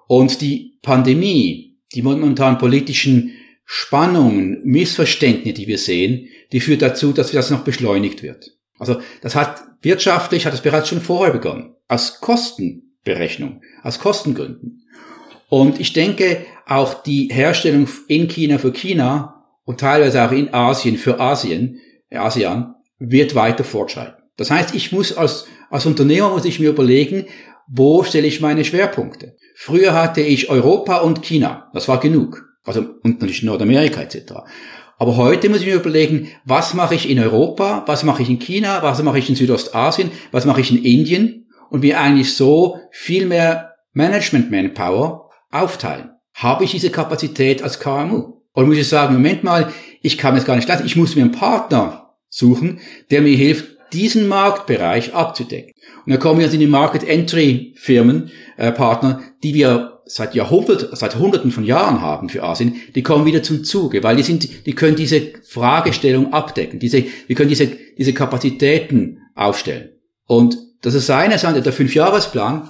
Und 0.07 0.41
die 0.41 0.77
Pandemie, 0.81 1.77
die 1.93 2.01
momentan 2.01 2.57
politischen 2.57 3.31
Spannungen, 3.65 4.61
Missverständnisse, 4.63 5.53
die 5.53 5.67
wir 5.67 5.77
sehen, 5.77 6.27
die 6.51 6.59
führt 6.59 6.81
dazu, 6.81 7.13
dass 7.13 7.31
das 7.31 7.51
noch 7.51 7.63
beschleunigt 7.63 8.23
wird. 8.23 8.57
Also 8.79 8.99
das 9.21 9.35
hat 9.35 9.61
wirtschaftlich 9.81 10.45
hat 10.45 10.53
es 10.53 10.61
bereits 10.61 10.89
schon 10.89 11.01
vorher 11.01 11.33
begonnen. 11.33 11.75
Aus 11.87 12.19
Kostenberechnung, 12.19 13.61
aus 13.83 13.99
Kostengründen. 13.99 14.83
Und 15.49 15.79
ich 15.79 15.93
denke, 15.93 16.45
auch 16.65 17.01
die 17.03 17.29
Herstellung 17.31 17.87
in 18.07 18.27
China 18.27 18.57
für 18.59 18.71
China 18.71 19.38
und 19.69 19.79
teilweise 19.79 20.25
auch 20.25 20.31
in 20.31 20.51
Asien 20.51 20.97
für 20.97 21.19
Asien, 21.19 21.79
äh, 22.09 22.17
ASEAN, 22.17 22.73
wird 22.97 23.35
weiter 23.35 23.63
fortschreiten. 23.63 24.15
Das 24.35 24.49
heißt, 24.49 24.73
ich 24.73 24.91
muss 24.91 25.15
als, 25.15 25.45
als 25.69 25.85
Unternehmer 25.85 26.31
muss 26.31 26.45
ich 26.45 26.59
mir 26.59 26.71
überlegen, 26.71 27.27
wo 27.67 28.01
stelle 28.01 28.25
ich 28.25 28.41
meine 28.41 28.65
Schwerpunkte? 28.65 29.35
Früher 29.55 29.93
hatte 29.93 30.21
ich 30.21 30.49
Europa 30.49 30.97
und 30.97 31.21
China. 31.21 31.69
Das 31.75 31.87
war 31.87 31.99
genug. 31.99 32.47
Also, 32.65 32.83
und 33.03 33.21
natürlich 33.21 33.43
Nordamerika 33.43 34.01
etc. 34.01 34.33
Aber 34.97 35.17
heute 35.17 35.49
muss 35.49 35.59
ich 35.59 35.67
mir 35.67 35.75
überlegen, 35.75 36.29
was 36.45 36.73
mache 36.73 36.95
ich 36.95 37.07
in 37.07 37.19
Europa, 37.19 37.83
was 37.85 38.03
mache 38.03 38.23
ich 38.23 38.29
in 38.31 38.39
China, 38.39 38.81
was 38.81 39.03
mache 39.03 39.19
ich 39.19 39.29
in 39.29 39.35
Südostasien, 39.35 40.09
was 40.31 40.45
mache 40.45 40.61
ich 40.61 40.71
in 40.71 40.83
Indien 40.83 41.47
und 41.69 41.81
mir 41.81 41.99
eigentlich 41.99 42.33
so 42.33 42.79
viel 42.89 43.27
mehr 43.27 43.75
Management 43.93 44.49
Manpower 44.49 45.29
aufteilen. 45.51 46.09
Habe 46.33 46.63
ich 46.63 46.71
diese 46.71 46.89
Kapazität 46.89 47.61
als 47.61 47.79
KMU? 47.79 48.38
Oder 48.59 48.67
muss 48.67 48.77
ich 48.77 48.89
sagen, 48.89 49.13
Moment 49.13 49.45
mal, 49.45 49.71
ich 50.01 50.17
kann 50.17 50.35
es 50.35 50.43
gar 50.43 50.57
nicht 50.57 50.67
leisten, 50.67 50.85
ich 50.85 50.97
muss 50.97 51.15
mir 51.15 51.21
einen 51.21 51.31
Partner 51.31 52.13
suchen, 52.27 52.81
der 53.09 53.21
mir 53.21 53.37
hilft, 53.37 53.69
diesen 53.93 54.27
Marktbereich 54.27 55.13
abzudecken. 55.13 55.71
Und 56.05 56.11
dann 56.11 56.19
kommen 56.19 56.41
wir 56.41 56.51
in 56.51 56.59
die 56.59 56.67
Market 56.67 57.07
Entry 57.07 57.73
Firmen, 57.77 58.31
äh, 58.57 58.73
Partner, 58.73 59.21
die 59.43 59.53
wir 59.53 60.01
seit 60.03 60.35
Jahrhunderten, 60.35 60.89
seit 60.91 61.15
Hunderten 61.15 61.51
von 61.51 61.63
Jahren 61.63 62.01
haben 62.01 62.27
für 62.27 62.43
Asien, 62.43 62.75
die 62.95 63.01
kommen 63.01 63.25
wieder 63.25 63.41
zum 63.43 63.63
Zuge, 63.63 64.03
weil 64.03 64.17
die 64.17 64.23
sind, 64.23 64.65
die 64.65 64.73
können 64.73 64.97
diese 64.97 65.21
Fragestellung 65.47 66.33
abdecken, 66.33 66.79
diese, 66.79 67.05
die 67.29 67.35
können 67.35 67.49
diese, 67.49 67.67
diese 67.97 68.11
Kapazitäten 68.11 69.19
aufstellen. 69.35 69.91
Und 70.25 70.57
das 70.81 70.95
ist 70.95 71.09
eine 71.09 71.39
Seite, 71.39 71.61
der 71.61 71.71
Fünfjahresplan. 71.71 72.69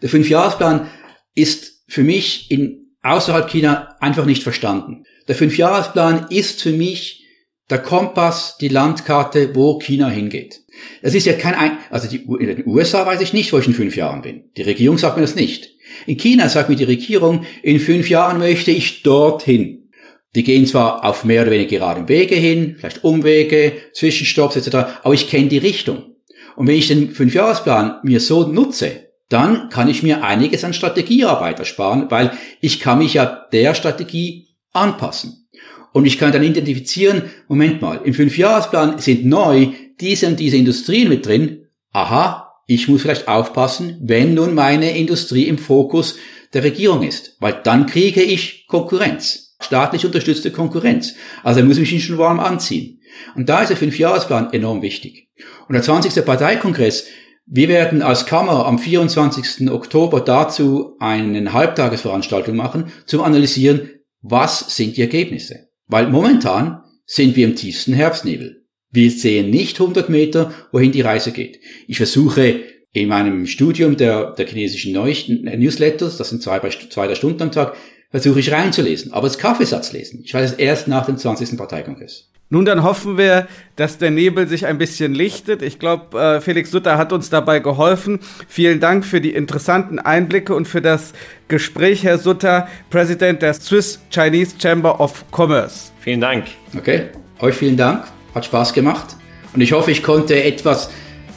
Der 0.00 0.08
Fünfjahresplan 0.08 0.86
ist 1.34 1.82
für 1.88 2.04
mich 2.04 2.50
in, 2.50 2.86
außerhalb 3.02 3.50
China 3.50 3.96
einfach 4.00 4.24
nicht 4.24 4.42
verstanden. 4.42 5.04
Der 5.28 5.34
Fünfjahresplan 5.34 6.26
ist 6.30 6.62
für 6.62 6.72
mich 6.72 7.24
der 7.68 7.78
Kompass, 7.78 8.56
die 8.60 8.68
Landkarte, 8.68 9.54
wo 9.54 9.78
China 9.78 10.08
hingeht. 10.08 10.60
Das 11.02 11.14
ist 11.14 11.26
ja 11.26 11.32
kein, 11.32 11.54
ein 11.54 11.78
also 11.90 12.08
die, 12.08 12.24
in 12.38 12.46
den 12.46 12.66
USA 12.66 13.04
weiß 13.04 13.20
ich 13.20 13.32
nicht, 13.32 13.52
wo 13.52 13.58
ich 13.58 13.66
in 13.66 13.74
fünf 13.74 13.96
Jahren 13.96 14.22
bin. 14.22 14.44
Die 14.56 14.62
Regierung 14.62 14.98
sagt 14.98 15.16
mir 15.16 15.22
das 15.22 15.34
nicht. 15.34 15.70
In 16.06 16.16
China 16.16 16.48
sagt 16.48 16.68
mir 16.68 16.76
die 16.76 16.84
Regierung, 16.84 17.44
in 17.62 17.80
fünf 17.80 18.08
Jahren 18.08 18.38
möchte 18.38 18.70
ich 18.70 19.02
dorthin. 19.02 19.90
Die 20.34 20.44
gehen 20.44 20.66
zwar 20.66 21.04
auf 21.04 21.24
mehr 21.24 21.42
oder 21.42 21.50
weniger 21.50 21.78
geraden 21.78 22.08
Wege 22.08 22.34
hin, 22.34 22.76
vielleicht 22.78 23.04
Umwege, 23.04 23.72
Zwischenstopps 23.94 24.56
etc., 24.56 24.74
aber 25.02 25.14
ich 25.14 25.30
kenne 25.30 25.48
die 25.48 25.58
Richtung. 25.58 26.16
Und 26.56 26.66
wenn 26.66 26.76
ich 26.76 26.88
den 26.88 27.10
Fünfjahresplan 27.10 28.00
mir 28.02 28.20
so 28.20 28.46
nutze, 28.46 29.06
dann 29.28 29.70
kann 29.70 29.88
ich 29.88 30.02
mir 30.02 30.22
einiges 30.22 30.62
an 30.62 30.72
Strategiearbeit 30.72 31.58
ersparen, 31.58 32.10
weil 32.10 32.32
ich 32.60 32.80
kann 32.80 32.98
mich 32.98 33.14
ja 33.14 33.46
der 33.50 33.74
Strategie 33.74 34.45
anpassen. 34.76 35.48
Und 35.92 36.04
ich 36.04 36.18
kann 36.18 36.32
dann 36.32 36.42
identifizieren, 36.42 37.22
Moment 37.48 37.80
mal, 37.80 38.00
im 38.04 38.14
Fünfjahresplan 38.14 38.98
sind 38.98 39.24
neu 39.24 39.68
diese 40.00 40.26
und 40.26 40.38
diese 40.38 40.56
Industrien 40.56 41.08
mit 41.08 41.24
drin. 41.24 41.68
Aha, 41.92 42.52
ich 42.66 42.88
muss 42.88 43.02
vielleicht 43.02 43.28
aufpassen, 43.28 43.98
wenn 44.02 44.34
nun 44.34 44.54
meine 44.54 44.96
Industrie 44.96 45.44
im 45.44 45.56
Fokus 45.56 46.16
der 46.52 46.64
Regierung 46.64 47.02
ist, 47.02 47.36
weil 47.40 47.60
dann 47.62 47.86
kriege 47.86 48.22
ich 48.22 48.66
Konkurrenz, 48.66 49.56
staatlich 49.60 50.04
unterstützte 50.04 50.50
Konkurrenz. 50.50 51.14
Also 51.42 51.62
muss 51.62 51.78
ich 51.78 51.92
mich 51.92 52.04
schon 52.04 52.18
warm 52.18 52.40
anziehen. 52.40 53.00
Und 53.34 53.48
da 53.48 53.62
ist 53.62 53.68
der 53.68 53.76
Fünfjahresplan 53.76 54.52
enorm 54.52 54.82
wichtig. 54.82 55.28
Und 55.68 55.74
der 55.74 55.82
20. 55.82 56.24
Parteikongress, 56.24 57.06
wir 57.46 57.68
werden 57.68 58.02
als 58.02 58.26
Kammer 58.26 58.66
am 58.66 58.78
24. 58.78 59.70
Oktober 59.70 60.20
dazu 60.20 60.96
eine 60.98 61.52
Halbtagesveranstaltung 61.52 62.56
machen, 62.56 62.92
zum 63.06 63.22
Analysieren, 63.22 63.90
was 64.28 64.74
sind 64.76 64.96
die 64.96 65.02
Ergebnisse. 65.02 65.68
Weil 65.86 66.08
momentan 66.08 66.82
sind 67.04 67.36
wir 67.36 67.46
im 67.46 67.54
tiefsten 67.54 67.92
Herbstnebel. 67.92 68.64
Wir 68.90 69.10
sehen 69.10 69.50
nicht 69.50 69.80
100 69.80 70.08
Meter, 70.08 70.52
wohin 70.72 70.92
die 70.92 71.00
Reise 71.00 71.32
geht. 71.32 71.60
Ich 71.86 71.96
versuche 71.96 72.60
in 72.92 73.08
meinem 73.08 73.46
Studium 73.46 73.96
der, 73.96 74.32
der 74.32 74.46
chinesischen 74.46 74.92
Newsletters, 74.92 76.16
das 76.16 76.30
sind 76.30 76.42
zwei, 76.42 76.60
zwei 76.68 77.14
Stunden 77.14 77.42
am 77.42 77.52
Tag, 77.52 77.76
versuche 78.10 78.40
ich 78.40 78.52
reinzulesen. 78.52 79.12
Aber 79.12 79.28
das 79.28 79.38
Kaffeesatz 79.38 79.92
lesen. 79.92 80.22
Ich 80.24 80.32
weiß 80.32 80.52
es 80.52 80.58
erst 80.58 80.88
nach 80.88 81.06
dem 81.06 81.18
20. 81.18 81.56
Parteikongress. 81.56 82.30
Nun, 82.48 82.64
dann 82.64 82.84
hoffen 82.84 83.18
wir, 83.18 83.48
dass 83.74 83.98
der 83.98 84.12
Nebel 84.12 84.46
sich 84.46 84.66
ein 84.66 84.78
bisschen 84.78 85.14
lichtet. 85.14 85.62
Ich 85.62 85.80
glaube, 85.80 86.16
äh, 86.18 86.40
Felix 86.40 86.70
Sutter 86.70 86.96
hat 86.96 87.12
uns 87.12 87.28
dabei 87.28 87.58
geholfen. 87.58 88.20
Vielen 88.46 88.78
Dank 88.78 89.04
für 89.04 89.20
die 89.20 89.34
interessanten 89.34 89.98
Einblicke 89.98 90.54
und 90.54 90.68
für 90.68 90.80
das 90.80 91.12
Gespräch, 91.48 92.04
Herr 92.04 92.18
Sutter, 92.18 92.68
Präsident 92.88 93.42
der 93.42 93.52
Swiss 93.54 93.98
Chinese 94.10 94.54
Chamber 94.60 95.00
of 95.00 95.24
Commerce. 95.32 95.90
Vielen 95.98 96.20
Dank. 96.20 96.44
Okay, 96.76 97.06
euch 97.40 97.56
vielen 97.56 97.76
Dank. 97.76 98.04
Hat 98.32 98.44
Spaß 98.44 98.72
gemacht. 98.72 99.16
Und 99.52 99.60
ich 99.60 99.72
hoffe, 99.72 99.90
ich 99.90 100.04
konnte 100.04 100.40
etwas, 100.40 100.90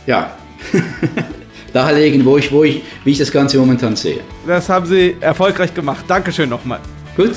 ja, 0.05 0.31
darlegen, 1.73 2.23
wo 2.23 2.37
ich, 2.37 2.51
wo 2.51 2.63
ich, 2.63 2.83
wie 3.03 3.11
ich 3.11 3.17
das 3.17 3.31
Ganze 3.31 3.57
momentan 3.57 3.95
sehe. 3.95 4.19
Das 4.45 4.69
haben 4.69 4.85
Sie 4.85 5.15
erfolgreich 5.21 5.73
gemacht. 5.73 6.05
Dankeschön 6.07 6.49
nochmal. 6.49 6.79
Gut. 7.15 7.31